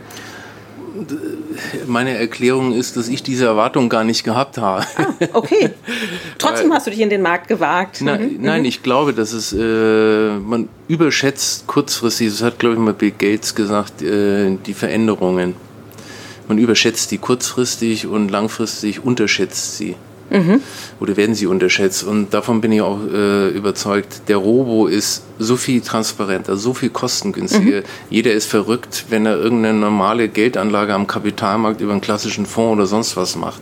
Meine 1.87 2.17
Erklärung 2.17 2.73
ist, 2.73 2.97
dass 2.97 3.07
ich 3.07 3.23
diese 3.23 3.45
Erwartung 3.45 3.89
gar 3.89 4.03
nicht 4.03 4.23
gehabt 4.23 4.57
habe. 4.57 4.85
Ah, 4.97 5.13
okay. 5.33 5.71
Trotzdem 6.37 6.73
hast 6.73 6.87
du 6.87 6.91
dich 6.91 6.99
in 6.99 7.09
den 7.09 7.21
Markt 7.21 7.47
gewagt. 7.47 7.99
Na, 8.01 8.17
mhm. 8.17 8.37
Nein, 8.39 8.65
ich 8.65 8.83
glaube, 8.83 9.13
dass 9.13 9.33
es, 9.33 9.53
äh, 9.53 10.37
man 10.37 10.69
überschätzt 10.87 11.67
kurzfristig, 11.67 12.29
das 12.29 12.41
hat, 12.41 12.59
glaube 12.59 12.75
ich, 12.75 12.81
mal 12.81 12.93
Bill 12.93 13.11
Gates 13.11 13.55
gesagt, 13.55 14.01
äh, 14.01 14.57
die 14.65 14.73
Veränderungen. 14.73 15.55
Man 16.47 16.57
überschätzt 16.57 17.11
die 17.11 17.17
kurzfristig 17.17 18.07
und 18.07 18.29
langfristig 18.29 19.03
unterschätzt 19.03 19.77
sie. 19.77 19.95
Mhm. 20.29 20.61
Oder 20.99 21.17
werden 21.17 21.35
sie 21.35 21.47
unterschätzt? 21.47 22.03
Und 22.03 22.33
davon 22.33 22.61
bin 22.61 22.71
ich 22.71 22.81
auch 22.81 22.99
äh, 23.11 23.49
überzeugt. 23.49 24.23
Der 24.27 24.37
Robo 24.37 24.87
ist 24.87 25.23
so 25.39 25.55
viel 25.55 25.81
transparenter, 25.81 26.57
so 26.57 26.73
viel 26.73 26.89
kostengünstiger. 26.89 27.79
Mhm. 27.79 27.85
Jeder 28.09 28.33
ist 28.33 28.45
verrückt, 28.45 29.05
wenn 29.09 29.25
er 29.25 29.37
irgendeine 29.37 29.77
normale 29.77 30.27
Geldanlage 30.27 30.93
am 30.93 31.07
Kapitalmarkt 31.07 31.81
über 31.81 31.91
einen 31.91 32.01
klassischen 32.01 32.45
Fonds 32.45 32.77
oder 32.77 32.87
sonst 32.87 33.15
was 33.15 33.35
macht. 33.35 33.61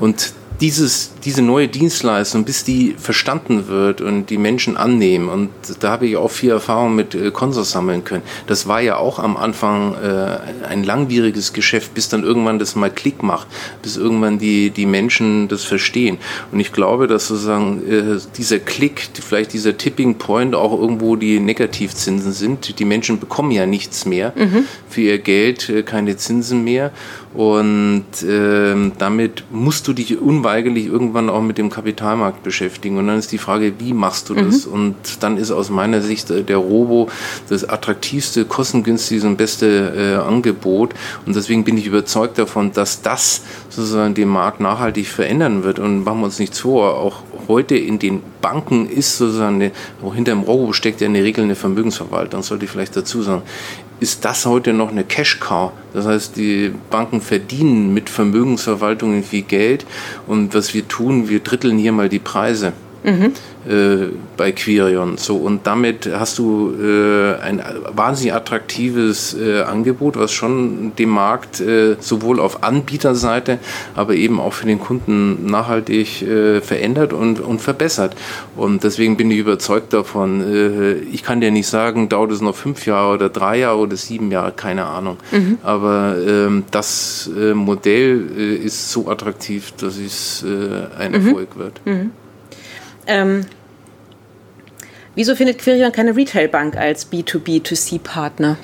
Und 0.00 0.32
dieses, 0.60 1.12
diese 1.24 1.42
neue 1.42 1.68
Dienstleistung, 1.68 2.44
bis 2.44 2.64
die 2.64 2.94
verstanden 2.98 3.68
wird 3.68 4.00
und 4.00 4.30
die 4.30 4.38
Menschen 4.38 4.76
annehmen, 4.76 5.28
und 5.28 5.50
da 5.80 5.90
habe 5.90 6.06
ich 6.06 6.16
auch 6.16 6.30
viel 6.30 6.50
Erfahrung 6.50 6.94
mit 6.94 7.14
äh, 7.14 7.30
Konsors 7.30 7.70
sammeln 7.70 8.04
können, 8.04 8.22
das 8.46 8.66
war 8.66 8.80
ja 8.80 8.96
auch 8.96 9.18
am 9.18 9.36
Anfang 9.36 9.94
äh, 9.94 10.38
ein 10.66 10.84
langwieriges 10.84 11.52
Geschäft, 11.52 11.94
bis 11.94 12.08
dann 12.08 12.22
irgendwann 12.22 12.58
das 12.58 12.74
mal 12.74 12.90
Klick 12.90 13.22
macht, 13.22 13.48
bis 13.82 13.96
irgendwann 13.96 14.38
die, 14.38 14.70
die 14.70 14.86
Menschen 14.86 15.48
das 15.48 15.64
verstehen. 15.64 16.18
Und 16.52 16.60
ich 16.60 16.72
glaube, 16.72 17.06
dass 17.06 17.28
sozusagen 17.28 17.82
äh, 17.90 18.18
dieser 18.36 18.58
Klick, 18.58 19.08
vielleicht 19.20 19.52
dieser 19.52 19.76
Tipping 19.76 20.16
Point 20.16 20.54
auch 20.54 20.78
irgendwo 20.78 21.16
die 21.16 21.40
Negativzinsen 21.40 22.32
sind. 22.32 22.78
Die 22.78 22.84
Menschen 22.84 23.20
bekommen 23.20 23.50
ja 23.50 23.66
nichts 23.66 24.06
mehr 24.06 24.32
mhm. 24.36 24.64
für 24.88 25.02
ihr 25.02 25.18
Geld, 25.18 25.68
äh, 25.68 25.82
keine 25.82 26.16
Zinsen 26.16 26.64
mehr. 26.64 26.92
Und 27.36 28.22
äh, 28.22 28.74
damit 28.96 29.44
musst 29.50 29.86
du 29.86 29.92
dich 29.92 30.18
unweigerlich 30.18 30.86
irgendwann 30.86 31.28
auch 31.28 31.42
mit 31.42 31.58
dem 31.58 31.68
Kapitalmarkt 31.68 32.42
beschäftigen. 32.42 32.96
Und 32.96 33.08
dann 33.08 33.18
ist 33.18 33.30
die 33.30 33.36
Frage, 33.36 33.74
wie 33.78 33.92
machst 33.92 34.30
du 34.30 34.34
das? 34.34 34.66
Mhm. 34.66 34.72
Und 34.72 34.94
dann 35.20 35.36
ist 35.36 35.50
aus 35.50 35.68
meiner 35.68 36.00
Sicht 36.00 36.30
äh, 36.30 36.42
der 36.42 36.56
Robo 36.56 37.10
das 37.50 37.68
attraktivste, 37.68 38.46
kostengünstigste 38.46 39.28
und 39.28 39.36
beste 39.36 40.16
äh, 40.16 40.26
Angebot. 40.26 40.94
Und 41.26 41.36
deswegen 41.36 41.62
bin 41.62 41.76
ich 41.76 41.86
überzeugt 41.86 42.38
davon, 42.38 42.72
dass 42.72 43.02
das 43.02 43.42
sozusagen 43.68 44.14
den 44.14 44.28
Markt 44.28 44.60
nachhaltig 44.60 45.06
verändern 45.06 45.62
wird. 45.62 45.78
Und 45.78 46.04
machen 46.04 46.20
wir 46.20 46.26
uns 46.26 46.38
nichts 46.38 46.60
vor, 46.60 46.94
auch 46.94 47.22
heute 47.48 47.76
in 47.76 47.98
den 47.98 48.22
Banken 48.40 48.88
ist 48.88 49.18
sozusagen, 49.18 49.56
eine, 49.56 49.72
hinter 50.14 50.32
dem 50.32 50.40
Robo 50.40 50.72
steckt 50.72 51.02
ja 51.02 51.06
in 51.06 51.12
der 51.12 51.22
Regel 51.22 51.44
eine 51.44 51.54
Vermögensverwaltung, 51.54 52.42
sollte 52.42 52.64
ich 52.64 52.70
vielleicht 52.70 52.96
dazu 52.96 53.20
sagen 53.20 53.42
ist 54.00 54.24
das 54.24 54.46
heute 54.46 54.72
noch 54.72 54.90
eine 54.90 55.04
Cash-Cow. 55.04 55.72
Das 55.92 56.06
heißt, 56.06 56.36
die 56.36 56.72
Banken 56.90 57.20
verdienen 57.20 57.94
mit 57.94 58.10
Vermögensverwaltungen 58.10 59.22
viel 59.22 59.42
Geld 59.42 59.86
und 60.26 60.54
was 60.54 60.74
wir 60.74 60.86
tun, 60.86 61.28
wir 61.28 61.40
dritteln 61.40 61.78
hier 61.78 61.92
mal 61.92 62.08
die 62.08 62.18
Preise. 62.18 62.72
Mhm. 63.04 63.32
Äh, 63.66 64.10
bei 64.36 64.52
Quirion. 64.52 65.16
So, 65.16 65.36
und 65.36 65.66
damit 65.66 66.08
hast 66.12 66.38
du 66.38 66.74
äh, 66.78 67.40
ein 67.40 67.62
wahnsinnig 67.90 68.34
attraktives 68.34 69.34
äh, 69.34 69.62
Angebot, 69.62 70.16
was 70.18 70.32
schon 70.32 70.92
den 70.94 71.08
Markt 71.08 71.60
äh, 71.60 71.96
sowohl 71.98 72.38
auf 72.38 72.62
Anbieterseite, 72.62 73.58
aber 73.94 74.14
eben 74.14 74.38
auch 74.38 74.52
für 74.52 74.66
den 74.66 74.78
Kunden 74.78 75.46
nachhaltig 75.46 76.22
äh, 76.22 76.60
verändert 76.60 77.14
und, 77.14 77.40
und 77.40 77.60
verbessert. 77.60 78.14
Und 78.56 78.84
deswegen 78.84 79.16
bin 79.16 79.30
ich 79.30 79.38
überzeugt 79.38 79.92
davon. 79.94 80.42
Äh, 80.42 80.92
ich 81.12 81.22
kann 81.22 81.40
dir 81.40 81.50
nicht 81.50 81.66
sagen, 81.66 82.08
dauert 82.08 82.30
es 82.30 82.42
noch 82.42 82.54
fünf 82.54 82.86
Jahre 82.86 83.14
oder 83.14 83.28
drei 83.30 83.60
Jahre 83.60 83.78
oder 83.78 83.96
sieben 83.96 84.30
Jahre, 84.30 84.52
keine 84.52 84.84
Ahnung. 84.84 85.16
Mhm. 85.32 85.58
Aber 85.62 86.16
ähm, 86.24 86.64
das 86.70 87.30
Modell 87.54 88.60
ist 88.62 88.92
so 88.92 89.08
attraktiv, 89.08 89.72
dass 89.78 89.96
es 89.96 90.44
ein 90.44 91.12
mhm. 91.12 91.26
Erfolg 91.26 91.56
wird. 91.56 91.80
Mhm. 91.84 92.10
Ähm, 93.06 93.46
wieso 95.16 95.34
findet 95.34 95.58
Quirion 95.58 95.90
keine 95.90 96.14
Retailbank 96.14 96.76
als 96.76 97.10
B2B2C-Partner? 97.10 98.56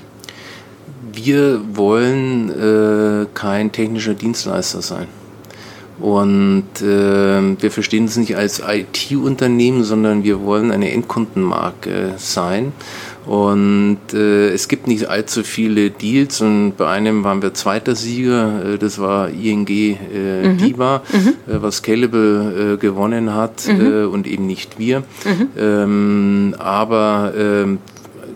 Wir 1.13 1.61
wollen 1.75 2.51
äh, 2.51 3.27
kein 3.35 3.73
technischer 3.73 4.15
Dienstleister 4.15 4.81
sein. 4.81 5.09
Und 5.99 6.65
äh, 6.81 7.63
wir 7.63 7.71
verstehen 7.71 8.07
es 8.07 8.17
nicht 8.17 8.37
als 8.37 8.63
IT-Unternehmen, 8.67 9.85
sondern 9.85 10.25
wir 10.25 10.43
wollen 10.43 10.71
eine 10.71 10.91
Endkundenmarke 10.91 12.15
sein. 12.17 12.73
Und 13.27 13.99
äh, 14.15 14.51
es 14.51 14.67
gibt 14.67 14.89
nicht 14.89 15.07
allzu 15.07 15.45
viele 15.45 15.91
Deals 15.91 16.41
und 16.41 16.77
bei 16.77 16.89
einem 16.89 17.23
waren 17.23 17.41
wir 17.41 17.55
zweiter 17.55 17.95
Sieger, 17.95 18.75
äh, 18.75 18.79
das 18.79 18.99
war 18.99 19.29
ING 19.29 19.69
äh, 19.69 20.49
mhm. 20.49 20.59
Diva, 20.59 21.03
mhm. 21.13 21.29
Äh, 21.53 21.63
was 21.63 21.77
Scalable 21.77 22.75
äh, 22.75 22.77
gewonnen 22.79 23.35
hat 23.35 23.69
mhm. 23.69 23.81
Äh, 23.81 24.05
und 24.07 24.27
eben 24.27 24.47
nicht 24.47 24.79
wir. 24.79 25.01
Mhm. 25.25 25.49
Ähm, 25.57 26.55
aber 26.59 27.33
ähm, 27.37 27.79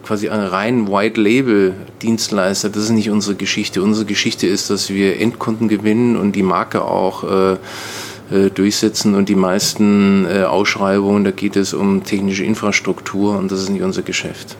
quasi 0.05 0.29
ein 0.29 0.41
rein 0.41 0.87
White 0.89 1.21
Label 1.21 1.75
Dienstleister, 2.03 2.69
das 2.69 2.85
ist 2.85 2.91
nicht 2.91 3.11
unsere 3.11 3.35
Geschichte. 3.35 3.83
Unsere 3.83 4.07
Geschichte 4.07 4.47
ist, 4.47 4.71
dass 4.71 4.89
wir 4.91 5.19
Endkunden 5.19 5.67
gewinnen 5.67 6.17
und 6.17 6.37
die 6.37 6.45
Marke 6.45 6.83
auch 6.83 7.25
äh, 7.25 8.51
durchsetzen 8.55 9.17
und 9.17 9.29
die 9.29 9.35
meisten 9.35 10.27
äh, 10.27 10.43
Ausschreibungen, 10.43 11.25
da 11.25 11.33
geht 11.33 11.57
es 11.57 11.75
um 11.75 12.05
technische 12.05 12.45
Infrastruktur 12.45 13.37
und 13.37 13.51
das 13.51 13.63
ist 13.63 13.71
nicht 13.71 13.83
unser 13.83 14.03
Geschäft. 14.03 14.57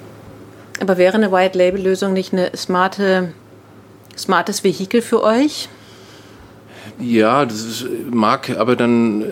Aber 0.81 0.99
wäre 0.99 1.15
eine 1.15 1.33
White-Label-Lösung 1.33 2.13
nicht 2.13 2.33
eine 2.33 2.51
smarte, 2.57 3.33
smartes 4.17 4.65
Vehikel 4.65 5.03
für 5.03 5.23
euch? 5.23 5.69
Ja, 6.99 7.45
das 7.45 7.61
ist, 7.61 7.87
mag, 8.11 8.57
aber 8.57 8.75
dann, 8.75 9.23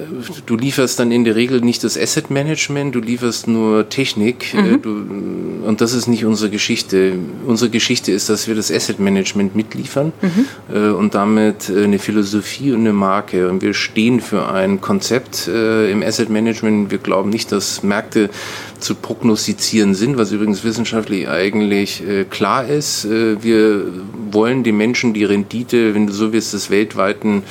du 0.44 0.56
lieferst 0.56 0.98
dann 0.98 1.10
in 1.10 1.24
der 1.24 1.34
Regel 1.34 1.62
nicht 1.62 1.82
das 1.82 1.96
Asset 1.96 2.28
Management, 2.28 2.94
du 2.94 3.00
lieferst 3.00 3.48
nur 3.48 3.88
Technik 3.88 4.52
äh, 4.52 4.60
mhm. 4.60 4.82
du, 4.82 5.66
und 5.66 5.80
das 5.80 5.94
ist 5.94 6.06
nicht 6.06 6.26
unsere 6.26 6.50
Geschichte. 6.50 7.14
Unsere 7.46 7.70
Geschichte 7.70 8.12
ist, 8.12 8.28
dass 8.28 8.48
wir 8.48 8.54
das 8.54 8.70
Asset 8.70 8.98
Management 8.98 9.56
mitliefern 9.56 10.12
mhm. 10.20 10.74
äh, 10.74 10.90
und 10.90 11.14
damit 11.14 11.70
äh, 11.70 11.84
eine 11.84 11.98
Philosophie 11.98 12.72
und 12.72 12.80
eine 12.80 12.92
Marke. 12.92 13.48
Und 13.48 13.62
wir 13.62 13.72
stehen 13.72 14.20
für 14.20 14.50
ein 14.50 14.80
Konzept 14.80 15.48
im 15.48 16.02
Asset 16.02 16.28
Management. 16.28 16.90
Wir 16.90 16.98
glauben 16.98 17.30
nicht, 17.30 17.50
dass 17.52 17.82
Märkte 17.82 18.30
zu 18.84 18.94
prognostizieren 18.94 19.94
sind, 19.94 20.18
was 20.18 20.30
übrigens 20.30 20.62
wissenschaftlich 20.62 21.28
eigentlich 21.28 22.06
äh, 22.06 22.24
klar 22.24 22.66
ist. 22.66 23.06
Äh, 23.06 23.42
wir 23.42 23.86
wollen 24.30 24.62
den 24.62 24.76
Menschen 24.76 25.14
die 25.14 25.24
Rendite, 25.24 25.94
wenn 25.94 26.06
du 26.06 26.12
so 26.12 26.32
willst, 26.32 26.52
des 26.52 26.70
weltweiten 26.70 27.42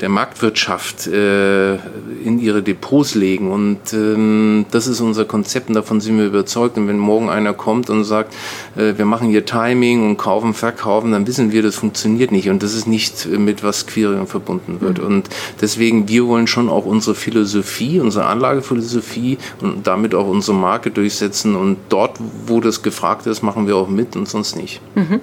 der 0.00 0.08
Marktwirtschaft 0.08 1.06
äh, 1.06 1.74
in 1.74 2.38
ihre 2.38 2.62
Depots 2.62 3.14
legen. 3.14 3.50
Und 3.50 3.92
ähm, 3.92 4.66
das 4.70 4.86
ist 4.86 5.00
unser 5.00 5.24
Konzept 5.24 5.68
und 5.68 5.74
davon 5.74 6.00
sind 6.00 6.18
wir 6.18 6.26
überzeugt. 6.26 6.76
Und 6.76 6.88
wenn 6.88 6.98
morgen 6.98 7.28
einer 7.28 7.54
kommt 7.54 7.90
und 7.90 8.04
sagt, 8.04 8.34
äh, 8.76 8.94
wir 8.96 9.04
machen 9.04 9.28
hier 9.28 9.44
Timing 9.44 10.08
und 10.08 10.16
kaufen, 10.16 10.54
verkaufen, 10.54 11.12
dann 11.12 11.26
wissen 11.26 11.52
wir, 11.52 11.62
das 11.62 11.76
funktioniert 11.76 12.30
nicht. 12.30 12.48
Und 12.48 12.62
das 12.62 12.74
ist 12.74 12.86
nicht 12.86 13.26
mit 13.26 13.62
was 13.62 13.86
Queering 13.86 14.26
verbunden 14.26 14.80
wird. 14.80 14.98
Mhm. 14.98 15.06
Und 15.06 15.28
deswegen, 15.60 16.08
wir 16.08 16.26
wollen 16.26 16.46
schon 16.46 16.68
auch 16.68 16.86
unsere 16.86 17.14
Philosophie, 17.14 18.00
unsere 18.00 18.26
Anlagephilosophie 18.26 19.38
und 19.60 19.86
damit 19.86 20.14
auch 20.14 20.28
unsere 20.28 20.56
Marke 20.56 20.90
durchsetzen. 20.90 21.56
Und 21.56 21.78
dort, 21.88 22.18
wo 22.46 22.60
das 22.60 22.82
gefragt 22.82 23.26
ist, 23.26 23.42
machen 23.42 23.66
wir 23.66 23.76
auch 23.76 23.88
mit 23.88 24.16
und 24.16 24.28
sonst 24.28 24.56
nicht. 24.56 24.80
Mhm. 24.94 25.20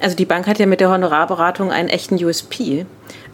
Also 0.00 0.16
die 0.16 0.24
Bank 0.24 0.46
hat 0.46 0.58
ja 0.58 0.66
mit 0.66 0.80
der 0.80 0.90
Honorarberatung 0.90 1.70
einen 1.70 1.88
echten 1.88 2.22
USP. 2.22 2.86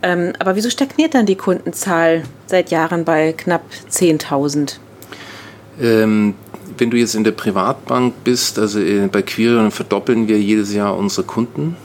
Ähm, 0.03 0.33
aber 0.39 0.57
wieso 0.57 0.69
stagniert 0.69 1.15
dann 1.15 1.27
die 1.27 1.37
Kundenzahl 1.37 2.25
seit 2.47 2.71
Jahren 2.71 3.05
bei 3.05 3.33
knapp 3.33 3.63
10.000? 3.91 4.77
Ähm, 5.81 6.35
wenn 6.77 6.91
du 6.91 6.97
jetzt 6.97 7.15
in 7.15 7.25
der 7.25 7.33
Privatbank 7.33 8.25
bist, 8.25 8.59
also 8.59 8.81
bei 9.11 9.23
Quirion 9.23 9.71
verdoppeln 9.71 10.29
wir 10.29 10.39
jedes 10.41 10.75
Jahr 10.75 10.97
unsere 10.97 11.27
Kunden. 11.27 11.77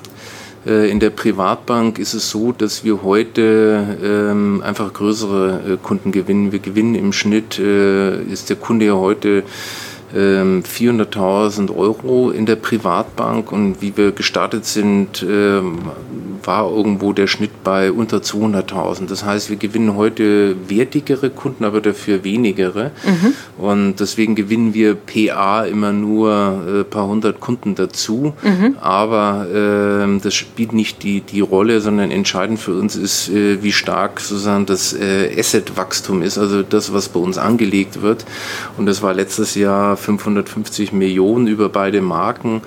Äh, 0.66 0.90
in 0.90 1.00
der 1.00 1.10
Privatbank 1.10 2.00
ist 2.00 2.14
es 2.14 2.30
so, 2.30 2.52
dass 2.52 2.84
wir 2.84 3.04
heute 3.04 3.98
ähm, 4.04 4.62
einfach 4.66 4.92
größere 4.94 5.74
äh, 5.74 5.78
Kunden 5.78 6.12
gewinnen. 6.12 6.52
Wir 6.52 6.60
gewinnen 6.60 6.96
im 6.96 7.14
Schnitt, 7.14 7.60
äh, 7.60 8.22
ist 8.24 8.50
der 8.50 8.58
Kunde 8.58 8.86
ja 8.86 8.94
heute 8.96 9.44
400.000 10.14 11.70
ähm, 11.70 11.76
Euro 11.76 12.32
in 12.32 12.46
der 12.46 12.56
Privatbank 12.56 13.52
und 13.52 13.82
wie 13.82 13.96
wir 13.96 14.12
gestartet 14.12 14.66
sind, 14.66 15.26
ähm, 15.28 15.80
war 16.44 16.70
irgendwo 16.70 17.14
der 17.14 17.28
Schnitt 17.28 17.64
bei 17.64 17.92
unter 17.92 18.18
200.000. 18.18 19.08
Das 19.08 19.26
heißt, 19.26 19.50
wir 19.50 19.58
gewinnen 19.58 19.96
heute 19.96 20.56
wertigere 20.68 21.30
Kunden, 21.30 21.66
aber 21.66 21.82
dafür 21.82 22.24
wenigere. 22.24 22.92
Mhm. 23.06 23.34
Und 23.64 23.96
deswegen 24.00 24.36
gewinnen 24.36 24.74
wir 24.74 24.96
PA 24.96 25.64
immer 25.66 25.92
nur 25.92 26.32
ein 26.32 26.82
äh, 26.82 26.84
paar 26.84 27.08
hundert 27.08 27.40
Kunden 27.40 27.76
dazu. 27.76 28.34
Mhm. 28.42 28.78
Aber 28.82 29.48
äh, 29.50 30.20
das 30.20 30.34
spielt 30.34 30.74
nicht 30.74 31.04
die, 31.04 31.22
die 31.22 31.42
Rolle, 31.42 31.82
sondern 31.82 32.12
entscheidend 32.12 32.60
für 32.60 32.74
uns 32.74 32.96
ist, 32.96 33.30
äh, 33.30 33.62
wie 33.64 33.72
stark 33.72 34.20
sozusagen 34.20 34.66
das 34.66 34.94
äh, 34.94 35.32
Asset-Wachstum 35.38 36.22
ist, 36.22 36.38
also 36.38 36.64
das, 36.64 36.94
was 36.94 37.10
bei 37.10 37.20
uns 37.20 37.38
angelegt 37.38 38.02
wird. 38.02 38.26
Und 38.78 38.86
das 38.86 39.02
war 39.02 39.14
letztes 39.14 39.56
Jahr 39.56 39.98
550 39.98 40.94
Millionen 40.94 41.48
über 41.48 41.70
beide 41.70 42.02
Marken, 42.02 42.62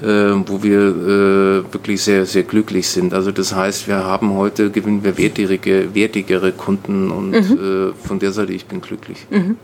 wo 0.00 0.62
wir 0.62 0.80
äh, 0.80 1.72
wirklich 1.72 2.02
sehr, 2.02 2.26
sehr 2.26 2.42
glücklich 2.42 2.88
sind. 2.88 3.14
Also 3.14 3.32
das 3.32 3.54
heißt, 3.54 3.88
wir 3.88 4.04
haben 4.04 4.34
heute, 4.34 4.70
gewinnen 4.70 5.04
wir 5.04 5.16
wertigere, 5.16 5.94
wertigere 5.94 6.52
Kunden 6.52 7.10
und 7.10 7.30
mhm. 7.30 7.92
äh, 7.92 8.06
von 8.06 8.18
der 8.18 8.32
Seite, 8.32 8.52
ich 8.52 8.66
bin 8.66 8.80
glücklich. 8.80 9.26
Mhm. 9.30 9.56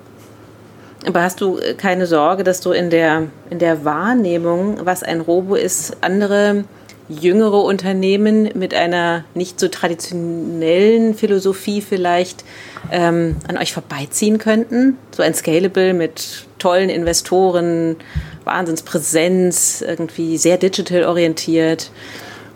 Aber 1.06 1.22
hast 1.22 1.40
du 1.40 1.58
äh, 1.58 1.74
keine 1.74 2.06
Sorge, 2.06 2.44
dass 2.44 2.60
du 2.60 2.72
in 2.72 2.90
der, 2.90 3.28
in 3.50 3.58
der 3.58 3.84
Wahrnehmung, 3.84 4.80
was 4.84 5.02
ein 5.02 5.20
Robo 5.20 5.54
ist, 5.54 5.96
andere 6.02 6.64
jüngere 7.10 7.62
Unternehmen 7.62 8.50
mit 8.54 8.72
einer 8.74 9.24
nicht 9.34 9.58
so 9.58 9.68
traditionellen 9.68 11.14
Philosophie 11.14 11.82
vielleicht 11.82 12.44
ähm, 12.90 13.36
an 13.48 13.58
euch 13.58 13.72
vorbeiziehen 13.72 14.38
könnten? 14.38 14.96
So 15.10 15.22
ein 15.22 15.34
Scalable 15.34 15.92
mit 15.92 16.46
tollen 16.58 16.88
Investoren, 16.88 17.96
Wahnsinnspräsenz, 18.44 19.82
irgendwie 19.86 20.38
sehr 20.38 20.56
digital 20.56 21.04
orientiert. 21.04 21.90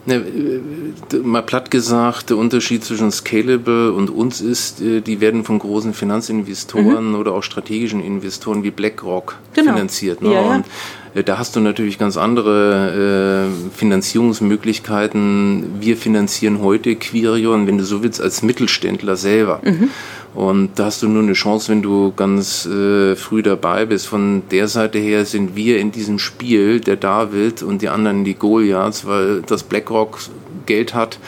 Ne, 0.06 0.16
äh, 0.16 1.16
mal 1.16 1.42
platt 1.42 1.70
gesagt, 1.70 2.28
der 2.28 2.36
Unterschied 2.36 2.84
zwischen 2.84 3.10
Scalable 3.10 3.92
und 3.92 4.10
uns 4.10 4.42
ist, 4.42 4.82
äh, 4.82 5.00
die 5.00 5.20
werden 5.20 5.44
von 5.44 5.58
großen 5.58 5.94
Finanzinvestoren 5.94 7.10
mhm. 7.10 7.14
oder 7.14 7.32
auch 7.32 7.42
strategischen 7.42 8.04
Investoren 8.04 8.62
wie 8.62 8.70
BlackRock 8.70 9.38
genau. 9.54 9.72
finanziert. 9.72 10.20
Ne? 10.20 10.32
Ja, 10.32 10.42
ja. 10.42 10.64
Äh, 11.14 11.24
da 11.24 11.38
hast 11.38 11.56
du 11.56 11.60
natürlich 11.60 11.98
ganz 11.98 12.16
andere 12.16 13.48
äh, 13.48 13.76
Finanzierungsmöglichkeiten. 13.76 15.80
Wir 15.80 15.96
finanzieren 15.96 16.60
heute 16.60 16.96
Quirion, 16.96 17.66
wenn 17.66 17.78
du 17.78 17.84
so 17.84 18.02
willst, 18.02 18.20
als 18.20 18.42
Mittelständler 18.42 19.16
selber. 19.16 19.60
Mhm. 19.64 19.90
Und 20.34 20.70
da 20.76 20.86
hast 20.86 21.02
du 21.02 21.08
nur 21.08 21.22
eine 21.22 21.34
Chance, 21.34 21.70
wenn 21.70 21.82
du 21.82 22.12
ganz 22.14 22.66
äh, 22.66 23.14
früh 23.14 23.42
dabei 23.42 23.86
bist. 23.86 24.08
Von 24.08 24.42
der 24.50 24.66
Seite 24.66 24.98
her 24.98 25.24
sind 25.24 25.54
wir 25.54 25.78
in 25.78 25.92
diesem 25.92 26.18
Spiel 26.18 26.80
der 26.80 26.96
David 26.96 27.62
und 27.62 27.82
die 27.82 27.88
anderen 27.88 28.24
die 28.24 28.34
Goliaths, 28.34 29.06
weil 29.06 29.42
das 29.42 29.62
BlackRock 29.62 30.18
Geld 30.66 30.94
hat 30.94 31.18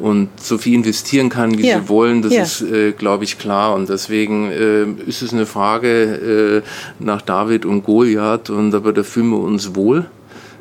und 0.00 0.28
so 0.40 0.58
viel 0.58 0.74
investieren 0.74 1.28
kann, 1.28 1.58
wie 1.58 1.66
ja. 1.66 1.80
sie 1.80 1.88
wollen. 1.88 2.22
Das 2.22 2.32
ja. 2.32 2.42
ist, 2.42 2.62
äh, 2.62 2.92
glaube 2.92 3.24
ich, 3.24 3.38
klar. 3.38 3.74
Und 3.74 3.88
deswegen 3.88 4.50
äh, 4.50 4.84
ist 5.06 5.22
es 5.22 5.32
eine 5.32 5.46
Frage 5.46 6.62
äh, 6.64 7.02
nach 7.02 7.22
David 7.22 7.64
und 7.64 7.84
Goliath. 7.84 8.50
Und 8.50 8.74
aber 8.74 8.92
da 8.92 9.02
fühlen 9.02 9.30
wir 9.30 9.40
uns 9.40 9.74
wohl. 9.74 10.06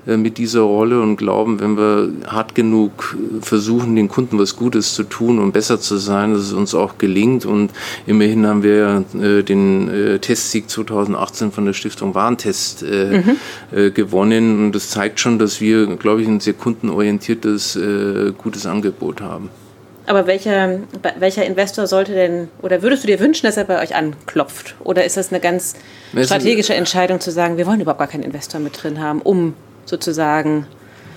Äh, 0.10 0.18
mit 0.18 0.38
dieser 0.38 0.62
Rolle 0.62 1.01
und 1.01 1.18
glauben, 1.18 1.60
wenn 1.60 1.78
wir 1.78 2.10
hart 2.28 2.55
genug 2.55 3.18
versuchen, 3.41 3.95
den 3.95 4.10
Kunden 4.10 4.39
was 4.39 4.55
Gutes 4.55 4.93
zu 4.93 5.03
tun 5.03 5.39
und 5.39 5.51
besser 5.51 5.80
zu 5.80 5.97
sein, 5.97 6.34
dass 6.34 6.41
es 6.41 6.53
uns 6.53 6.74
auch 6.74 6.97
gelingt. 6.97 7.45
Und 7.45 7.72
immerhin 8.07 8.45
haben 8.47 8.64
wir 8.64 9.03
äh, 9.22 9.43
den 9.43 9.89
äh, 9.89 10.20
Testsieg 10.20 10.70
2018 10.70 11.51
von 11.51 11.66
der 11.66 11.74
Stiftung 11.74 12.16
Warentest 12.16 12.84
äh, 12.84 13.22
mhm. 13.22 13.38
Äh, 13.72 13.91
gewonnen. 13.91 14.66
Und 14.66 14.72
das 14.74 14.89
zeigt 14.89 15.20
schon, 15.20 15.39
dass 15.39 15.62
wir, 15.62 15.86
glaube 15.97 16.22
ich, 16.22 16.28
ein 16.28 16.39
sehr 16.39 16.53
kundenorientiertes, 16.53 17.76
äh, 17.76 18.32
gutes 18.38 18.66
Angebot 18.66 19.22
haben. 19.22 19.49
Aber 20.10 20.26
welcher, 20.26 20.80
welcher 21.20 21.45
Investor 21.45 21.86
sollte 21.86 22.14
denn, 22.14 22.47
oder 22.64 22.82
würdest 22.82 23.03
du 23.03 23.07
dir 23.07 23.20
wünschen, 23.20 23.45
dass 23.45 23.57
er 23.57 23.66
bei 23.66 23.80
euch 23.80 23.93
anklopft? 23.93 24.76
Oder 24.84 25.05
ist 25.05 25.18
das 25.18 25.32
eine 25.32 25.39
ganz 25.39 25.76
strategische 26.20 26.74
Entscheidung 26.74 27.20
zu 27.20 27.30
sagen, 27.30 27.57
wir 27.57 27.68
wollen 27.68 27.80
überhaupt 27.80 27.99
gar 27.99 28.07
keinen 28.07 28.24
Investor 28.24 28.60
mit 28.60 28.82
drin 28.82 28.99
haben, 28.99 29.22
um 29.22 29.53
sozusagen 29.86 30.66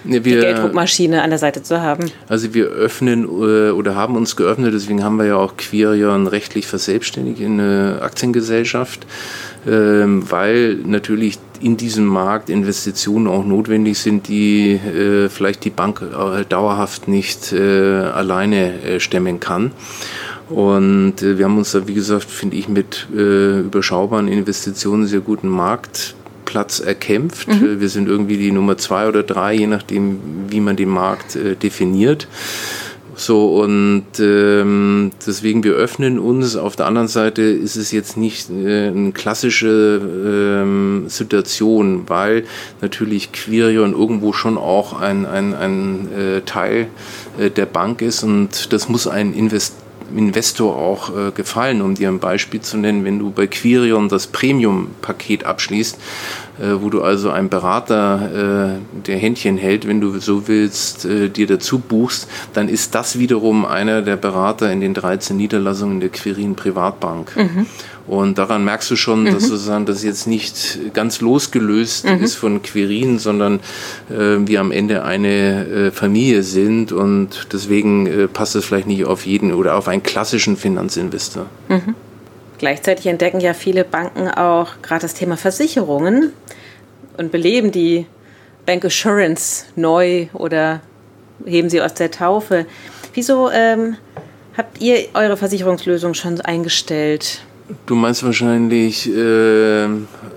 wir, 0.04 0.20
die 0.20 0.30
Gelddruckmaschine 0.30 1.22
an 1.22 1.30
der 1.30 1.38
Seite 1.38 1.62
zu 1.62 1.80
haben? 1.80 2.10
Also 2.28 2.54
wir 2.54 2.66
öffnen 2.66 3.24
äh, 3.24 3.70
oder 3.70 3.94
haben 3.94 4.16
uns 4.16 4.36
geöffnet, 4.36 4.74
deswegen 4.74 5.04
haben 5.04 5.16
wir 5.16 5.26
ja 5.26 5.36
auch 5.36 5.56
Quirion 5.56 6.26
rechtlich 6.26 6.66
verselbstständigt 6.66 7.40
in 7.40 7.60
eine 7.60 8.00
Aktiengesellschaft, 8.02 9.06
ähm, 9.66 10.24
weil 10.30 10.74
natürlich 10.74 11.38
in 11.60 11.76
diesem 11.76 12.06
Markt 12.06 12.50
Investitionen 12.50 13.28
auch 13.28 13.44
notwendig 13.44 13.98
sind, 13.98 14.26
die 14.26 14.72
äh, 14.72 15.28
vielleicht 15.28 15.64
die 15.64 15.70
Bank 15.70 16.02
äh, 16.02 16.44
dauerhaft 16.44 17.06
nicht 17.06 17.52
alleine 17.52 18.98
stemmen 18.98 19.38
kann. 19.38 19.72
Und 20.48 21.14
wir 21.20 21.44
haben 21.44 21.56
uns 21.56 21.72
da, 21.72 21.86
wie 21.86 21.94
gesagt, 21.94 22.24
finde 22.24 22.56
ich, 22.56 22.68
mit 22.68 23.06
überschaubaren 23.10 24.28
Investitionen 24.28 25.06
sehr 25.06 25.20
guten 25.20 25.48
Markt 25.48 26.14
Platz 26.52 26.80
erkämpft. 26.80 27.48
Mhm. 27.48 27.80
Wir 27.80 27.88
sind 27.88 28.08
irgendwie 28.08 28.36
die 28.36 28.52
Nummer 28.52 28.76
zwei 28.76 29.08
oder 29.08 29.22
drei, 29.22 29.54
je 29.54 29.66
nachdem, 29.66 30.18
wie 30.50 30.60
man 30.60 30.76
den 30.76 30.90
Markt 30.90 31.34
äh, 31.34 31.56
definiert. 31.56 32.28
So, 33.14 33.62
und 33.62 34.04
ähm, 34.20 35.12
deswegen, 35.26 35.64
wir 35.64 35.72
öffnen 35.72 36.18
uns. 36.18 36.56
Auf 36.56 36.76
der 36.76 36.86
anderen 36.86 37.08
Seite 37.08 37.40
ist 37.40 37.76
es 37.76 37.90
jetzt 37.90 38.18
nicht 38.18 38.50
äh, 38.50 38.88
eine 38.88 39.12
klassische 39.12 40.00
ähm, 40.62 41.04
Situation, 41.08 42.04
weil 42.08 42.44
natürlich 42.82 43.32
Quirion 43.32 43.92
irgendwo 43.92 44.34
schon 44.34 44.58
auch 44.58 45.00
ein, 45.00 45.24
ein, 45.24 45.54
ein 45.54 46.08
äh, 46.12 46.40
Teil 46.42 46.88
äh, 47.38 47.48
der 47.48 47.66
Bank 47.66 48.02
ist 48.02 48.24
und 48.24 48.72
das 48.74 48.90
muss 48.90 49.06
ein 49.06 49.32
Invest 49.32 49.74
Investor 50.16 50.76
auch 50.76 51.16
äh, 51.16 51.30
gefallen, 51.32 51.82
um 51.82 51.94
dir 51.94 52.08
ein 52.08 52.18
Beispiel 52.18 52.60
zu 52.60 52.76
nennen, 52.76 53.04
wenn 53.04 53.18
du 53.18 53.30
bei 53.30 53.46
Quirion 53.46 54.08
das 54.08 54.26
Premium-Paket 54.26 55.44
abschließt, 55.44 55.98
wo 56.58 56.90
du 56.90 57.02
also 57.02 57.30
einen 57.30 57.48
Berater, 57.48 58.76
äh, 58.76 59.06
der 59.06 59.18
Händchen 59.18 59.56
hält, 59.56 59.88
wenn 59.88 60.00
du 60.00 60.18
so 60.18 60.48
willst, 60.48 61.04
äh, 61.04 61.28
dir 61.28 61.46
dazu 61.46 61.78
buchst, 61.78 62.28
dann 62.52 62.68
ist 62.68 62.94
das 62.94 63.18
wiederum 63.18 63.64
einer 63.64 64.02
der 64.02 64.16
Berater 64.16 64.70
in 64.70 64.80
den 64.80 64.94
13 64.94 65.36
Niederlassungen 65.36 66.00
der 66.00 66.10
Quirin 66.10 66.54
Privatbank. 66.54 67.36
Mhm. 67.36 67.66
Und 68.06 68.38
daran 68.38 68.64
merkst 68.64 68.90
du 68.90 68.96
schon, 68.96 69.24
dass 69.26 69.44
mhm. 69.44 69.48
sozusagen 69.48 69.86
das 69.86 70.02
jetzt 70.02 70.26
nicht 70.26 70.92
ganz 70.92 71.20
losgelöst 71.20 72.04
mhm. 72.04 72.22
ist 72.22 72.34
von 72.34 72.62
Quirin, 72.62 73.18
sondern 73.18 73.60
äh, 74.10 74.38
wir 74.44 74.60
am 74.60 74.72
Ende 74.72 75.04
eine 75.04 75.66
äh, 75.66 75.90
Familie 75.90 76.42
sind 76.42 76.92
und 76.92 77.48
deswegen 77.52 78.06
äh, 78.06 78.28
passt 78.28 78.56
es 78.56 78.64
vielleicht 78.64 78.88
nicht 78.88 79.04
auf 79.04 79.24
jeden 79.24 79.52
oder 79.52 79.76
auf 79.76 79.88
einen 79.88 80.02
klassischen 80.02 80.56
Finanzinvestor. 80.56 81.46
Mhm. 81.68 81.94
Gleichzeitig 82.62 83.08
entdecken 83.08 83.40
ja 83.40 83.54
viele 83.54 83.82
Banken 83.82 84.28
auch 84.28 84.68
gerade 84.82 85.00
das 85.00 85.14
Thema 85.14 85.36
Versicherungen 85.36 86.32
und 87.16 87.32
beleben 87.32 87.72
die 87.72 88.06
Bank 88.66 88.84
Assurance 88.84 89.64
neu 89.74 90.28
oder 90.32 90.80
heben 91.44 91.68
sie 91.68 91.82
aus 91.82 91.94
der 91.94 92.12
Taufe. 92.12 92.66
Wieso 93.14 93.50
ähm, 93.50 93.96
habt 94.56 94.80
ihr 94.80 95.06
eure 95.14 95.36
Versicherungslösung 95.36 96.14
schon 96.14 96.40
eingestellt? 96.40 97.42
Du 97.86 97.96
meinst 97.96 98.22
wahrscheinlich, 98.22 99.08
äh, 99.08 99.84
äh, 99.84 99.88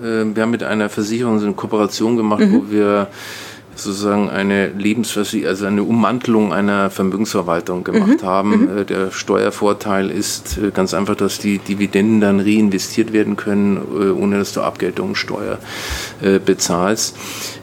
wir 0.02 0.42
haben 0.42 0.50
mit 0.50 0.64
einer 0.64 0.88
Versicherung 0.88 1.38
so 1.38 1.46
eine 1.46 1.54
Kooperation 1.54 2.16
gemacht, 2.16 2.40
mhm. 2.40 2.54
wo 2.54 2.72
wir 2.72 3.06
sozusagen 3.76 4.28
eine 4.30 4.68
Lebensversicherung, 4.68 5.48
also 5.48 5.66
eine 5.66 5.82
Ummantelung 5.82 6.52
einer 6.52 6.90
Vermögensverwaltung 6.90 7.84
gemacht 7.84 8.22
mhm. 8.22 8.26
haben. 8.26 8.50
Mhm. 8.50 8.78
Äh, 8.78 8.84
der 8.84 9.10
Steuervorteil 9.10 10.10
ist 10.10 10.58
äh, 10.58 10.70
ganz 10.70 10.94
einfach, 10.94 11.16
dass 11.16 11.38
die 11.38 11.58
Dividenden 11.58 12.20
dann 12.20 12.40
reinvestiert 12.40 13.12
werden 13.12 13.36
können, 13.36 13.76
äh, 13.76 14.10
ohne 14.10 14.38
dass 14.38 14.52
du 14.52 14.62
Abgeltungssteuer 14.62 15.58
bezahlst. 16.44 17.16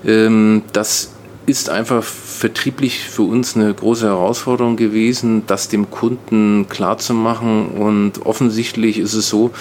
Ähm, 0.05 0.63
das 0.73 1.09
ist 1.45 1.69
einfach 1.69 2.03
vertrieblich 2.03 2.99
für 2.99 3.23
uns 3.23 3.55
eine 3.55 3.73
große 3.73 4.05
Herausforderung 4.05 4.77
gewesen, 4.77 5.43
das 5.45 5.67
dem 5.67 5.91
Kunden 5.91 6.67
klarzumachen. 6.69 7.67
Und 7.67 8.25
offensichtlich 8.25 8.97
ist 8.97 9.13
es 9.13 9.27
so, 9.27 9.51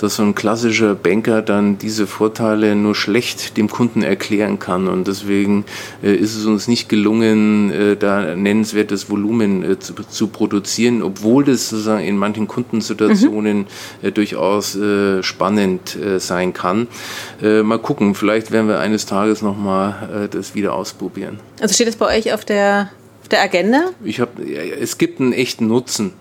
dass 0.00 0.16
so 0.16 0.22
ein 0.22 0.34
klassischer 0.34 0.94
Banker 0.94 1.42
dann 1.42 1.76
diese 1.76 2.06
Vorteile 2.06 2.74
nur 2.74 2.94
schlecht 2.94 3.56
dem 3.58 3.68
Kunden 3.68 4.02
erklären 4.02 4.58
kann. 4.58 4.88
Und 4.88 5.08
deswegen 5.08 5.64
äh, 6.02 6.14
ist 6.14 6.36
es 6.36 6.46
uns 6.46 6.68
nicht 6.68 6.88
gelungen, 6.88 7.70
äh, 7.70 7.96
da 7.96 8.34
nennenswertes 8.34 9.10
Volumen 9.10 9.62
äh, 9.62 9.78
zu, 9.78 9.94
zu, 9.94 10.28
produzieren, 10.28 11.02
obwohl 11.02 11.44
das 11.44 11.68
sozusagen 11.68 12.04
in 12.04 12.16
manchen 12.16 12.48
Kundensituationen 12.48 13.66
mhm. 14.02 14.14
durchaus 14.14 14.76
spannend 15.20 15.96
sein 16.18 16.52
kann. 16.52 16.88
mal 17.40 17.78
gucken, 17.78 18.14
vielleicht 18.14 18.50
werden 18.50 18.68
wir 18.68 18.80
eines 18.80 19.06
Tages 19.06 19.42
nochmal 19.42 20.28
das 20.30 20.54
wieder 20.54 20.74
ausprobieren. 20.74 21.25
Also 21.60 21.74
steht 21.74 21.88
es 21.88 21.96
bei 21.96 22.18
euch 22.18 22.32
auf 22.32 22.44
der, 22.44 22.90
auf 23.22 23.28
der 23.28 23.42
Agenda? 23.42 23.90
Ich 24.04 24.20
hab, 24.20 24.38
es 24.38 24.98
gibt 24.98 25.20
einen 25.20 25.32
echten 25.32 25.66
Nutzen. 25.66 26.12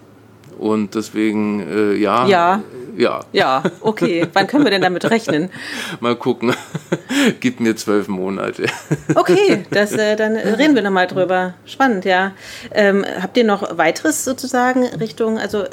Und 0.58 0.96
deswegen, 0.96 1.60
äh, 1.60 1.96
ja. 1.96 2.28
Ja. 2.28 2.64
Ja. 2.98 3.20
Ja, 3.34 3.64
okay. 3.82 4.26
Wann 4.32 4.48
können 4.48 4.64
wir 4.64 4.72
denn 4.72 4.82
damit 4.82 5.04
rechnen? 5.10 5.50
Mal 6.00 6.16
gucken. 6.16 6.54
Gib 7.42 7.60
mir 7.60 7.76
zwölf 7.76 8.08
Monate. 8.08 8.66
Okay, 9.16 9.66
das, 9.72 9.92
äh, 9.94 10.16
dann 10.16 10.36
reden 10.36 10.76
wir 10.76 10.82
nochmal 10.82 11.08
drüber. 11.08 11.54
Spannend, 11.66 12.06
ja. 12.06 12.34
Ähm, 12.72 13.06
habt 13.22 13.38
ihr 13.38 13.44
noch 13.44 13.78
weiteres 13.78 14.24
sozusagen 14.24 14.86
Richtung, 14.86 15.38
also 15.38 15.66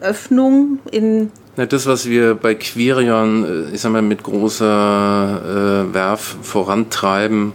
Öffnung 0.00 0.78
in 0.90 1.30
na, 1.58 1.64
das, 1.64 1.86
was 1.86 2.06
wir 2.06 2.34
bei 2.34 2.54
Quirion, 2.54 3.68
äh, 3.70 3.74
ich 3.74 3.80
sag 3.80 3.90
mal, 3.90 4.02
mit 4.02 4.22
großer 4.22 5.86
äh, 5.88 5.94
Werf 5.94 6.36
vorantreiben, 6.42 7.54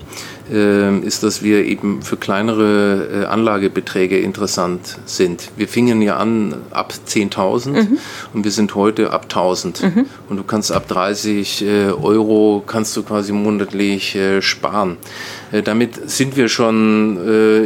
ist, 0.49 1.23
dass 1.23 1.43
wir 1.43 1.65
eben 1.65 2.01
für 2.01 2.17
kleinere 2.17 3.23
äh, 3.23 3.25
Anlagebeträge 3.25 4.17
interessant 4.19 4.97
sind. 5.05 5.51
Wir 5.55 5.67
fingen 5.67 6.01
ja 6.01 6.17
an 6.17 6.55
ab 6.71 6.93
10.000 7.07 7.69
mhm. 7.69 7.97
und 8.33 8.43
wir 8.43 8.51
sind 8.51 8.75
heute 8.75 9.11
ab 9.11 9.27
1.000. 9.29 9.85
Mhm. 9.85 10.05
Und 10.29 10.37
du 10.37 10.43
kannst 10.43 10.71
ab 10.71 10.87
30 10.87 11.63
äh, 11.63 11.85
Euro 11.91 12.63
kannst 12.65 12.95
du 12.97 13.03
quasi 13.03 13.31
monatlich 13.31 14.17
sparen. 14.39 14.97
damit 15.63 16.09
sind 16.09 16.37
wir 16.37 16.47
schon 16.47 17.17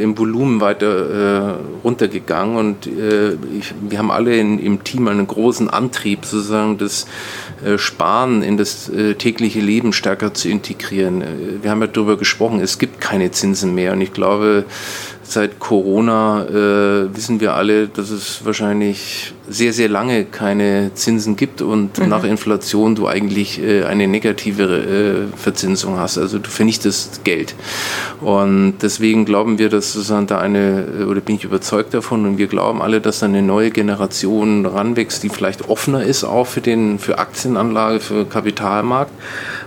im 0.02 0.18
Volumen 0.18 0.62
weiter 0.62 1.60
runtergegangen 1.84 2.58
und 2.58 2.88
ich, 2.88 3.74
wir 3.82 4.00
haben 4.00 4.12
alle 4.12 4.38
in, 4.38 4.60
im 4.60 4.84
Team 4.84 5.08
einen 5.08 5.28
großen 5.28 5.70
Antrieb, 5.70 6.26
sozusagen 6.26 6.78
das 6.78 7.06
Sparen 7.78 8.42
in 8.42 8.58
das 8.58 8.92
tägliche 9.18 9.60
Leben 9.60 9.94
stärker 9.94 10.34
zu 10.34 10.50
integrieren. 10.50 11.24
wir 11.62 11.72
haben 11.72 11.82
ja 11.82 11.88
darüber 11.88 12.18
gesprochen, 12.18 12.60
es 12.66 12.78
gibt 12.78 13.00
keine 13.00 13.32
Zinsen 13.32 13.74
mehr. 13.74 13.94
Und 13.94 14.02
ich 14.02 14.12
glaube, 14.12 14.66
seit 15.28 15.60
Corona 15.60 16.46
äh, 16.46 17.16
wissen 17.16 17.40
wir 17.40 17.56
alle, 17.56 17.88
dass 17.88 18.10
es 18.12 18.46
wahrscheinlich 18.46 19.34
sehr, 19.48 19.74
sehr 19.74 19.90
lange 19.90 20.26
keine 20.26 20.92
Zinsen 20.94 21.36
gibt 21.36 21.62
und 21.62 22.00
mhm. 22.00 22.10
nach 22.10 22.24
Inflation 22.24 22.96
du 22.96 23.08
eigentlich 23.08 23.62
äh, 23.62 23.84
eine 23.84 24.08
negative 24.08 24.64
äh, 25.34 25.38
Verzinsung 25.38 25.98
hast. 26.00 26.18
Also 26.18 26.40
du 26.40 26.50
vernichtest 26.50 27.24
Geld. 27.24 27.56
Und 28.22 28.76
deswegen 28.82 29.26
glauben 29.26 29.58
wir, 29.58 29.70
dass 29.70 29.94
sozusagen 29.94 30.28
da 30.28 30.40
eine, 30.40 30.86
äh, 31.00 31.04
oder 31.04 31.22
bin 31.22 31.36
ich 31.36 31.44
überzeugt 31.44 31.94
davon, 31.94 32.26
und 32.26 32.38
wir 32.38 32.48
glauben 32.48 32.82
alle, 32.82 33.02
dass 33.02 33.20
da 33.20 33.26
eine 33.26 33.42
neue 33.42 33.72
Generation 33.72 34.66
ranwächst, 34.66 35.24
die 35.24 35.30
vielleicht 35.30 35.70
offener 35.70 36.04
ist 36.04 36.24
auch 36.24 36.48
für 36.48 36.62
den, 36.62 37.00
für 37.00 37.18
Aktienanlage, 37.18 38.00
für 38.00 38.26
Kapitalmarkt 38.26 39.12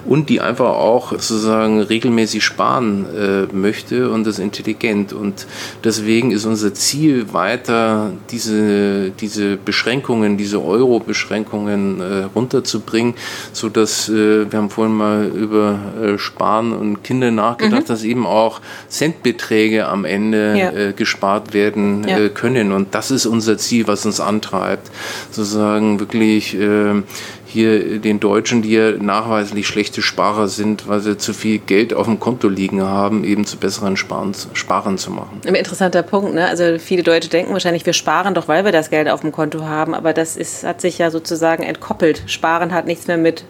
und 0.06 0.28
die 0.28 0.40
einfach 0.40 0.70
auch 0.70 1.12
sozusagen 1.12 1.80
regelmäßig 1.80 2.44
sparen 2.44 3.06
äh, 3.14 3.54
möchte 3.54 4.10
und 4.10 4.26
das 4.26 4.38
intelligent. 4.38 5.12
Und 5.12 5.46
deswegen 5.84 6.30
ist 6.30 6.44
unser 6.44 6.74
Ziel 6.74 7.32
weiter, 7.32 8.12
diese, 8.30 9.10
diese 9.10 9.56
Beschränkungen, 9.56 10.36
diese 10.36 10.62
Euro-Beschränkungen 10.62 12.00
äh, 12.00 12.24
runterzubringen, 12.34 13.14
sodass 13.52 14.08
äh, 14.08 14.50
wir 14.50 14.58
haben 14.58 14.70
vorhin 14.70 14.94
mal 14.94 15.26
über 15.26 15.78
äh, 16.02 16.18
Sparen 16.18 16.72
und 16.72 17.02
Kinder 17.02 17.30
nachgedacht, 17.30 17.82
mhm. 17.82 17.86
dass 17.86 18.04
eben 18.04 18.26
auch 18.26 18.60
Centbeträge 18.88 19.86
am 19.86 20.04
Ende 20.04 20.56
ja. 20.58 20.70
äh, 20.70 20.92
gespart 20.92 21.52
werden 21.54 22.06
ja. 22.06 22.18
äh, 22.18 22.28
können. 22.28 22.72
Und 22.72 22.94
das 22.94 23.10
ist 23.10 23.26
unser 23.26 23.58
Ziel, 23.58 23.86
was 23.86 24.06
uns 24.06 24.20
antreibt, 24.20 24.90
sozusagen 25.30 26.00
wirklich 26.00 26.54
äh, 26.54 27.02
hier 27.48 27.98
den 27.98 28.20
Deutschen, 28.20 28.62
die 28.62 28.72
ja 28.72 28.92
nachweislich 28.92 29.66
schlechte 29.66 30.02
Sparer 30.02 30.48
sind, 30.48 30.86
weil 30.88 31.00
sie 31.00 31.16
zu 31.16 31.32
viel 31.32 31.58
Geld 31.58 31.94
auf 31.94 32.06
dem 32.06 32.20
Konto 32.20 32.48
liegen 32.48 32.82
haben, 32.82 33.24
eben 33.24 33.46
zu 33.46 33.56
besseren 33.56 33.96
Sparen, 33.96 34.32
Sparern 34.52 34.98
zu 34.98 35.10
machen. 35.10 35.40
Ein 35.46 35.54
interessanter 35.54 36.02
Punkt. 36.02 36.34
Ne? 36.34 36.46
Also 36.46 36.78
viele 36.78 37.02
Deutsche 37.02 37.30
denken 37.30 37.52
wahrscheinlich, 37.52 37.86
wir 37.86 37.92
sparen 37.92 38.34
doch, 38.34 38.48
weil 38.48 38.64
wir 38.64 38.72
das 38.72 38.90
Geld 38.90 39.08
auf 39.08 39.22
dem 39.22 39.32
Konto 39.32 39.64
haben, 39.64 39.94
aber 39.94 40.12
das 40.12 40.36
ist, 40.36 40.64
hat 40.64 40.80
sich 40.80 40.98
ja 40.98 41.10
sozusagen 41.10 41.62
entkoppelt. 41.62 42.22
Sparen 42.26 42.72
hat 42.72 42.86
nichts 42.86 43.06
mehr 43.06 43.18
mit 43.18 43.44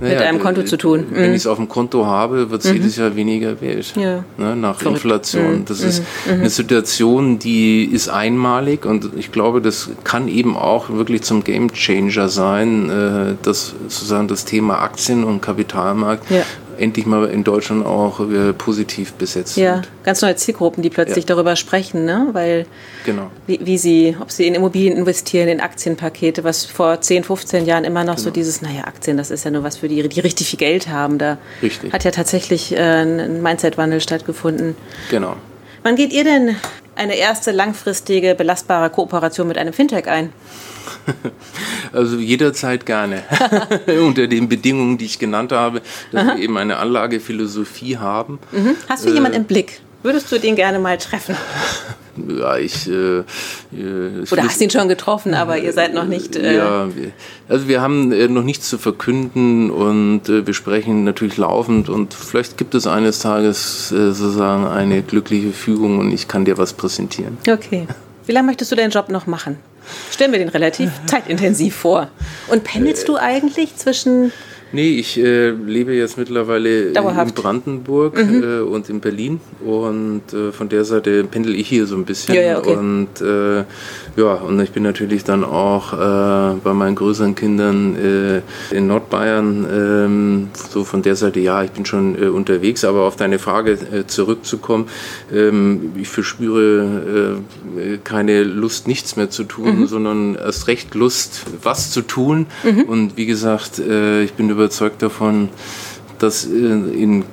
naja, 0.00 0.14
mit 0.14 0.22
einem 0.22 0.40
Konto 0.40 0.62
zu 0.64 0.76
tun. 0.76 1.06
Wenn 1.10 1.28
mhm. 1.28 1.34
ich 1.34 1.42
es 1.42 1.46
auf 1.46 1.56
dem 1.56 1.68
Konto 1.68 2.06
habe, 2.06 2.50
wird 2.50 2.64
es 2.64 2.70
mhm. 2.70 2.76
jedes 2.76 2.96
Jahr 2.96 3.14
weniger 3.16 3.60
wert. 3.60 3.94
Ja. 3.96 4.24
Ne, 4.36 4.56
nach 4.56 4.78
Verrückt. 4.78 5.04
Inflation. 5.04 5.60
Mhm. 5.60 5.64
Das 5.66 5.80
ist 5.80 6.02
mhm. 6.26 6.32
eine 6.32 6.50
Situation, 6.50 7.38
die 7.38 7.84
ist 7.84 8.08
einmalig 8.08 8.84
und 8.84 9.10
ich 9.16 9.32
glaube, 9.32 9.60
das 9.60 9.90
kann 10.02 10.28
eben 10.28 10.56
auch 10.56 10.90
wirklich 10.90 11.22
zum 11.22 11.44
Gamechanger 11.44 12.28
sein, 12.28 12.90
äh, 12.90 13.34
dass 13.42 13.74
sozusagen 13.88 14.28
das 14.28 14.44
Thema 14.44 14.80
Aktien 14.80 15.24
und 15.24 15.40
Kapitalmarkt 15.40 16.30
ja 16.30 16.42
endlich 16.78 17.06
mal 17.06 17.28
in 17.28 17.44
Deutschland 17.44 17.84
auch 17.84 18.20
äh, 18.20 18.52
positiv 18.52 19.12
besetzt 19.14 19.56
ja, 19.56 19.76
sind. 19.76 19.88
ganz 20.04 20.22
neue 20.22 20.36
Zielgruppen, 20.36 20.82
die 20.82 20.90
plötzlich 20.90 21.24
ja. 21.24 21.34
darüber 21.34 21.56
sprechen, 21.56 22.04
ne? 22.04 22.28
weil 22.32 22.66
genau. 23.04 23.30
wie, 23.46 23.60
wie, 23.64 23.78
sie, 23.78 24.16
ob 24.20 24.30
sie 24.30 24.46
in 24.46 24.54
Immobilien 24.54 24.96
investieren, 24.96 25.48
in 25.48 25.60
Aktienpakete, 25.60 26.44
was 26.44 26.64
vor 26.64 27.00
10, 27.00 27.24
15 27.24 27.66
Jahren 27.66 27.84
immer 27.84 28.04
noch 28.04 28.16
genau. 28.16 28.24
so 28.24 28.30
dieses, 28.30 28.62
naja, 28.62 28.84
Aktien, 28.84 29.16
das 29.16 29.30
ist 29.30 29.44
ja 29.44 29.50
nur 29.50 29.62
was 29.62 29.78
für 29.78 29.88
die, 29.88 30.08
die 30.08 30.20
richtig 30.20 30.48
viel 30.48 30.58
Geld 30.58 30.88
haben. 30.88 31.18
Da 31.18 31.38
richtig. 31.62 31.92
hat 31.92 32.04
ja 32.04 32.10
tatsächlich 32.10 32.72
äh, 32.72 32.78
ein 32.78 33.42
Mindset-Wandel 33.42 34.00
stattgefunden. 34.00 34.76
Genau. 35.10 35.36
Wann 35.84 35.96
geht 35.96 36.14
ihr 36.14 36.24
denn 36.24 36.56
eine 36.96 37.14
erste 37.14 37.52
langfristige, 37.52 38.34
belastbare 38.34 38.88
Kooperation 38.88 39.46
mit 39.46 39.58
einem 39.58 39.72
Fintech 39.72 40.08
ein? 40.08 40.32
Also 41.92 42.16
jederzeit 42.16 42.86
gerne. 42.86 43.22
Unter 43.86 44.26
den 44.26 44.48
Bedingungen, 44.48 44.98
die 44.98 45.04
ich 45.04 45.20
genannt 45.20 45.52
habe, 45.52 45.80
dass 46.10 46.26
Aha. 46.26 46.34
wir 46.34 46.42
eben 46.42 46.58
eine 46.58 46.78
Anlagephilosophie 46.78 47.98
haben. 47.98 48.40
Mhm. 48.50 48.74
Hast 48.88 49.04
du 49.04 49.10
äh, 49.10 49.14
jemanden 49.14 49.36
im 49.36 49.44
Blick? 49.44 49.80
Würdest 50.02 50.32
du 50.32 50.40
den 50.40 50.56
gerne 50.56 50.80
mal 50.80 50.98
treffen? 50.98 51.36
Ja, 52.16 52.56
ich. 52.56 52.88
Äh, 52.88 53.20
ich 53.72 54.32
Oder 54.32 54.44
hast 54.44 54.60
ihn 54.60 54.70
schon 54.70 54.88
getroffen, 54.88 55.34
aber 55.34 55.58
ihr 55.58 55.72
seid 55.72 55.94
noch 55.94 56.06
nicht. 56.06 56.36
Äh 56.36 56.56
ja, 56.56 56.88
also 57.48 57.68
wir 57.68 57.80
haben 57.80 58.12
äh, 58.12 58.28
noch 58.28 58.42
nichts 58.42 58.68
zu 58.68 58.78
verkünden 58.78 59.70
und 59.70 60.28
äh, 60.28 60.46
wir 60.46 60.54
sprechen 60.54 61.04
natürlich 61.04 61.36
laufend 61.36 61.88
und 61.88 62.14
vielleicht 62.14 62.56
gibt 62.56 62.74
es 62.74 62.86
eines 62.86 63.18
Tages 63.18 63.92
äh, 63.92 64.12
sozusagen 64.12 64.66
eine 64.66 65.02
glückliche 65.02 65.50
Fügung 65.50 65.98
und 65.98 66.12
ich 66.12 66.28
kann 66.28 66.44
dir 66.44 66.58
was 66.58 66.72
präsentieren. 66.72 67.38
Okay. 67.48 67.86
Wie 68.26 68.32
lange 68.32 68.46
möchtest 68.46 68.72
du 68.72 68.76
deinen 68.76 68.90
Job 68.90 69.08
noch 69.10 69.26
machen? 69.26 69.58
Stellen 70.10 70.32
wir 70.32 70.38
den 70.38 70.48
relativ 70.48 70.90
zeitintensiv 71.06 71.74
vor. 71.74 72.08
Und 72.48 72.64
pendelst 72.64 73.08
du 73.08 73.16
eigentlich 73.16 73.76
zwischen 73.76 74.32
Nee, 74.74 74.98
ich 74.98 75.16
äh, 75.18 75.50
lebe 75.50 75.92
jetzt 75.94 76.18
mittlerweile 76.18 76.90
Dauerhaft. 76.90 77.28
in 77.28 77.42
Brandenburg 77.42 78.16
mhm. 78.16 78.42
äh, 78.42 78.60
und 78.60 78.90
in 78.90 78.98
Berlin 78.98 79.40
und 79.64 80.22
äh, 80.32 80.50
von 80.50 80.68
der 80.68 80.84
Seite 80.84 81.22
pendel 81.22 81.54
ich 81.54 81.68
hier 81.68 81.86
so 81.86 81.94
ein 81.94 82.04
bisschen. 82.04 82.34
Ja, 82.34 82.42
ja, 82.42 82.58
okay. 82.58 82.74
Und 82.74 83.20
äh, 83.20 83.64
ja, 84.16 84.34
und 84.34 84.58
ich 84.58 84.72
bin 84.72 84.82
natürlich 84.82 85.22
dann 85.22 85.44
auch 85.44 85.92
äh, 85.92 86.56
bei 86.64 86.74
meinen 86.74 86.96
größeren 86.96 87.36
Kindern 87.36 87.96
äh, 87.96 88.76
in 88.76 88.88
Nordbayern, 88.88 89.66
ähm, 89.72 90.48
so 90.70 90.82
von 90.82 91.02
der 91.02 91.14
Seite, 91.14 91.38
ja, 91.38 91.62
ich 91.62 91.70
bin 91.70 91.86
schon 91.86 92.16
unterwegs, 92.16 92.84
aber 92.84 93.02
auf 93.02 93.14
deine 93.14 93.38
Frage 93.38 93.78
zurückzukommen, 94.08 94.88
ähm, 95.32 95.92
ich 95.96 96.08
verspüre 96.08 97.38
keine 98.02 98.42
Lust, 98.42 98.88
nichts 98.88 99.16
mehr 99.16 99.30
zu 99.30 99.44
tun, 99.44 99.80
mhm. 99.80 99.86
sondern 99.86 100.34
erst 100.34 100.66
recht 100.66 100.94
Lust, 100.94 101.42
was 101.62 101.92
zu 101.92 102.02
tun. 102.02 102.46
Mhm. 102.64 102.82
Und 102.82 103.16
wie 103.16 103.26
gesagt, 103.26 103.78
ich 103.78 104.32
bin 104.34 104.50
über 104.50 104.63
überzeugt 104.64 105.02
davon, 105.02 105.50
dass 106.18 106.44
in 106.44 107.24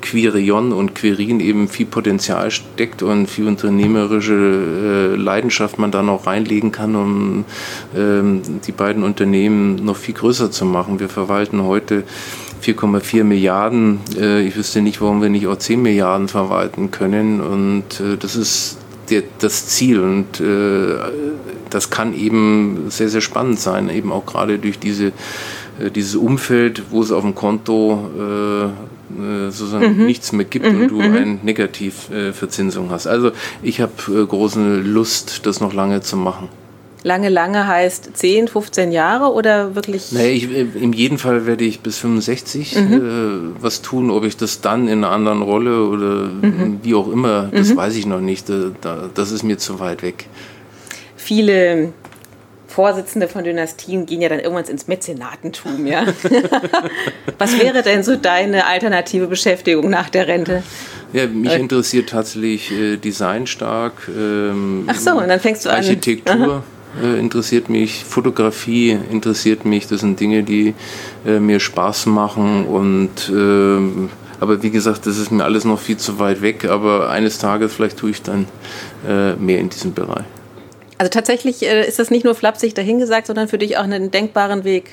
Quirion 0.00 0.72
und 0.72 0.94
Quirin 0.94 1.40
eben 1.40 1.68
viel 1.68 1.84
Potenzial 1.84 2.50
steckt 2.50 3.02
und 3.02 3.26
viel 3.26 3.46
unternehmerische 3.46 5.12
äh, 5.12 5.16
Leidenschaft 5.16 5.78
man 5.78 5.90
da 5.90 6.02
noch 6.02 6.26
reinlegen 6.26 6.72
kann, 6.72 6.96
um 6.96 7.44
ähm, 7.94 8.40
die 8.66 8.72
beiden 8.72 9.02
Unternehmen 9.02 9.76
noch 9.84 9.96
viel 9.96 10.14
größer 10.14 10.50
zu 10.50 10.64
machen. 10.64 11.00
Wir 11.00 11.10
verwalten 11.10 11.64
heute 11.64 12.04
4,4 12.62 13.24
Milliarden. 13.24 14.00
Äh, 14.18 14.46
ich 14.46 14.56
wüsste 14.56 14.80
nicht, 14.80 15.02
warum 15.02 15.20
wir 15.20 15.28
nicht 15.28 15.46
auch 15.46 15.58
10 15.58 15.82
Milliarden 15.82 16.28
verwalten 16.28 16.90
können. 16.90 17.42
Und 17.42 18.00
äh, 18.00 18.16
das 18.18 18.36
ist 18.36 18.78
das 19.40 19.66
Ziel. 19.66 20.00
Und 20.00 20.40
das 21.70 21.90
kann 21.90 22.14
eben 22.14 22.86
sehr, 22.88 23.08
sehr 23.08 23.20
spannend 23.20 23.58
sein, 23.58 23.88
eben 23.88 24.12
auch 24.12 24.26
gerade 24.26 24.58
durch 24.58 24.78
diese 24.78 25.06
äh, 25.06 25.12
dieses 25.88 26.16
Umfeld, 26.16 26.82
wo 26.90 27.02
es 27.02 27.10
auf 27.12 27.22
dem 27.22 27.34
Konto 27.34 28.10
äh, 28.18 28.64
äh, 28.64 29.50
sozusagen 29.50 29.98
mhm. 29.98 30.06
nichts 30.06 30.32
mehr 30.32 30.44
gibt 30.44 30.66
mhm. 30.66 30.82
und 30.82 30.88
du 30.88 30.96
mhm. 30.96 31.02
eine 31.02 31.26
Negativverzinsung 31.42 32.90
hast. 32.90 33.06
Also 33.06 33.32
ich 33.62 33.80
habe 33.80 33.92
große 34.26 34.80
Lust, 34.80 35.46
das 35.46 35.60
noch 35.60 35.72
lange 35.72 36.00
zu 36.02 36.16
machen. 36.16 36.48
Lange, 37.02 37.30
lange 37.30 37.66
heißt 37.66 38.10
10, 38.12 38.48
15 38.48 38.92
Jahre 38.92 39.32
oder 39.32 39.74
wirklich? 39.74 40.12
Nee, 40.12 40.32
ich, 40.32 40.50
in 40.50 40.92
jedem 40.92 41.18
Fall 41.18 41.46
werde 41.46 41.64
ich 41.64 41.80
bis 41.80 41.98
65 41.98 42.76
mhm. 42.76 42.92
äh, 42.92 43.62
was 43.62 43.80
tun. 43.80 44.10
Ob 44.10 44.24
ich 44.24 44.36
das 44.36 44.60
dann 44.60 44.86
in 44.86 45.02
einer 45.02 45.10
anderen 45.10 45.40
Rolle 45.40 45.86
oder 45.86 46.26
mhm. 46.26 46.80
wie 46.82 46.94
auch 46.94 47.10
immer, 47.10 47.48
das 47.52 47.70
mhm. 47.70 47.76
weiß 47.76 47.96
ich 47.96 48.06
noch 48.06 48.20
nicht. 48.20 48.48
Da, 48.48 49.08
das 49.14 49.32
ist 49.32 49.42
mir 49.42 49.56
zu 49.56 49.80
weit 49.80 50.02
weg. 50.02 50.26
Viele 51.16 51.92
Vorsitzende 52.70 53.26
von 53.26 53.42
Dynastien 53.42 54.06
gehen 54.06 54.22
ja 54.22 54.28
dann 54.28 54.40
irgendwann 54.40 54.64
ins 54.64 54.86
Mäzenatentum, 54.86 55.86
ja. 55.86 56.04
Was 57.38 57.58
wäre 57.58 57.82
denn 57.82 58.02
so 58.04 58.16
deine 58.16 58.66
alternative 58.66 59.26
Beschäftigung 59.26 59.90
nach 59.90 60.08
der 60.08 60.28
Rente? 60.28 60.62
Ja, 61.12 61.26
mich 61.26 61.50
äh. 61.50 61.58
interessiert 61.58 62.10
tatsächlich 62.10 62.70
äh, 62.70 62.96
Design 62.96 63.46
stark. 63.46 64.08
Ähm, 64.08 64.84
Ach 64.86 64.94
so, 64.94 65.12
und 65.12 65.28
dann 65.28 65.40
fängst 65.40 65.64
du 65.64 65.70
Architektur. 65.70 66.32
an. 66.32 66.42
Architektur 66.42 66.64
äh, 67.02 67.18
interessiert 67.18 67.68
mich, 67.68 68.04
Fotografie 68.04 68.98
interessiert 69.10 69.64
mich. 69.64 69.86
Das 69.86 70.00
sind 70.00 70.20
Dinge, 70.20 70.42
die 70.42 70.74
äh, 71.26 71.40
mir 71.40 71.60
Spaß 71.60 72.06
machen 72.06 72.66
und 72.66 73.30
ähm, 73.30 74.10
aber 74.40 74.62
wie 74.62 74.70
gesagt, 74.70 75.06
das 75.06 75.18
ist 75.18 75.30
mir 75.30 75.44
alles 75.44 75.64
noch 75.64 75.78
viel 75.78 75.98
zu 75.98 76.18
weit 76.18 76.40
weg. 76.40 76.64
Aber 76.64 77.10
eines 77.10 77.38
Tages 77.38 77.74
vielleicht 77.74 77.98
tue 77.98 78.10
ich 78.10 78.22
dann 78.22 78.46
äh, 79.06 79.34
mehr 79.34 79.58
in 79.58 79.68
diesem 79.68 79.92
Bereich. 79.92 80.24
Also 81.00 81.08
tatsächlich 81.08 81.62
äh, 81.62 81.88
ist 81.88 81.98
das 81.98 82.10
nicht 82.10 82.26
nur 82.26 82.34
flapsig 82.34 82.74
dahingesagt, 82.74 83.26
sondern 83.26 83.48
für 83.48 83.56
dich 83.56 83.78
auch 83.78 83.84
einen 83.84 84.10
denkbaren 84.10 84.64
Weg, 84.64 84.90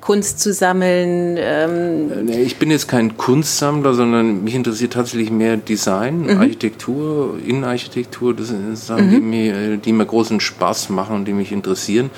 Kunst 0.00 0.38
zu 0.38 0.52
sammeln? 0.52 1.36
Ähm 1.36 2.28
ich 2.28 2.58
bin 2.58 2.70
jetzt 2.70 2.86
kein 2.86 3.16
Kunstsammler, 3.16 3.92
sondern 3.92 4.44
mich 4.44 4.54
interessiert 4.54 4.92
tatsächlich 4.92 5.32
mehr 5.32 5.56
Design, 5.56 6.26
mhm. 6.26 6.38
Architektur, 6.38 7.40
Innenarchitektur. 7.44 8.36
Das 8.36 8.48
sind 8.48 8.78
Sachen, 8.78 9.08
mhm. 9.08 9.10
die, 9.10 9.20
mir, 9.20 9.76
die 9.78 9.92
mir 9.92 10.06
großen 10.06 10.38
Spaß 10.38 10.90
machen 10.90 11.16
und 11.16 11.24
die 11.24 11.32
mich 11.32 11.50
interessieren. 11.50 12.10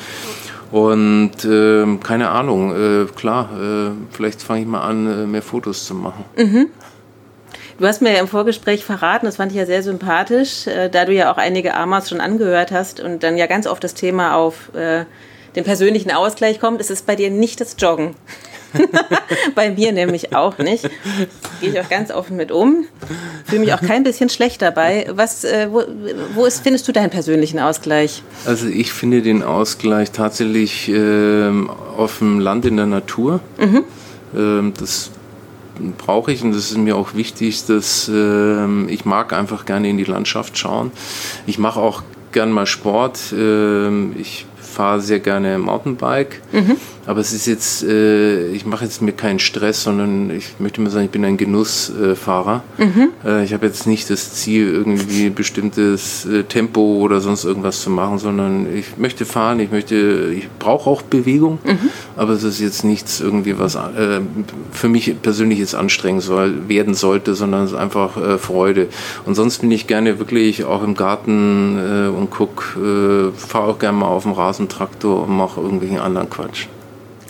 Und 0.70 1.46
äh, 1.46 1.96
keine 2.02 2.28
Ahnung, 2.28 2.74
äh, 2.74 3.06
klar, 3.06 3.48
äh, 3.58 3.90
vielleicht 4.10 4.42
fange 4.42 4.60
ich 4.60 4.66
mal 4.66 4.82
an, 4.82 5.06
äh, 5.06 5.26
mehr 5.26 5.40
Fotos 5.40 5.86
zu 5.86 5.94
machen. 5.94 6.26
Mhm. 6.36 6.66
Du 7.78 7.86
hast 7.86 8.02
mir 8.02 8.12
ja 8.12 8.20
im 8.20 8.28
Vorgespräch 8.28 8.84
verraten, 8.84 9.26
das 9.26 9.36
fand 9.36 9.52
ich 9.52 9.58
ja 9.58 9.66
sehr 9.66 9.82
sympathisch, 9.82 10.66
äh, 10.66 10.88
da 10.88 11.04
du 11.04 11.12
ja 11.12 11.32
auch 11.32 11.38
einige 11.38 11.74
AMAs 11.74 12.08
schon 12.08 12.20
angehört 12.20 12.70
hast 12.70 13.00
und 13.00 13.22
dann 13.22 13.36
ja 13.36 13.46
ganz 13.46 13.66
oft 13.66 13.82
das 13.82 13.94
Thema 13.94 14.36
auf 14.36 14.74
äh, 14.74 15.04
den 15.56 15.64
persönlichen 15.64 16.10
Ausgleich 16.10 16.60
kommt, 16.60 16.80
ist 16.80 16.90
es 16.90 17.02
bei 17.02 17.16
dir 17.16 17.30
nicht 17.30 17.60
das 17.60 17.76
Joggen. 17.78 18.14
bei 19.54 19.70
mir 19.70 19.92
nämlich 19.92 20.34
auch 20.34 20.58
nicht. 20.58 20.88
Gehe 21.60 21.70
ich 21.70 21.80
auch 21.80 21.88
ganz 21.88 22.10
offen 22.10 22.36
mit 22.36 22.50
um. 22.50 22.86
Fühle 23.44 23.60
mich 23.60 23.72
auch 23.72 23.80
kein 23.80 24.02
bisschen 24.02 24.28
schlecht 24.28 24.62
dabei. 24.62 25.06
Was, 25.10 25.44
äh, 25.44 25.68
wo, 25.70 25.82
wo 26.34 26.44
ist, 26.44 26.62
findest 26.62 26.88
du 26.88 26.92
deinen 26.92 27.10
persönlichen 27.10 27.60
Ausgleich? 27.60 28.22
Also 28.46 28.66
ich 28.66 28.92
finde 28.92 29.22
den 29.22 29.42
Ausgleich 29.42 30.10
tatsächlich 30.10 30.88
äh, 30.88 31.50
auf 31.96 32.18
dem 32.18 32.40
Land 32.40 32.64
in 32.64 32.76
der 32.76 32.86
Natur. 32.86 33.40
Mhm. 33.58 33.84
Ähm, 34.34 34.74
das 34.78 35.10
brauche 35.98 36.32
ich 36.32 36.42
und 36.42 36.52
das 36.52 36.70
ist 36.70 36.78
mir 36.78 36.96
auch 36.96 37.14
wichtig, 37.14 37.66
dass 37.66 38.08
äh, 38.08 38.84
ich 38.86 39.04
mag 39.04 39.32
einfach 39.32 39.64
gerne 39.64 39.88
in 39.88 39.96
die 39.96 40.04
Landschaft 40.04 40.56
schauen. 40.58 40.92
Ich 41.46 41.58
mache 41.58 41.80
auch 41.80 42.02
gern 42.32 42.50
mal 42.50 42.66
Sport. 42.66 43.32
Äh, 43.32 44.10
ich 44.12 44.46
fahre 44.56 45.00
sehr 45.00 45.20
gerne 45.20 45.58
Mountainbike. 45.58 46.42
Mhm. 46.52 46.76
Aber 47.06 47.20
es 47.20 47.32
ist 47.32 47.46
jetzt, 47.46 47.82
äh, 47.82 48.48
ich 48.48 48.64
mache 48.66 48.84
jetzt 48.84 49.02
mir 49.02 49.12
keinen 49.12 49.38
Stress, 49.38 49.82
sondern 49.82 50.30
ich 50.30 50.54
möchte 50.58 50.80
mal 50.80 50.90
sagen, 50.90 51.04
ich 51.06 51.10
bin 51.10 51.24
ein 51.24 51.36
Genussfahrer. 51.36 52.62
Mhm. 52.78 53.10
Äh, 53.24 53.44
ich 53.44 53.52
habe 53.52 53.66
jetzt 53.66 53.86
nicht 53.86 54.08
das 54.10 54.34
Ziel, 54.34 54.68
irgendwie 54.68 55.30
bestimmtes 55.30 56.24
äh, 56.24 56.44
Tempo 56.44 56.98
oder 56.98 57.20
sonst 57.20 57.44
irgendwas 57.44 57.82
zu 57.82 57.90
machen, 57.90 58.18
sondern 58.18 58.66
ich 58.74 58.96
möchte 58.96 59.24
fahren, 59.24 59.60
ich 59.60 59.70
möchte, 59.70 60.32
ich 60.36 60.48
brauche 60.58 60.88
auch 60.88 61.02
Bewegung, 61.02 61.58
mhm. 61.64 61.90
aber 62.16 62.32
es 62.32 62.42
ist 62.42 62.60
jetzt 62.60 62.84
nichts 62.84 63.20
irgendwie, 63.20 63.58
was 63.58 63.74
äh, 63.74 64.20
für 64.72 64.88
mich 64.88 65.14
persönlich 65.20 65.58
jetzt 65.58 65.74
anstrengend 65.74 66.22
soll, 66.22 66.68
werden 66.68 66.94
sollte, 66.94 67.34
sondern 67.34 67.64
es 67.64 67.72
ist 67.72 67.76
einfach 67.76 68.16
äh, 68.16 68.38
Freude. 68.38 68.88
Und 69.26 69.34
sonst 69.34 69.58
bin 69.58 69.70
ich 69.70 69.86
gerne 69.86 70.18
wirklich 70.18 70.64
auch 70.64 70.82
im 70.82 70.94
Garten 70.94 71.78
äh, 71.78 72.08
und 72.08 72.30
guck, 72.30 72.62
fahre 73.36 73.68
auch 73.68 73.78
gerne 73.78 73.98
mal 73.98 74.06
auf 74.06 74.22
dem 74.24 74.32
Rasentraktor 74.32 75.24
und 75.24 75.36
mache 75.36 75.60
irgendwelchen 75.60 75.98
anderen 75.98 76.30
Quatsch. 76.30 76.66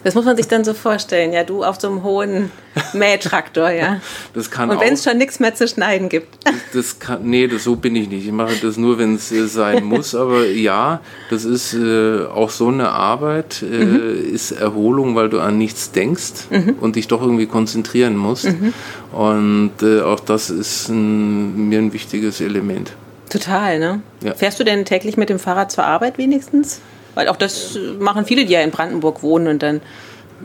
Das 0.05 0.15
muss 0.15 0.27
man 0.27 0.37
sich 0.37 0.47
dann 0.47 0.65
so 0.65 0.75
vorstellen, 0.75 1.33
ja, 1.33 1.45
du 1.45 1.65
auf 1.65 1.81
so 1.81 1.89
einem 1.89 2.03
hohen 2.03 2.51
Mähtraktor, 2.93 3.71
ja. 3.71 4.01
Das 4.35 4.51
kann 4.51 4.69
Und 4.71 4.81
wenn 4.81 4.93
es 4.93 5.03
schon 5.03 5.17
nichts 5.17 5.41
mehr 5.41 5.55
zu 5.55 5.67
schneiden 5.67 6.09
gibt. 6.11 6.29
Das 6.75 6.99
kann, 6.99 7.21
nee, 7.23 7.47
das, 7.47 7.65
so 7.65 7.77
bin 7.77 7.97
ich 7.97 8.09
nicht. 8.09 8.27
Ich 8.27 8.33
mache 8.33 8.55
das 8.61 8.77
nur, 8.77 8.99
wenn 8.99 9.15
es 9.15 9.33
äh, 9.33 9.47
sein 9.47 9.85
muss. 9.85 10.15
Aber 10.15 10.47
ja, 10.47 11.01
das 11.31 11.45
ist 11.45 11.73
äh, 11.73 12.27
auch 12.27 12.51
so 12.51 12.69
eine 12.69 12.91
Arbeit, 12.91 13.63
äh, 13.63 13.85
mhm. 13.85 14.35
ist 14.35 14.53
Erholung, 14.53 15.17
weil 15.17 15.31
du 15.31 15.41
an 15.41 15.57
nichts 15.57 15.93
denkst 15.93 16.51
mhm. 16.51 16.77
und 16.81 16.97
dich 16.97 17.09
doch 17.09 17.23
irgendwie 17.23 17.47
konzentrieren 17.47 18.17
musst. 18.17 18.45
Mhm. 18.45 18.75
Und 19.13 19.73
äh, 19.83 20.03
auch 20.03 20.21
das 20.21 20.51
ist 20.51 20.89
ein, 20.89 21.69
mir 21.69 21.79
ein 21.79 21.93
wichtiges 21.95 22.43
Element. 22.43 22.93
Total, 23.31 23.79
ne? 23.79 24.03
Ja. 24.23 24.35
Fährst 24.35 24.61
du 24.61 24.65
denn 24.65 24.85
täglich 24.85 25.17
mit 25.17 25.31
dem 25.31 25.39
Fahrrad 25.39 25.73
zur 25.73 25.85
Arbeit 25.85 26.19
wenigstens? 26.19 26.81
Weil 27.15 27.29
auch 27.29 27.37
das 27.37 27.79
machen 27.99 28.25
viele, 28.25 28.45
die 28.45 28.53
ja 28.53 28.61
in 28.61 28.71
Brandenburg 28.71 29.23
wohnen 29.23 29.47
und 29.49 29.63
dann. 29.63 29.81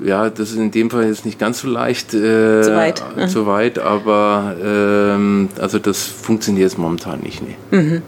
Ja, 0.03 0.29
das 0.29 0.51
ist 0.51 0.57
in 0.57 0.71
dem 0.71 0.89
Fall 0.89 1.07
jetzt 1.07 1.25
nicht 1.25 1.39
ganz 1.39 1.59
so 1.59 1.67
leicht. 1.67 2.13
Äh, 2.13 2.61
zu 2.61 2.75
weit. 2.75 3.03
Mhm. 3.15 3.27
Zu 3.27 3.47
weit, 3.47 3.79
aber 3.79 4.55
ähm, 4.63 5.49
also 5.59 5.79
das 5.79 6.03
funktioniert 6.03 6.69
jetzt 6.69 6.77
momentan 6.77 7.19
nicht. 7.19 7.41
Nee. 7.41 7.55
Mhm. 7.71 8.01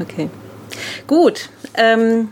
Okay. 0.00 0.28
Gut. 1.06 1.48
Ähm, 1.74 2.28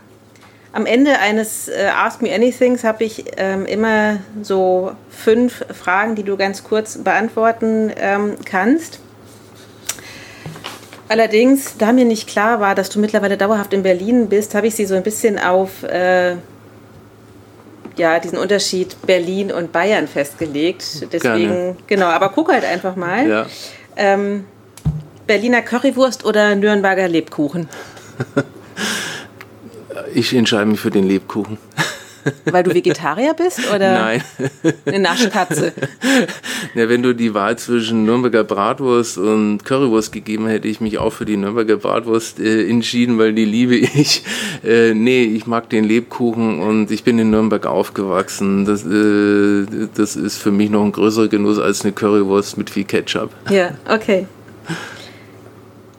am 0.73 0.85
Ende 0.85 1.19
eines 1.19 1.69
äh, 1.69 1.87
Ask 1.95 2.21
Me 2.21 2.35
Anythings 2.35 2.85
habe 2.85 3.05
ich 3.05 3.25
ähm, 3.39 3.65
immer 3.65 4.19
so 4.43 4.93
fünf 5.09 5.65
Fragen, 5.73 6.17
die 6.17 6.23
du 6.23 6.37
ganz 6.37 6.65
kurz 6.65 6.99
beantworten 6.99 7.91
ähm, 7.97 8.35
kannst. 8.45 9.01
Allerdings, 11.09 11.77
da 11.79 11.93
mir 11.93 12.05
nicht 12.05 12.29
klar 12.29 12.61
war, 12.61 12.75
dass 12.75 12.91
du 12.91 12.99
mittlerweile 12.99 13.37
dauerhaft 13.37 13.73
in 13.73 13.83
Berlin 13.83 14.29
bist, 14.29 14.55
habe 14.55 14.67
ich 14.67 14.75
sie 14.75 14.87
so 14.87 14.95
ein 14.95 15.03
bisschen 15.03 15.39
auf 15.39 15.83
äh, 15.85 16.37
ja, 17.97 18.19
diesen 18.19 18.39
Unterschied 18.39 18.97
Berlin 19.07 19.53
und 19.53 19.73
Bayern 19.73 20.09
festgelegt. 20.09 21.07
Deswegen, 21.13 21.49
Gerne. 21.49 21.77
genau, 21.87 22.07
aber 22.07 22.31
guck 22.31 22.53
halt 22.53 22.65
einfach 22.65 22.97
mal. 22.97 23.29
Ja. 23.29 23.47
Ähm, 23.97 24.45
Berliner 25.27 25.63
Currywurst 25.63 26.25
oder 26.25 26.55
Nürnberger 26.55 27.09
Lebkuchen? 27.09 27.69
Ich 30.15 30.33
entscheide 30.35 30.65
mich 30.65 30.81
für 30.81 30.91
den 30.91 31.07
Lebkuchen. 31.07 31.59
Weil 32.45 32.63
du 32.63 32.75
Vegetarier 32.75 33.35
bist 33.35 33.61
oder 33.73 33.93
Nein. 33.93 34.23
eine 34.85 34.99
Naschkatze? 34.99 35.73
Ja, 36.75 36.89
wenn 36.89 37.03
du 37.03 37.15
die 37.15 37.35
Wahl 37.35 37.57
zwischen 37.59 38.05
Nürnberger 38.05 38.45
Bratwurst 38.45 39.19
und 39.19 39.65
Currywurst 39.65 40.13
gegeben 40.13 40.47
hätte 40.47 40.69
ich 40.69 40.81
mich 40.81 40.99
auch 40.99 41.13
für 41.13 41.25
die 41.25 41.37
Nürnberger 41.37 41.77
Bratwurst 41.77 42.41
äh, 42.41 42.69
entschieden, 42.69 43.19
weil 43.19 43.33
die 43.33 43.45
liebe 43.45 43.77
ich. 43.77 44.23
Äh, 44.65 44.95
nee, 44.95 45.25
ich 45.25 45.47
mag 45.47 45.69
den 45.71 45.85
Lebkuchen 45.85 46.61
und 46.61 46.91
ich 46.91 47.05
bin 47.05 47.19
in 47.19 47.31
Nürnberg 47.31 47.67
aufgewachsen. 47.67 48.65
Das, 48.65 48.85
äh, 48.85 49.89
das 49.95 50.17
ist 50.17 50.39
für 50.39 50.51
mich 50.51 50.71
noch 50.71 50.83
ein 50.83 50.93
größerer 50.93 51.29
Genuss 51.29 51.59
als 51.59 51.83
eine 51.83 51.93
Currywurst 51.93 52.59
mit 52.59 52.71
viel 52.71 52.85
Ketchup. 52.85 53.31
Ja, 53.51 53.71
okay. 53.89 54.27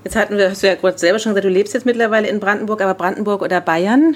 Jetzt 0.03 0.15
hatten 0.15 0.38
wir, 0.38 0.51
hast 0.51 0.63
du 0.63 0.67
ja 0.67 0.75
gerade 0.75 0.97
selber 0.97 1.19
schon 1.19 1.34
gesagt, 1.34 1.45
du 1.45 1.49
lebst 1.49 1.73
jetzt 1.73 1.86
mittlerweile 1.86 2.28
in 2.28 2.39
Brandenburg, 2.39 2.82
aber 2.82 2.93
Brandenburg 2.93 3.41
oder 3.41 3.59
Bayern? 3.59 4.15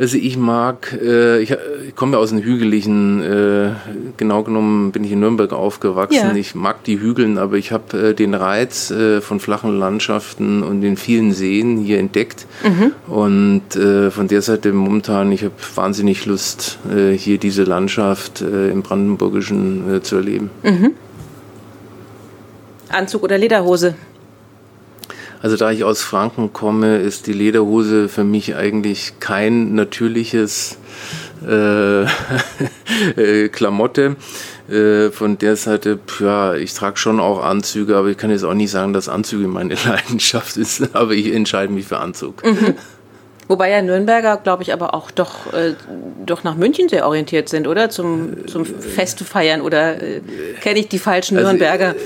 Also 0.00 0.16
ich 0.16 0.38
mag, 0.38 0.98
äh, 0.98 1.42
ich, 1.42 1.54
ich 1.86 1.94
komme 1.94 2.12
ja 2.12 2.18
aus 2.18 2.32
einem 2.32 2.42
hügeligen, 2.42 3.22
äh, 3.22 3.72
genau 4.16 4.42
genommen 4.42 4.92
bin 4.92 5.04
ich 5.04 5.12
in 5.12 5.20
Nürnberg 5.20 5.52
aufgewachsen. 5.52 6.30
Ja. 6.30 6.34
Ich 6.34 6.54
mag 6.54 6.82
die 6.84 6.98
Hügeln, 6.98 7.36
aber 7.36 7.58
ich 7.58 7.70
habe 7.70 8.08
äh, 8.08 8.14
den 8.14 8.32
Reiz 8.32 8.90
äh, 8.90 9.20
von 9.20 9.40
flachen 9.40 9.78
Landschaften 9.78 10.62
und 10.62 10.80
den 10.80 10.96
vielen 10.96 11.32
Seen 11.32 11.76
hier 11.76 11.98
entdeckt. 11.98 12.46
Mhm. 12.64 12.92
Und 13.12 13.76
äh, 13.76 14.10
von 14.10 14.26
der 14.26 14.40
Seite 14.40 14.72
momentan, 14.72 15.30
ich 15.32 15.44
habe 15.44 15.52
wahnsinnig 15.74 16.24
Lust, 16.24 16.78
äh, 16.90 17.12
hier 17.12 17.36
diese 17.36 17.64
Landschaft 17.64 18.40
im 18.40 18.80
Brandenburgischen 18.80 20.00
zu 20.02 20.16
erleben. 20.16 20.48
Mhm. 20.62 20.92
Anzug 22.88 23.22
oder 23.22 23.36
Lederhose? 23.36 23.94
Also 25.42 25.56
da 25.56 25.70
ich 25.70 25.84
aus 25.84 26.02
Franken 26.02 26.52
komme, 26.52 26.98
ist 26.98 27.26
die 27.26 27.32
Lederhose 27.32 28.08
für 28.08 28.24
mich 28.24 28.56
eigentlich 28.56 29.14
kein 29.20 29.74
natürliches 29.74 30.76
äh, 31.46 32.02
äh, 33.16 33.48
Klamotte. 33.48 34.16
Äh, 34.70 35.10
von 35.10 35.38
der 35.38 35.56
Seite, 35.56 35.98
ja, 36.20 36.54
ich 36.54 36.74
trage 36.74 36.96
schon 36.96 37.18
auch 37.18 37.42
Anzüge, 37.42 37.96
aber 37.96 38.08
ich 38.08 38.16
kann 38.16 38.30
jetzt 38.30 38.44
auch 38.44 38.54
nicht 38.54 38.70
sagen, 38.70 38.92
dass 38.92 39.08
Anzüge 39.08 39.48
meine 39.48 39.74
Leidenschaft 39.84 40.56
ist, 40.56 40.94
aber 40.94 41.12
ich 41.12 41.32
entscheide 41.32 41.72
mich 41.72 41.86
für 41.86 41.98
Anzug. 41.98 42.44
Mhm. 42.44 42.74
Wobei 43.48 43.70
ja 43.70 43.82
Nürnberger, 43.82 44.36
glaube 44.36 44.62
ich, 44.62 44.72
aber 44.72 44.94
auch 44.94 45.10
doch, 45.10 45.52
äh, 45.52 45.74
doch 46.24 46.44
nach 46.44 46.54
München 46.54 46.88
sehr 46.88 47.04
orientiert 47.04 47.48
sind, 47.48 47.66
oder? 47.66 47.90
Zum, 47.90 48.46
zum 48.46 48.64
Fest 48.64 49.18
feiern. 49.24 49.60
Oder 49.60 50.00
äh, 50.00 50.20
kenne 50.60 50.78
ich 50.78 50.88
die 50.88 51.00
falschen 51.00 51.36
also, 51.36 51.48
Nürnberger? 51.48 51.96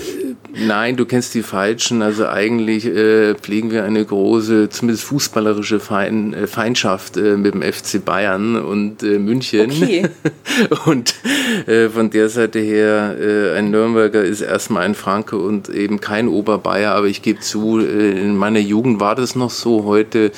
Äh, 0.55 0.67
nein, 0.67 0.97
du 0.97 1.05
kennst 1.05 1.35
die 1.35 1.43
falschen. 1.43 2.03
Also 2.03 2.27
eigentlich 2.27 2.87
äh, 2.87 3.35
pflegen 3.35 3.71
wir 3.71 3.85
eine 3.85 4.05
große, 4.05 4.69
zumindest 4.69 5.05
fußballerische 5.05 5.81
Fein, 5.81 6.35
äh, 6.35 6.47
Feindschaft 6.47 7.17
äh, 7.17 7.37
mit 7.37 7.55
dem 7.55 7.63
FC 7.63 8.05
Bayern 8.05 8.57
und 8.57 9.03
München. 9.03 9.71
Okay. 9.71 10.09
und 10.87 11.15
von 11.93 12.11
der 12.11 12.29
Seite 12.29 12.59
her, 12.59 13.17
ein 13.57 13.71
Nürnberger 13.71 14.23
ist 14.23 14.41
erstmal 14.41 14.83
ein 14.85 14.95
Franke 14.95 15.37
und 15.37 15.69
eben 15.69 16.01
kein 16.01 16.29
Oberbayer. 16.29 16.93
Aber 16.93 17.07
ich 17.07 17.23
gebe 17.23 17.41
zu, 17.41 17.79
in 17.79 18.37
meiner 18.37 18.61
Jugend 18.61 19.01
war 19.01 19.15
das 19.15 19.35
noch 19.35 19.51
so. 19.51 19.85
Heute 19.85 20.33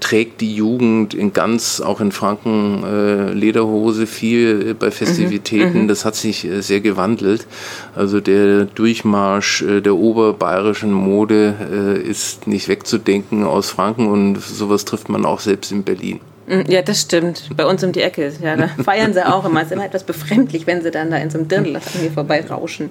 trägt 0.00 0.40
die 0.40 0.54
Jugend 0.54 1.14
in 1.14 1.32
ganz, 1.32 1.80
auch 1.80 2.00
in 2.00 2.12
Franken, 2.12 2.82
äh, 2.84 3.32
Lederhose 3.32 4.06
viel 4.06 4.70
äh, 4.70 4.74
bei 4.74 4.90
Festivitäten. 4.90 5.82
Mhm, 5.82 5.88
das 5.88 6.04
hat 6.04 6.16
sich 6.16 6.44
äh, 6.44 6.62
sehr 6.62 6.80
gewandelt. 6.80 7.46
Also 7.94 8.20
der 8.20 8.64
Durchmarsch 8.64 9.62
äh, 9.62 9.80
der 9.80 9.94
oberbayerischen 9.94 10.92
Mode 10.92 11.54
äh, 11.72 12.08
ist 12.08 12.46
nicht 12.46 12.68
wegzudenken 12.68 13.44
aus 13.44 13.70
Franken 13.70 14.08
und 14.08 14.40
sowas 14.40 14.84
trifft 14.84 15.08
man 15.08 15.24
auch 15.24 15.40
selbst 15.40 15.70
in 15.70 15.84
Berlin. 15.84 16.20
Mhm, 16.46 16.64
ja, 16.68 16.82
das 16.82 17.02
stimmt. 17.02 17.48
Bei 17.56 17.66
uns 17.66 17.84
um 17.84 17.92
die 17.92 18.02
Ecke. 18.02 18.32
Ja, 18.42 18.56
da 18.56 18.68
feiern 18.82 19.12
sie 19.12 19.26
auch 19.26 19.44
immer. 19.44 19.60
Es 19.60 19.66
ist 19.66 19.72
immer 19.72 19.84
etwas 19.84 20.04
befremdlich, 20.04 20.66
wenn 20.66 20.82
sie 20.82 20.90
dann 20.90 21.10
da 21.10 21.16
in 21.18 21.30
so 21.30 21.38
einem 21.38 21.48
Dirndl 21.48 21.76
an 21.76 21.82
mir 22.02 22.10
vorbei 22.10 22.44
rauschen. 22.48 22.90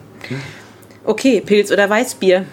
Okay, 1.04 1.42
Pilz 1.46 1.72
oder 1.72 1.90
Weißbier? 1.90 2.46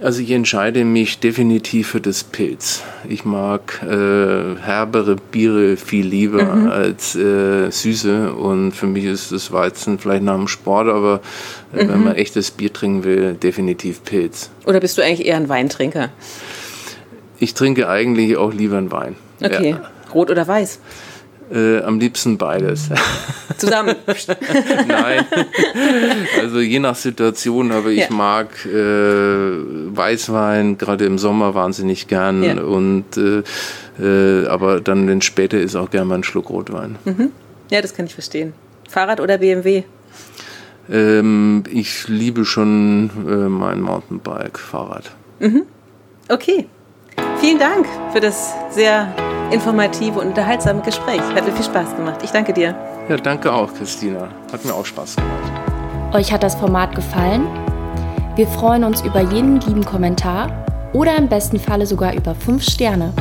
Also 0.00 0.22
ich 0.22 0.30
entscheide 0.30 0.84
mich 0.84 1.18
definitiv 1.18 1.88
für 1.88 2.00
das 2.00 2.22
Pilz. 2.22 2.84
Ich 3.08 3.24
mag 3.24 3.82
äh, 3.82 4.54
herbere 4.60 5.16
Biere 5.16 5.76
viel 5.76 6.06
lieber 6.06 6.44
mhm. 6.44 6.68
als 6.68 7.16
äh, 7.16 7.68
süße 7.70 8.32
und 8.32 8.72
für 8.72 8.86
mich 8.86 9.04
ist 9.06 9.32
das 9.32 9.50
Weizen 9.50 9.98
vielleicht 9.98 10.22
nach 10.22 10.36
dem 10.36 10.46
Sport, 10.46 10.88
aber 10.88 11.20
äh, 11.74 11.82
mhm. 11.82 11.88
wenn 11.88 12.04
man 12.04 12.14
echtes 12.14 12.52
Bier 12.52 12.72
trinken 12.72 13.02
will, 13.02 13.34
definitiv 13.34 14.04
Pilz. 14.04 14.50
Oder 14.66 14.78
bist 14.78 14.98
du 14.98 15.02
eigentlich 15.02 15.26
eher 15.26 15.36
ein 15.36 15.48
Weintrinker? 15.48 16.10
Ich 17.40 17.54
trinke 17.54 17.88
eigentlich 17.88 18.36
auch 18.36 18.52
lieber 18.52 18.78
einen 18.78 18.92
Wein. 18.92 19.16
Okay. 19.42 19.70
Ja. 19.70 19.90
Rot 20.14 20.30
oder 20.30 20.46
weiß? 20.46 20.78
Äh, 21.50 21.80
am 21.80 21.98
liebsten 21.98 22.36
beides. 22.36 22.90
Zusammen? 23.56 23.96
Nein. 24.86 25.24
Also 26.40 26.60
je 26.60 26.78
nach 26.78 26.94
Situation, 26.94 27.72
aber 27.72 27.88
ich 27.88 28.00
ja. 28.00 28.10
mag 28.10 28.48
äh, 28.66 28.70
Weißwein 28.70 30.76
gerade 30.76 31.06
im 31.06 31.18
Sommer 31.18 31.54
wahnsinnig 31.54 32.06
gern 32.06 32.42
ja. 32.42 32.60
und 32.60 33.16
äh, 33.16 33.42
äh, 34.00 34.46
aber 34.46 34.80
dann, 34.80 35.08
wenn 35.08 35.22
später 35.22 35.58
ist, 35.58 35.74
auch 35.74 35.90
gerne 35.90 36.06
mal 36.06 36.14
ein 36.16 36.24
Schluck 36.24 36.50
Rotwein. 36.50 36.96
Mhm. 37.04 37.32
Ja, 37.70 37.80
das 37.80 37.94
kann 37.94 38.06
ich 38.06 38.14
verstehen. 38.14 38.52
Fahrrad 38.88 39.20
oder 39.20 39.38
BMW? 39.38 39.84
Ähm, 40.90 41.64
ich 41.70 42.08
liebe 42.08 42.44
schon 42.44 43.10
äh, 43.26 43.48
mein 43.48 43.80
Mountainbike, 43.80 44.58
Fahrrad. 44.58 45.10
Mhm. 45.40 45.64
Okay. 46.28 46.66
Vielen 47.40 47.58
Dank 47.58 47.86
für 48.12 48.20
das 48.20 48.54
sehr 48.70 49.12
informative 49.50 50.20
und 50.20 50.28
unterhaltsame 50.28 50.82
Gespräch. 50.82 51.20
Hat 51.20 51.44
mir 51.44 51.52
viel 51.52 51.64
Spaß 51.64 51.96
gemacht. 51.96 52.20
Ich 52.22 52.30
danke 52.30 52.52
dir. 52.52 52.74
Ja, 53.08 53.16
danke 53.16 53.52
auch, 53.52 53.72
Christina. 53.72 54.28
Hat 54.52 54.64
mir 54.64 54.74
auch 54.74 54.84
Spaß 54.84 55.16
gemacht. 55.16 56.14
Euch 56.14 56.32
hat 56.32 56.42
das 56.42 56.54
Format 56.54 56.94
gefallen? 56.94 57.46
Wir 58.36 58.46
freuen 58.46 58.84
uns 58.84 59.02
über 59.02 59.20
jeden 59.20 59.60
lieben 59.60 59.84
Kommentar 59.84 60.50
oder 60.92 61.16
im 61.16 61.28
besten 61.28 61.58
Falle 61.58 61.86
sogar 61.86 62.14
über 62.14 62.34
5 62.34 62.62
Sterne. 62.62 63.12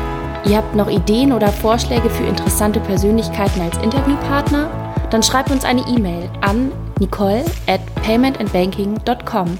Ihr 0.45 0.57
habt 0.57 0.75
noch 0.75 0.89
Ideen 0.89 1.34
oder 1.34 1.47
Vorschläge 1.49 2.09
für 2.09 2.23
interessante 2.23 2.80
Persönlichkeiten 2.80 3.61
als 3.61 3.78
Interviewpartner? 3.80 4.69
Dann 5.09 5.23
schreibt 5.23 5.51
uns 5.51 5.65
eine 5.65 5.82
E-Mail 5.82 6.30
an 6.41 6.71
nicole 6.99 7.43
at 7.67 7.82
paymentandbanking.com. 8.03 9.57